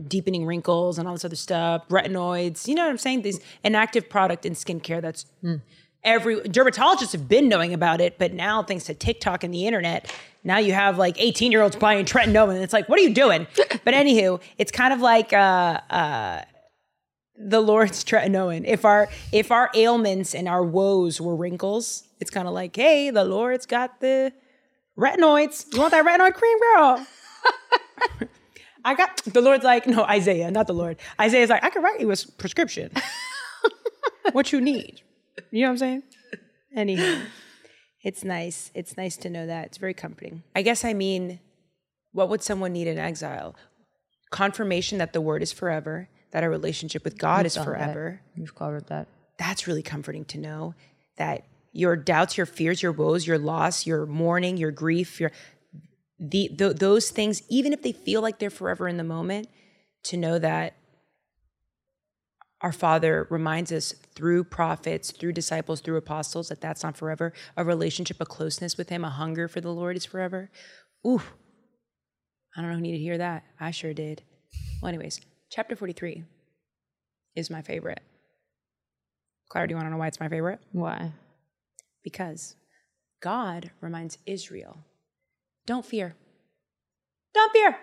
deepening 0.08 0.46
wrinkles 0.46 0.98
and 0.98 1.06
all 1.06 1.14
this 1.14 1.24
other 1.24 1.36
stuff. 1.36 1.88
Retinoids. 1.88 2.66
You 2.68 2.74
know 2.74 2.84
what 2.84 2.90
I'm 2.90 2.98
saying? 2.98 3.22
These 3.22 3.40
an 3.64 3.74
active 3.74 4.08
product 4.08 4.46
in 4.46 4.54
skincare 4.54 5.00
that's 5.00 5.26
every 6.04 6.36
dermatologists 6.40 7.12
have 7.12 7.28
been 7.28 7.48
knowing 7.48 7.74
about 7.74 8.00
it, 8.00 8.18
but 8.18 8.32
now 8.32 8.62
thanks 8.62 8.84
to 8.84 8.94
TikTok 8.94 9.44
and 9.44 9.52
the 9.52 9.66
internet, 9.66 10.12
now 10.44 10.58
you 10.58 10.72
have 10.72 10.98
like 10.98 11.20
18 11.20 11.52
year 11.52 11.62
olds 11.62 11.76
buying 11.76 12.04
tretinoin, 12.04 12.54
and 12.54 12.62
it's 12.62 12.72
like, 12.72 12.88
what 12.88 12.98
are 12.98 13.02
you 13.02 13.14
doing? 13.14 13.46
but 13.84 13.94
anywho, 13.94 14.40
it's 14.58 14.72
kind 14.72 14.92
of 14.92 15.00
like 15.00 15.32
uh, 15.32 15.80
uh, 15.90 16.42
the 17.36 17.60
Lord's 17.60 18.04
tretinoin. 18.04 18.64
If 18.66 18.84
our 18.84 19.08
if 19.30 19.50
our 19.50 19.70
ailments 19.74 20.34
and 20.34 20.48
our 20.48 20.62
woes 20.64 21.20
were 21.20 21.36
wrinkles, 21.36 22.04
it's 22.20 22.30
kind 22.30 22.48
of 22.48 22.54
like, 22.54 22.74
hey, 22.74 23.10
the 23.10 23.24
Lord's 23.24 23.66
got 23.66 24.00
the 24.00 24.32
retinoids. 24.98 25.72
You 25.72 25.80
want 25.80 25.92
that 25.92 26.04
retinoid 26.04 26.34
cream, 26.34 26.58
girl? 26.58 27.06
I 28.84 28.94
got 28.94 29.16
the 29.24 29.40
Lord's 29.40 29.64
like, 29.64 29.86
no, 29.86 30.04
Isaiah, 30.04 30.50
not 30.50 30.66
the 30.66 30.74
Lord. 30.74 30.96
Isaiah's 31.20 31.50
like, 31.50 31.64
I 31.64 31.70
can 31.70 31.82
write 31.82 32.00
you 32.00 32.10
a 32.10 32.16
prescription. 32.38 32.90
what 34.32 34.52
you 34.52 34.60
need. 34.60 35.02
You 35.50 35.62
know 35.62 35.68
what 35.68 35.72
I'm 35.72 35.78
saying? 35.78 36.02
Anyhow, 36.74 37.22
it's 38.02 38.24
nice. 38.24 38.70
It's 38.74 38.96
nice 38.96 39.16
to 39.18 39.30
know 39.30 39.46
that. 39.46 39.66
It's 39.66 39.78
very 39.78 39.94
comforting. 39.94 40.42
I 40.54 40.62
guess 40.62 40.84
I 40.84 40.92
mean, 40.92 41.40
what 42.12 42.28
would 42.28 42.42
someone 42.42 42.72
need 42.72 42.86
in 42.86 42.98
exile? 42.98 43.54
Confirmation 44.30 44.98
that 44.98 45.12
the 45.12 45.20
word 45.20 45.42
is 45.42 45.52
forever, 45.52 46.08
that 46.30 46.42
our 46.42 46.50
relationship 46.50 47.04
with 47.04 47.18
God 47.18 47.46
is 47.46 47.54
done 47.54 47.66
that. 47.66 47.70
forever. 47.70 48.20
You've 48.34 48.54
covered 48.54 48.86
that. 48.88 49.08
That's 49.38 49.66
really 49.66 49.82
comforting 49.82 50.24
to 50.26 50.38
know 50.38 50.74
that 51.16 51.44
your 51.72 51.96
doubts, 51.96 52.36
your 52.36 52.46
fears, 52.46 52.82
your 52.82 52.92
woes, 52.92 53.26
your 53.26 53.38
loss, 53.38 53.86
your 53.86 54.06
mourning, 54.06 54.56
your 54.56 54.70
grief, 54.70 55.20
your 55.20 55.32
the, 56.22 56.48
th- 56.48 56.76
those 56.76 57.10
things, 57.10 57.42
even 57.48 57.72
if 57.72 57.82
they 57.82 57.92
feel 57.92 58.22
like 58.22 58.38
they're 58.38 58.50
forever 58.50 58.86
in 58.86 58.96
the 58.96 59.04
moment, 59.04 59.48
to 60.04 60.16
know 60.16 60.38
that 60.38 60.74
our 62.60 62.72
Father 62.72 63.26
reminds 63.28 63.72
us 63.72 63.92
through 64.14 64.44
prophets, 64.44 65.10
through 65.10 65.32
disciples, 65.32 65.80
through 65.80 65.96
apostles 65.96 66.48
that 66.48 66.60
that's 66.60 66.84
not 66.84 66.96
forever. 66.96 67.32
A 67.56 67.64
relationship, 67.64 68.20
a 68.20 68.26
closeness 68.26 68.76
with 68.76 68.88
Him, 68.88 69.04
a 69.04 69.10
hunger 69.10 69.48
for 69.48 69.60
the 69.60 69.72
Lord 69.72 69.96
is 69.96 70.04
forever. 70.04 70.48
Ooh, 71.04 71.20
I 72.56 72.60
don't 72.60 72.70
know 72.70 72.76
who 72.76 72.82
needed 72.82 72.98
to 72.98 73.02
hear 73.02 73.18
that. 73.18 73.42
I 73.58 73.72
sure 73.72 73.92
did. 73.92 74.22
Well, 74.80 74.90
anyways, 74.90 75.20
chapter 75.50 75.74
43 75.74 76.22
is 77.34 77.50
my 77.50 77.62
favorite. 77.62 78.00
Clara, 79.48 79.66
do 79.66 79.72
you 79.72 79.76
want 79.76 79.86
to 79.86 79.90
know 79.90 79.96
why 79.96 80.06
it's 80.06 80.20
my 80.20 80.28
favorite? 80.28 80.60
Why? 80.70 81.12
Because 82.04 82.54
God 83.20 83.72
reminds 83.80 84.18
Israel 84.24 84.78
don't 85.66 85.86
fear. 85.86 86.16
Don't 87.34 87.52
fear. 87.52 87.78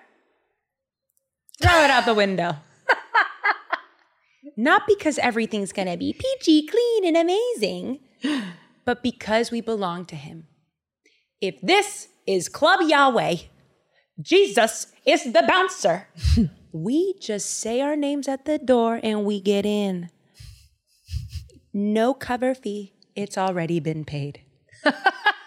Throw 1.62 1.84
it 1.84 1.90
out 1.90 2.06
the 2.06 2.14
window. 2.14 2.58
Not 4.58 4.84
because 4.88 5.18
everything's 5.20 5.72
going 5.72 5.88
to 5.88 5.98
be 5.98 6.14
peachy, 6.14 6.66
clean, 6.66 7.06
and 7.06 7.18
amazing, 7.18 8.00
but 8.86 9.04
because 9.04 9.52
we 9.52 9.62
belong 9.62 10.06
to 10.06 10.16
Him. 10.16 10.48
If 11.42 11.60
this 11.62 12.10
is 12.28 12.50
Club 12.50 12.82
Yahweh, 12.84 13.36
Jesus 14.22 14.88
is 15.06 15.32
the 15.32 15.44
bouncer. 15.48 16.08
we 16.74 17.16
just 17.20 17.60
say 17.60 17.82
our 17.82 17.96
names 17.96 18.28
at 18.28 18.46
the 18.46 18.58
door 18.58 19.00
and 19.02 19.26
we 19.26 19.40
get 19.40 19.66
in. 19.66 20.10
No 21.74 22.14
cover 22.14 22.54
fee. 22.54 22.94
It's 23.16 23.38
already 23.38 23.80
been 23.80 24.06
paid. 24.06 24.42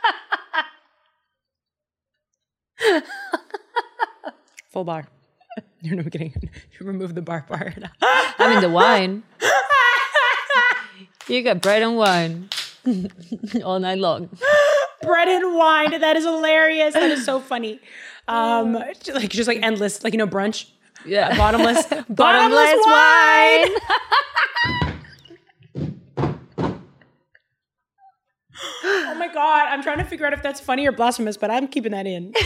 Full 4.71 4.85
bar. 4.85 5.07
You're 5.81 5.97
no 6.03 6.05
kidding. 6.05 6.35
You 6.81 6.87
remove 6.87 7.15
the 7.15 7.23
bar 7.23 7.43
part. 7.43 7.75
I 8.03 8.49
mean 8.53 8.61
the 8.61 8.71
wine. 8.71 9.23
you 11.29 11.43
got 11.43 11.61
bread 11.61 11.83
and 11.83 11.97
wine 11.97 12.49
all 13.65 13.79
night 13.79 13.99
long. 13.99 14.31
Bread 15.03 15.29
and 15.29 15.55
wine. 15.57 16.01
That 16.01 16.17
is 16.17 16.25
hilarious. 16.25 16.95
That 16.95 17.11
is 17.11 17.25
so 17.25 17.41
funny. 17.41 17.81
Um, 18.29 18.73
like 18.73 19.31
just 19.31 19.49
like 19.49 19.59
endless, 19.63 20.03
like 20.03 20.13
you 20.13 20.19
know, 20.19 20.27
brunch. 20.27 20.71
Yeah. 21.05 21.37
Bottomless, 21.37 21.85
Bottomless 22.09 22.79
wine. 22.87 23.69
Oh 28.85 29.15
my 29.19 29.29
god, 29.33 29.69
I'm 29.69 29.83
trying 29.83 29.99
to 29.99 30.05
figure 30.05 30.27
out 30.27 30.33
if 30.33 30.43
that's 30.43 30.61
funny 30.61 30.87
or 30.87 30.93
blasphemous, 30.93 31.37
but 31.37 31.51
I'm 31.51 31.69
keeping 31.69 31.93
that 31.93 32.07
in. 32.07 32.35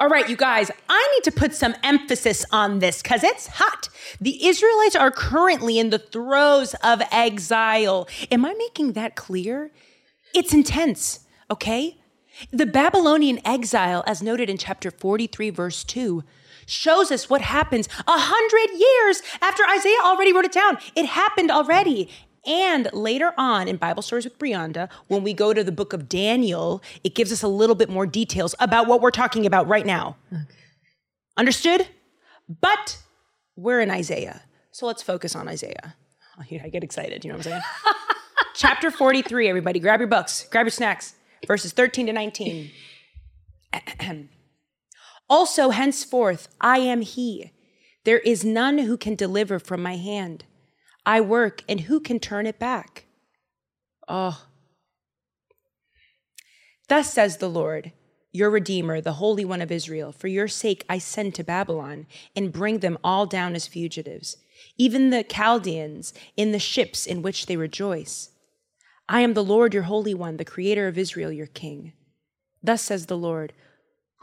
All 0.00 0.08
right, 0.08 0.28
you 0.28 0.36
guys, 0.36 0.70
I 0.88 1.08
need 1.16 1.24
to 1.24 1.32
put 1.32 1.54
some 1.54 1.74
emphasis 1.82 2.44
on 2.52 2.78
this 2.78 3.02
because 3.02 3.24
it's 3.24 3.48
hot. 3.48 3.88
The 4.20 4.46
Israelites 4.46 4.94
are 4.94 5.10
currently 5.10 5.78
in 5.78 5.90
the 5.90 5.98
throes 5.98 6.74
of 6.84 7.02
exile. 7.10 8.08
Am 8.30 8.44
I 8.44 8.54
making 8.54 8.92
that 8.92 9.16
clear? 9.16 9.72
It's 10.34 10.54
intense, 10.54 11.26
okay? 11.50 11.98
The 12.52 12.66
Babylonian 12.66 13.40
exile, 13.44 14.04
as 14.06 14.22
noted 14.22 14.48
in 14.48 14.56
chapter 14.56 14.92
43, 14.92 15.50
verse 15.50 15.82
2, 15.82 16.22
shows 16.66 17.10
us 17.10 17.28
what 17.28 17.40
happens 17.40 17.88
a 18.06 18.12
hundred 18.16 18.78
years 18.78 19.22
after 19.42 19.64
Isaiah 19.68 19.98
already 20.04 20.32
wrote 20.32 20.44
it 20.44 20.52
down. 20.52 20.78
It 20.94 21.06
happened 21.06 21.50
already. 21.50 22.08
And 22.48 22.88
later 22.94 23.34
on 23.36 23.68
in 23.68 23.76
Bible 23.76 24.02
Stories 24.02 24.24
with 24.24 24.38
Brianda, 24.38 24.88
when 25.06 25.22
we 25.22 25.34
go 25.34 25.52
to 25.52 25.62
the 25.62 25.70
book 25.70 25.92
of 25.92 26.08
Daniel, 26.08 26.82
it 27.04 27.14
gives 27.14 27.30
us 27.30 27.42
a 27.42 27.48
little 27.48 27.76
bit 27.76 27.90
more 27.90 28.06
details 28.06 28.54
about 28.58 28.86
what 28.86 29.02
we're 29.02 29.10
talking 29.10 29.44
about 29.44 29.68
right 29.68 29.84
now. 29.84 30.16
Okay. 30.32 30.42
Understood? 31.36 31.88
But 32.48 33.02
we're 33.54 33.80
in 33.80 33.90
Isaiah. 33.90 34.42
So 34.72 34.86
let's 34.86 35.02
focus 35.02 35.36
on 35.36 35.46
Isaiah. 35.46 35.94
I 36.38 36.68
get 36.70 36.82
excited, 36.82 37.22
you 37.22 37.30
know 37.30 37.36
what 37.36 37.46
I'm 37.46 37.52
saying? 37.52 37.62
Chapter 38.54 38.90
43, 38.90 39.46
everybody, 39.48 39.78
grab 39.78 40.00
your 40.00 40.08
books, 40.08 40.48
grab 40.50 40.64
your 40.64 40.70
snacks, 40.70 41.14
verses 41.46 41.72
13 41.72 42.06
to 42.06 42.12
19. 42.14 42.70
also, 45.28 45.68
henceforth, 45.68 46.48
I 46.62 46.78
am 46.78 47.02
He. 47.02 47.52
There 48.04 48.20
is 48.20 48.42
none 48.42 48.78
who 48.78 48.96
can 48.96 49.14
deliver 49.14 49.58
from 49.58 49.82
my 49.82 49.96
hand. 49.96 50.44
I 51.08 51.22
work, 51.22 51.64
and 51.66 51.80
who 51.80 52.00
can 52.00 52.20
turn 52.20 52.46
it 52.46 52.58
back? 52.58 53.06
Oh. 54.06 54.44
Thus 56.90 57.10
says 57.10 57.38
the 57.38 57.48
Lord, 57.48 57.92
your 58.30 58.50
Redeemer, 58.50 59.00
the 59.00 59.14
Holy 59.14 59.42
One 59.42 59.62
of 59.62 59.72
Israel. 59.72 60.12
For 60.12 60.28
your 60.28 60.48
sake 60.48 60.84
I 60.86 60.98
send 60.98 61.34
to 61.36 61.42
Babylon 61.42 62.06
and 62.36 62.52
bring 62.52 62.80
them 62.80 62.98
all 63.02 63.24
down 63.24 63.54
as 63.54 63.66
fugitives, 63.66 64.36
even 64.76 65.08
the 65.08 65.24
Chaldeans 65.24 66.12
in 66.36 66.52
the 66.52 66.58
ships 66.58 67.06
in 67.06 67.22
which 67.22 67.46
they 67.46 67.56
rejoice. 67.56 68.28
I 69.08 69.22
am 69.22 69.32
the 69.32 69.42
Lord 69.42 69.72
your 69.72 69.84
Holy 69.84 70.12
One, 70.12 70.36
the 70.36 70.44
Creator 70.44 70.88
of 70.88 70.98
Israel, 70.98 71.32
your 71.32 71.46
King. 71.46 71.94
Thus 72.62 72.82
says 72.82 73.06
the 73.06 73.16
Lord, 73.16 73.54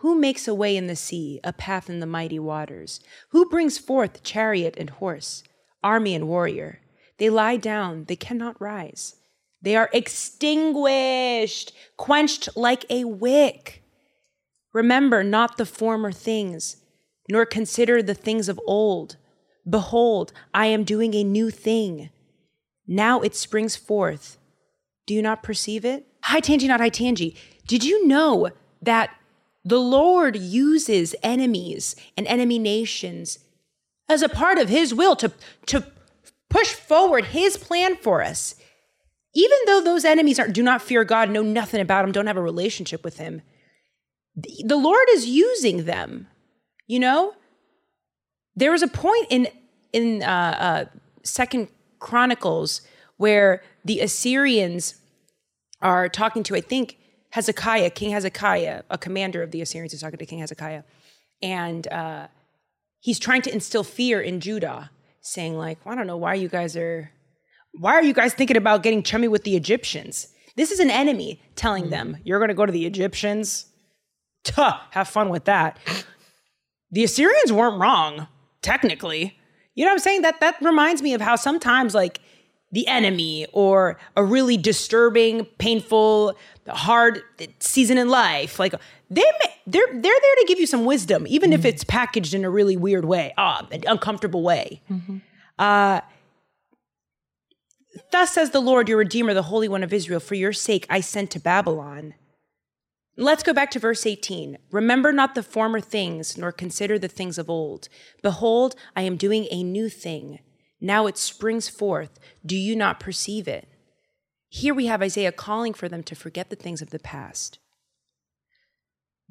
who 0.02 0.14
makes 0.14 0.48
a 0.48 0.54
way 0.54 0.78
in 0.78 0.86
the 0.86 0.96
sea, 0.96 1.40
a 1.44 1.52
path 1.52 1.90
in 1.90 2.00
the 2.00 2.06
mighty 2.06 2.38
waters? 2.38 3.00
Who 3.30 3.50
brings 3.50 3.80
forth 3.80 4.22
chariot 4.22 4.76
and 4.78 4.92
horse? 4.92 5.42
Army 5.84 6.15
and 6.15 6.28
warrior. 6.28 6.80
They 7.17 7.30
lie 7.30 7.57
down, 7.57 8.05
they 8.05 8.15
cannot 8.15 8.59
rise. 8.59 9.15
They 9.61 9.76
are 9.76 9.89
extinguished, 9.93 11.73
quenched 11.97 12.49
like 12.55 12.86
a 12.89 13.05
wick. 13.05 13.84
Remember 14.73 15.23
not 15.23 15.57
the 15.57 15.65
former 15.65 16.11
things, 16.11 16.78
nor 17.30 17.45
consider 17.45 18.03
the 18.03 18.13
things 18.13 18.49
of 18.49 18.59
old. 18.67 19.15
Behold, 19.67 20.34
I 20.53 20.67
am 20.67 20.84
doing 20.84 21.15
a 21.15 21.23
new 21.23 21.49
thing. 21.49 22.09
Now 22.88 23.21
it 23.21 23.36
springs 23.36 23.76
forth. 23.76 24.38
Do 25.07 25.13
you 25.13 25.21
not 25.21 25.43
perceive 25.43 25.86
it? 25.86 26.05
Hi, 26.23 26.39
Tangi, 26.39 26.67
not 26.67 26.80
hi, 26.80 26.89
Tangi. 26.89 27.36
Did 27.67 27.84
you 27.84 28.05
know 28.07 28.49
that 28.82 29.09
the 29.63 29.80
Lord 29.80 30.36
uses 30.36 31.15
enemies 31.23 31.95
and 32.15 32.28
enemy 32.28 32.59
nations 32.59 33.39
as 34.08 34.22
a 34.22 34.30
part 34.30 34.58
of 34.58 34.70
his 34.70 34.93
will 34.93 35.16
to, 35.16 35.32
to 35.68 35.86
push 36.49 36.74
forward 36.74 37.26
his 37.26 37.58
plan 37.58 37.95
for 37.97 38.22
us. 38.22 38.56
Even 39.34 39.58
though 39.66 39.82
those 39.82 40.06
enemies 40.06 40.39
are, 40.39 40.47
do 40.47 40.64
not 40.64 40.82
fear 40.82 41.03
God, 41.03 41.30
know 41.30 41.41
nothing 41.41 41.82
about 41.82 42.06
him, 42.06 42.12
don't 42.12 42.28
have 42.28 42.38
a 42.38 42.41
relationship 42.41 43.03
with 43.03 43.18
him, 43.18 43.41
the, 44.36 44.78
Lord 44.78 45.08
is 45.12 45.28
using 45.28 45.86
them. 45.86 46.28
You 46.88 46.99
know, 46.99 47.34
there 48.56 48.72
was 48.72 48.84
a 48.84 48.88
point 48.88 49.28
in 49.30 49.47
in 49.91 50.24
uh, 50.24 50.26
uh, 50.60 50.86
Second 51.24 51.70
Chronicles 51.99 52.82
where 53.18 53.64
the 53.86 54.01
Assyrians 54.01 54.95
are 55.82 56.10
talking 56.10 56.43
to, 56.43 56.56
I 56.56 56.62
think, 56.62 56.97
Hezekiah, 57.32 57.89
King 57.91 58.12
Hezekiah, 58.12 58.84
a 58.89 58.97
commander 58.97 59.41
of 59.41 59.51
the 59.51 59.62
Assyrians 59.62 59.93
is 59.93 60.01
talking 60.01 60.20
to 60.20 60.26
King 60.26 60.39
Hezekiah, 60.39 60.84
and 61.41 61.88
uh, 61.88 62.28
he's 63.06 63.20
trying 63.20 63.43
to 63.43 63.53
instill 63.53 63.84
fear 63.84 64.20
in 64.20 64.39
Judah, 64.39 64.89
saying 65.22 65.56
like, 65.56 65.78
well, 65.86 65.93
I 65.93 65.95
don't 65.95 66.08
know 66.08 66.18
why 66.18 66.34
you 66.34 66.49
guys 66.49 66.76
are, 66.76 67.12
why 67.74 67.93
are 67.93 68.03
you 68.03 68.16
guys 68.16 68.34
thinking 68.34 68.58
about 68.58 68.82
getting 68.82 69.03
chummy 69.03 69.28
with 69.28 69.43
the 69.43 69.56
Egyptians? 69.56 70.30
This 70.56 70.72
is 70.72 70.80
an 70.80 70.89
enemy 70.89 71.39
telling 71.56 71.91
them, 71.91 72.16
hmm. 72.16 72.22
you're 72.24 72.39
going 72.39 72.49
to 72.49 72.56
go 72.56 72.66
to 72.66 72.72
the 72.72 72.88
Egyptians. 72.88 73.68
Tuh, 74.43 74.72
have 74.89 75.08
fun 75.08 75.30
with 75.30 75.45
that. 75.45 75.78
The 76.89 77.03
Assyrians 77.03 77.53
weren't 77.53 77.80
wrong, 77.80 78.28
technically. 78.64 79.38
You 79.76 79.86
know 79.86 79.91
what 79.91 79.97
I'm 79.97 79.99
saying? 79.99 80.24
That 80.24 80.39
that 80.39 80.56
reminds 80.62 81.03
me 81.03 81.14
of 81.14 81.22
how 81.22 81.36
sometimes 81.36 81.93
like 81.93 82.22
the 82.72 82.88
enemy 82.88 83.45
or 83.53 83.99
a 84.18 84.24
really 84.24 84.58
disturbing, 84.58 85.45
painful, 85.60 86.36
hard 86.68 87.22
season 87.60 87.99
in 87.99 88.10
life, 88.10 88.58
like 88.58 88.74
they 89.10 89.22
may, 89.22 89.53
they're 89.68 89.88
they're 89.88 90.01
there 90.01 90.12
to 90.12 90.45
give 90.47 90.60
you 90.60 90.68
some 90.68 90.86
wisdom, 90.86 91.26
even 91.28 91.51
mm-hmm. 91.51 91.60
if 91.60 91.66
it's 91.66 91.84
packaged 91.84 92.34
in 92.34 92.43
a 92.43 92.49
really 92.49 92.78
weird 92.78 93.06
way, 93.06 93.34
ah, 93.38 93.68
an 93.72 93.84
uncomfortable 93.88 94.43
way. 94.43 94.82
Mm-hmm. 94.89 95.18
Uh, 95.60 96.01
Thus 98.12 98.32
says 98.32 98.51
the 98.51 98.60
Lord, 98.60 98.89
your 98.89 98.97
Redeemer, 98.97 99.34
the 99.34 99.43
Holy 99.43 99.68
One 99.68 99.84
of 99.84 99.93
Israel, 99.93 100.20
for 100.20 100.36
your 100.36 100.53
sake 100.53 100.86
I 100.89 100.99
sent 100.99 101.32
to 101.32 101.39
Babylon. 101.39 102.14
Let's 103.18 103.43
go 103.43 103.53
back 103.53 103.72
to 103.72 103.80
verse 103.80 104.06
18. 104.06 104.58
Remember 104.72 105.14
not 105.14 105.36
the 105.36 105.43
former 105.43 105.80
things, 105.80 106.38
nor 106.38 106.51
consider 106.51 106.99
the 106.99 107.08
things 107.08 107.38
of 107.38 107.49
old. 107.49 107.88
Behold, 108.22 108.76
I 108.95 109.03
am 109.03 109.16
doing 109.16 109.47
a 109.49 109.64
new 109.64 109.88
thing. 109.88 110.39
Now 110.82 111.08
it 111.08 111.18
springs 111.18 111.70
forth. 111.70 112.20
Do 112.45 112.58
you 112.58 112.76
not 112.76 112.99
perceive 112.99 113.47
it? 113.47 113.70
Here 114.49 114.74
we 114.74 114.88
have 114.88 115.01
Isaiah 115.01 115.32
calling 115.32 115.74
for 115.74 115.88
them 115.88 116.03
to 116.03 116.16
forget 116.16 116.49
the 116.49 116.58
things 116.58 116.82
of 116.82 116.89
the 116.89 116.99
past 116.99 117.60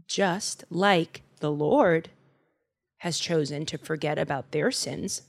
just 0.07 0.65
like 0.71 1.23
the 1.41 1.51
Lord 1.51 2.11
has 2.99 3.19
chosen 3.19 3.67
to 3.67 3.79
forget 3.79 4.19
about 4.19 4.51
their 4.51 4.71
sins. 4.71 5.23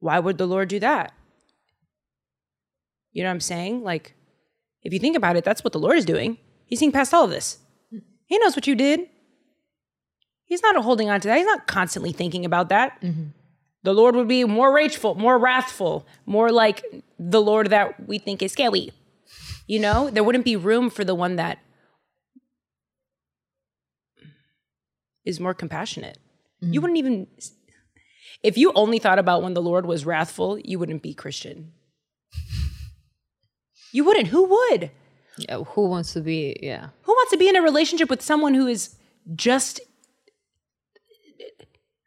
Why 0.00 0.18
would 0.18 0.38
the 0.38 0.46
Lord 0.46 0.68
do 0.68 0.80
that? 0.80 1.12
You 3.12 3.22
know 3.22 3.28
what 3.28 3.34
I'm 3.34 3.40
saying? 3.40 3.84
Like, 3.84 4.14
if 4.82 4.92
you 4.92 4.98
think 4.98 5.16
about 5.16 5.36
it, 5.36 5.44
that's 5.44 5.62
what 5.62 5.72
the 5.72 5.78
Lord 5.78 5.96
is 5.96 6.04
doing. 6.04 6.38
He's 6.66 6.80
seeing 6.80 6.92
past 6.92 7.14
all 7.14 7.24
of 7.24 7.30
this. 7.30 7.58
He 8.26 8.38
knows 8.38 8.56
what 8.56 8.66
you 8.66 8.74
did. 8.74 9.08
He's 10.44 10.62
not 10.62 10.76
holding 10.82 11.08
on 11.10 11.20
to 11.20 11.28
that. 11.28 11.38
He's 11.38 11.46
not 11.46 11.66
constantly 11.66 12.12
thinking 12.12 12.44
about 12.44 12.68
that. 12.70 13.00
Mm-hmm. 13.00 13.28
The 13.82 13.94
Lord 13.94 14.16
would 14.16 14.28
be 14.28 14.44
more 14.44 14.74
rageful, 14.74 15.14
more 15.14 15.38
wrathful, 15.38 16.06
more 16.26 16.50
like 16.50 16.84
the 17.18 17.40
Lord 17.40 17.70
that 17.70 18.08
we 18.08 18.18
think 18.18 18.42
is 18.42 18.52
scary. 18.52 18.90
You 19.66 19.78
know, 19.78 20.10
there 20.10 20.24
wouldn't 20.24 20.44
be 20.44 20.56
room 20.56 20.90
for 20.90 21.04
the 21.04 21.14
one 21.14 21.36
that 21.36 21.58
is 25.24 25.40
more 25.40 25.54
compassionate. 25.54 26.18
Mm-hmm. 26.62 26.72
You 26.72 26.80
wouldn't 26.80 26.98
even, 26.98 27.26
if 28.42 28.58
you 28.58 28.72
only 28.74 28.98
thought 28.98 29.18
about 29.18 29.42
when 29.42 29.54
the 29.54 29.62
Lord 29.62 29.86
was 29.86 30.06
wrathful, 30.06 30.58
you 30.58 30.78
wouldn't 30.78 31.02
be 31.02 31.14
Christian. 31.14 31.72
you 33.92 34.04
wouldn't. 34.04 34.28
Who 34.28 34.44
would? 34.44 34.90
Yeah, 35.38 35.64
who 35.64 35.88
wants 35.88 36.12
to 36.12 36.20
be, 36.20 36.56
yeah. 36.62 36.88
Who 37.02 37.12
wants 37.12 37.32
to 37.32 37.38
be 37.38 37.48
in 37.48 37.56
a 37.56 37.62
relationship 37.62 38.08
with 38.08 38.22
someone 38.22 38.54
who 38.54 38.66
is 38.66 38.96
just 39.34 39.80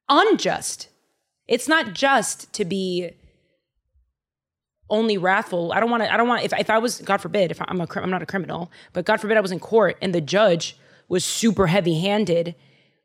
unjust? 0.08 0.90
It's 1.48 1.68
not 1.68 1.94
just 1.94 2.52
to 2.54 2.66
be 2.66 3.12
only 4.90 5.18
wrathful. 5.18 5.74
I 5.74 5.80
don't 5.80 5.90
want 5.90 6.04
to. 6.04 6.14
I 6.14 6.18
don't 6.18 6.28
want. 6.28 6.44
If 6.44 6.54
if 6.54 6.70
I 6.70 6.78
was, 6.78 7.02
God 7.02 7.18
forbid, 7.18 7.52
if 7.52 7.62
I'm 7.62 7.82
a, 7.82 7.88
I'm 7.96 8.10
not 8.10 8.22
a 8.22 8.26
criminal, 8.26 8.72
but 8.94 9.06
God 9.06 9.20
forbid 9.20 9.38
I 9.38 9.42
was 9.42 9.52
in 9.52 9.60
court 9.60 9.98
and 10.02 10.14
the 10.14 10.22
judge 10.22 10.78
was 11.10 11.24
super 11.26 11.68
heavy 11.68 12.00
handed 12.00 12.56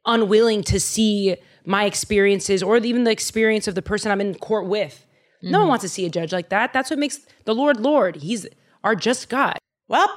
unwilling 0.07 0.62
to 0.64 0.80
see 0.80 1.36
my 1.64 1.84
experiences 1.84 2.62
or 2.62 2.76
even 2.78 3.05
the 3.05 3.11
experience 3.11 3.68
of 3.68 3.74
the 3.74 3.82
person 3.82 4.11
I'm 4.11 4.20
in 4.20 4.34
court 4.34 4.66
with. 4.66 5.07
Mm-hmm. 5.38 5.50
No 5.50 5.59
one 5.59 5.64
mm-hmm. 5.64 5.68
wants 5.70 5.82
to 5.82 5.88
see 5.88 6.07
a 6.07 6.11
judge 6.11 6.32
like 6.32 6.48
that. 6.48 6.72
That's 6.72 6.90
what 6.90 6.98
makes 6.98 7.20
the 7.44 7.55
Lord 7.55 7.80
Lord. 7.80 8.16
He's 8.16 8.46
our 8.82 8.94
just 8.94 9.28
God. 9.28 9.59
Well, 9.88 10.14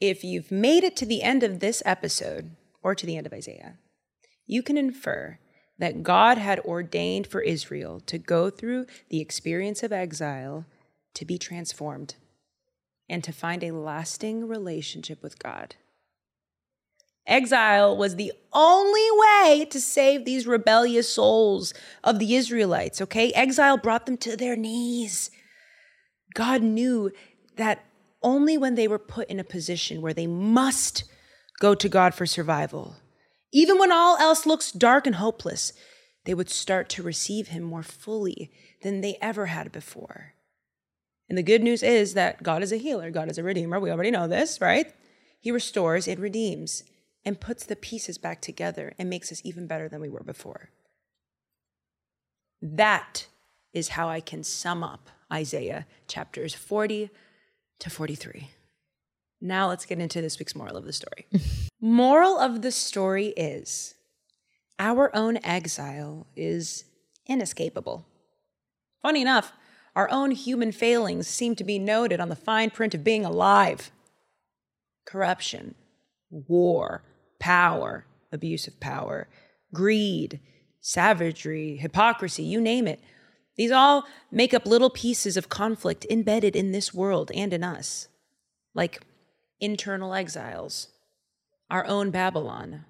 if 0.00 0.24
you've 0.24 0.50
made 0.50 0.84
it 0.84 0.96
to 0.96 1.06
the 1.06 1.22
end 1.22 1.42
of 1.42 1.60
this 1.60 1.82
episode 1.84 2.52
or 2.82 2.94
to 2.94 3.06
the 3.06 3.16
end 3.16 3.26
of 3.26 3.32
Isaiah, 3.32 3.76
you 4.46 4.62
can 4.62 4.76
infer 4.76 5.38
that 5.78 6.02
God 6.02 6.38
had 6.38 6.58
ordained 6.60 7.26
for 7.26 7.40
Israel 7.40 8.00
to 8.06 8.18
go 8.18 8.50
through 8.50 8.86
the 9.10 9.20
experience 9.20 9.82
of 9.82 9.92
exile 9.92 10.64
to 11.14 11.24
be 11.24 11.38
transformed 11.38 12.16
and 13.08 13.22
to 13.24 13.32
find 13.32 13.62
a 13.62 13.70
lasting 13.70 14.46
relationship 14.46 15.22
with 15.22 15.38
God. 15.38 15.76
Exile 17.28 17.96
was 17.96 18.16
the 18.16 18.32
only 18.52 19.06
way 19.12 19.66
to 19.70 19.80
save 19.80 20.24
these 20.24 20.46
rebellious 20.46 21.12
souls 21.12 21.74
of 22.02 22.18
the 22.18 22.34
Israelites, 22.34 23.00
okay? 23.02 23.30
Exile 23.32 23.76
brought 23.76 24.06
them 24.06 24.16
to 24.16 24.36
their 24.36 24.56
knees. 24.56 25.30
God 26.34 26.62
knew 26.62 27.12
that 27.56 27.84
only 28.22 28.56
when 28.56 28.74
they 28.74 28.88
were 28.88 28.98
put 28.98 29.28
in 29.28 29.38
a 29.38 29.44
position 29.44 30.00
where 30.00 30.14
they 30.14 30.26
must 30.26 31.04
go 31.60 31.74
to 31.74 31.88
God 31.88 32.14
for 32.14 32.26
survival 32.26 32.96
Even 33.52 33.78
when 33.78 33.92
all 33.92 34.16
else 34.18 34.44
looks 34.46 34.72
dark 34.72 35.06
and 35.06 35.16
hopeless, 35.16 35.72
they 36.24 36.34
would 36.34 36.50
start 36.50 36.88
to 36.90 37.02
receive 37.02 37.48
him 37.48 37.62
more 37.62 37.82
fully 37.82 38.50
than 38.82 39.00
they 39.00 39.16
ever 39.22 39.46
had 39.46 39.72
before. 39.72 40.34
And 41.28 41.38
the 41.38 41.42
good 41.42 41.62
news 41.62 41.82
is 41.82 42.14
that 42.14 42.42
God 42.42 42.62
is 42.62 42.72
a 42.72 42.76
healer, 42.76 43.10
God 43.10 43.30
is 43.30 43.38
a 43.38 43.42
redeemer. 43.42 43.80
We 43.80 43.90
already 43.90 44.10
know 44.10 44.28
this, 44.28 44.60
right? 44.60 44.92
He 45.40 45.50
restores 45.50 46.06
and 46.06 46.18
redeems 46.20 46.84
and 47.28 47.38
puts 47.38 47.66
the 47.66 47.76
pieces 47.76 48.16
back 48.16 48.40
together 48.40 48.94
and 48.98 49.10
makes 49.10 49.30
us 49.30 49.42
even 49.44 49.66
better 49.66 49.86
than 49.86 50.00
we 50.00 50.08
were 50.08 50.22
before. 50.22 50.70
That 52.62 53.26
is 53.74 53.90
how 53.90 54.08
I 54.08 54.20
can 54.20 54.42
sum 54.42 54.82
up 54.82 55.10
Isaiah 55.30 55.86
chapters 56.06 56.54
40 56.54 57.10
to 57.80 57.90
43. 57.90 58.48
Now 59.42 59.68
let's 59.68 59.84
get 59.84 60.00
into 60.00 60.22
this 60.22 60.38
week's 60.38 60.56
moral 60.56 60.78
of 60.78 60.86
the 60.86 60.92
story. 60.94 61.26
moral 61.82 62.38
of 62.38 62.62
the 62.62 62.72
story 62.72 63.26
is 63.36 63.94
our 64.78 65.14
own 65.14 65.38
exile 65.44 66.26
is 66.34 66.84
inescapable. 67.26 68.06
Funny 69.02 69.20
enough, 69.20 69.52
our 69.94 70.10
own 70.10 70.30
human 70.30 70.72
failings 70.72 71.28
seem 71.28 71.54
to 71.56 71.64
be 71.64 71.78
noted 71.78 72.20
on 72.20 72.30
the 72.30 72.36
fine 72.36 72.70
print 72.70 72.94
of 72.94 73.04
being 73.04 73.26
alive. 73.26 73.90
Corruption, 75.04 75.74
war, 76.30 77.02
power, 77.38 78.06
abuse 78.32 78.66
of 78.66 78.80
power, 78.80 79.28
greed, 79.72 80.40
savagery, 80.80 81.76
hypocrisy, 81.76 82.42
you 82.42 82.60
name 82.60 82.86
it. 82.86 83.00
These 83.56 83.72
all 83.72 84.04
make 84.30 84.54
up 84.54 84.66
little 84.66 84.90
pieces 84.90 85.36
of 85.36 85.48
conflict 85.48 86.06
embedded 86.08 86.54
in 86.54 86.72
this 86.72 86.94
world 86.94 87.30
and 87.34 87.52
in 87.52 87.64
us, 87.64 88.08
like 88.74 89.02
internal 89.60 90.14
exiles, 90.14 90.88
our 91.70 91.84
own 91.86 92.10
Babylon. 92.10 92.84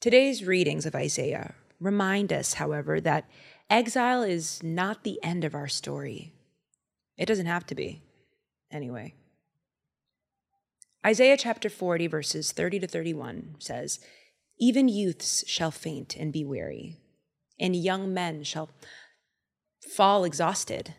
Today's 0.00 0.44
readings 0.44 0.84
of 0.84 0.94
Isaiah 0.94 1.54
remind 1.80 2.32
us, 2.32 2.54
however, 2.54 3.00
that 3.00 3.28
exile 3.70 4.22
is 4.22 4.62
not 4.62 5.04
the 5.04 5.18
end 5.22 5.44
of 5.44 5.54
our 5.54 5.68
story. 5.68 6.32
It 7.16 7.26
doesn't 7.26 7.46
have 7.46 7.64
to 7.66 7.74
be, 7.74 8.02
anyway. 8.70 9.14
Isaiah 11.06 11.36
chapter 11.36 11.68
40, 11.68 12.06
verses 12.06 12.52
30 12.52 12.80
to 12.80 12.86
31 12.86 13.56
says, 13.58 14.00
Even 14.58 14.88
youths 14.88 15.44
shall 15.46 15.70
faint 15.70 16.16
and 16.16 16.32
be 16.32 16.44
weary, 16.44 16.96
and 17.60 17.76
young 17.76 18.14
men 18.14 18.42
shall 18.42 18.70
fall 19.94 20.24
exhausted. 20.24 20.94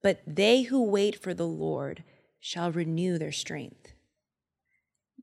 But 0.00 0.22
they 0.26 0.62
who 0.62 0.82
wait 0.82 1.20
for 1.20 1.34
the 1.34 1.46
Lord 1.46 2.04
shall 2.38 2.70
renew 2.70 3.18
their 3.18 3.32
strength. 3.32 3.92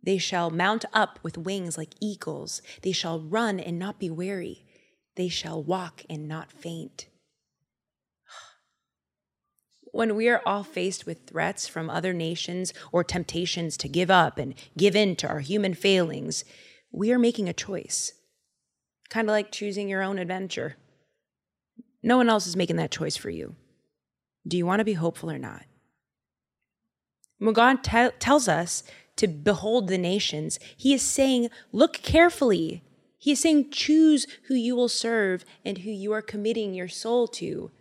They 0.03 0.17
shall 0.17 0.49
mount 0.49 0.83
up 0.93 1.19
with 1.23 1.37
wings 1.37 1.77
like 1.77 1.93
eagles. 2.01 2.61
They 2.81 2.91
shall 2.91 3.21
run 3.21 3.59
and 3.59 3.79
not 3.79 3.99
be 3.99 4.09
weary. 4.09 4.65
They 5.15 5.29
shall 5.29 5.63
walk 5.63 6.03
and 6.09 6.27
not 6.27 6.51
faint. 6.51 7.07
When 9.97 10.15
we 10.15 10.29
are 10.29 10.43
all 10.45 10.61
faced 10.61 11.07
with 11.07 11.25
threats 11.25 11.67
from 11.67 11.89
other 11.89 12.13
nations 12.13 12.71
or 12.91 13.03
temptations 13.03 13.75
to 13.77 13.89
give 13.89 14.11
up 14.11 14.37
and 14.37 14.53
give 14.77 14.95
in 14.95 15.15
to 15.15 15.27
our 15.27 15.39
human 15.39 15.73
failings, 15.73 16.45
we 16.91 17.11
are 17.11 17.17
making 17.17 17.49
a 17.49 17.53
choice. 17.53 18.13
Kind 19.09 19.27
of 19.27 19.31
like 19.31 19.51
choosing 19.51 19.89
your 19.89 20.03
own 20.03 20.19
adventure. 20.19 20.75
No 22.03 22.15
one 22.15 22.29
else 22.29 22.45
is 22.45 22.55
making 22.55 22.75
that 22.75 22.91
choice 22.91 23.17
for 23.17 23.31
you. 23.31 23.55
Do 24.47 24.55
you 24.55 24.67
want 24.67 24.81
to 24.81 24.85
be 24.85 24.93
hopeful 24.93 25.31
or 25.31 25.39
not? 25.39 25.63
When 27.39 27.55
God 27.55 27.83
te- 27.83 28.19
tells 28.19 28.47
us 28.47 28.83
to 29.15 29.27
behold 29.27 29.87
the 29.87 29.97
nations, 29.97 30.59
He 30.77 30.93
is 30.93 31.01
saying, 31.01 31.49
look 31.71 31.93
carefully. 32.03 32.83
He 33.17 33.31
is 33.31 33.39
saying, 33.39 33.71
choose 33.71 34.27
who 34.43 34.53
you 34.53 34.75
will 34.75 34.89
serve 34.89 35.43
and 35.65 35.79
who 35.79 35.89
you 35.89 36.13
are 36.13 36.21
committing 36.21 36.75
your 36.75 36.87
soul 36.87 37.27
to, 37.29 37.71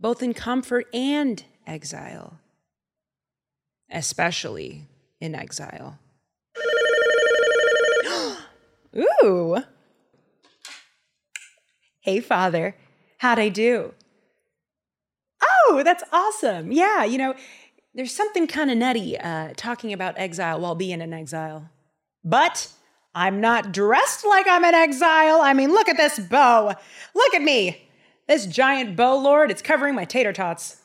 both 0.00 0.22
in 0.22 0.34
comfort 0.34 0.86
and 0.92 1.44
exile, 1.66 2.38
especially 3.90 4.86
in 5.20 5.34
exile. 5.34 5.98
Ooh. 8.96 9.58
Hey, 12.00 12.20
Father, 12.20 12.74
how'd 13.18 13.38
I 13.38 13.50
do? 13.50 13.92
Oh, 15.42 15.82
that's 15.84 16.02
awesome. 16.12 16.72
Yeah, 16.72 17.04
you 17.04 17.18
know, 17.18 17.34
there's 17.94 18.14
something 18.14 18.46
kind 18.46 18.70
of 18.70 18.78
nutty 18.78 19.18
uh, 19.18 19.52
talking 19.56 19.92
about 19.92 20.18
exile 20.18 20.60
while 20.60 20.74
being 20.74 21.00
in 21.00 21.12
exile. 21.12 21.68
But 22.24 22.68
I'm 23.14 23.40
not 23.40 23.72
dressed 23.72 24.24
like 24.26 24.46
I'm 24.48 24.64
in 24.64 24.74
exile. 24.74 25.40
I 25.40 25.52
mean, 25.52 25.70
look 25.70 25.88
at 25.88 25.96
this 25.96 26.18
bow. 26.18 26.74
Look 27.14 27.34
at 27.34 27.42
me. 27.42 27.89
This 28.30 28.46
giant 28.46 28.94
bow 28.94 29.18
lord, 29.18 29.50
it's 29.50 29.60
covering 29.60 29.96
my 29.96 30.04
tater 30.04 30.32
tots. 30.32 30.76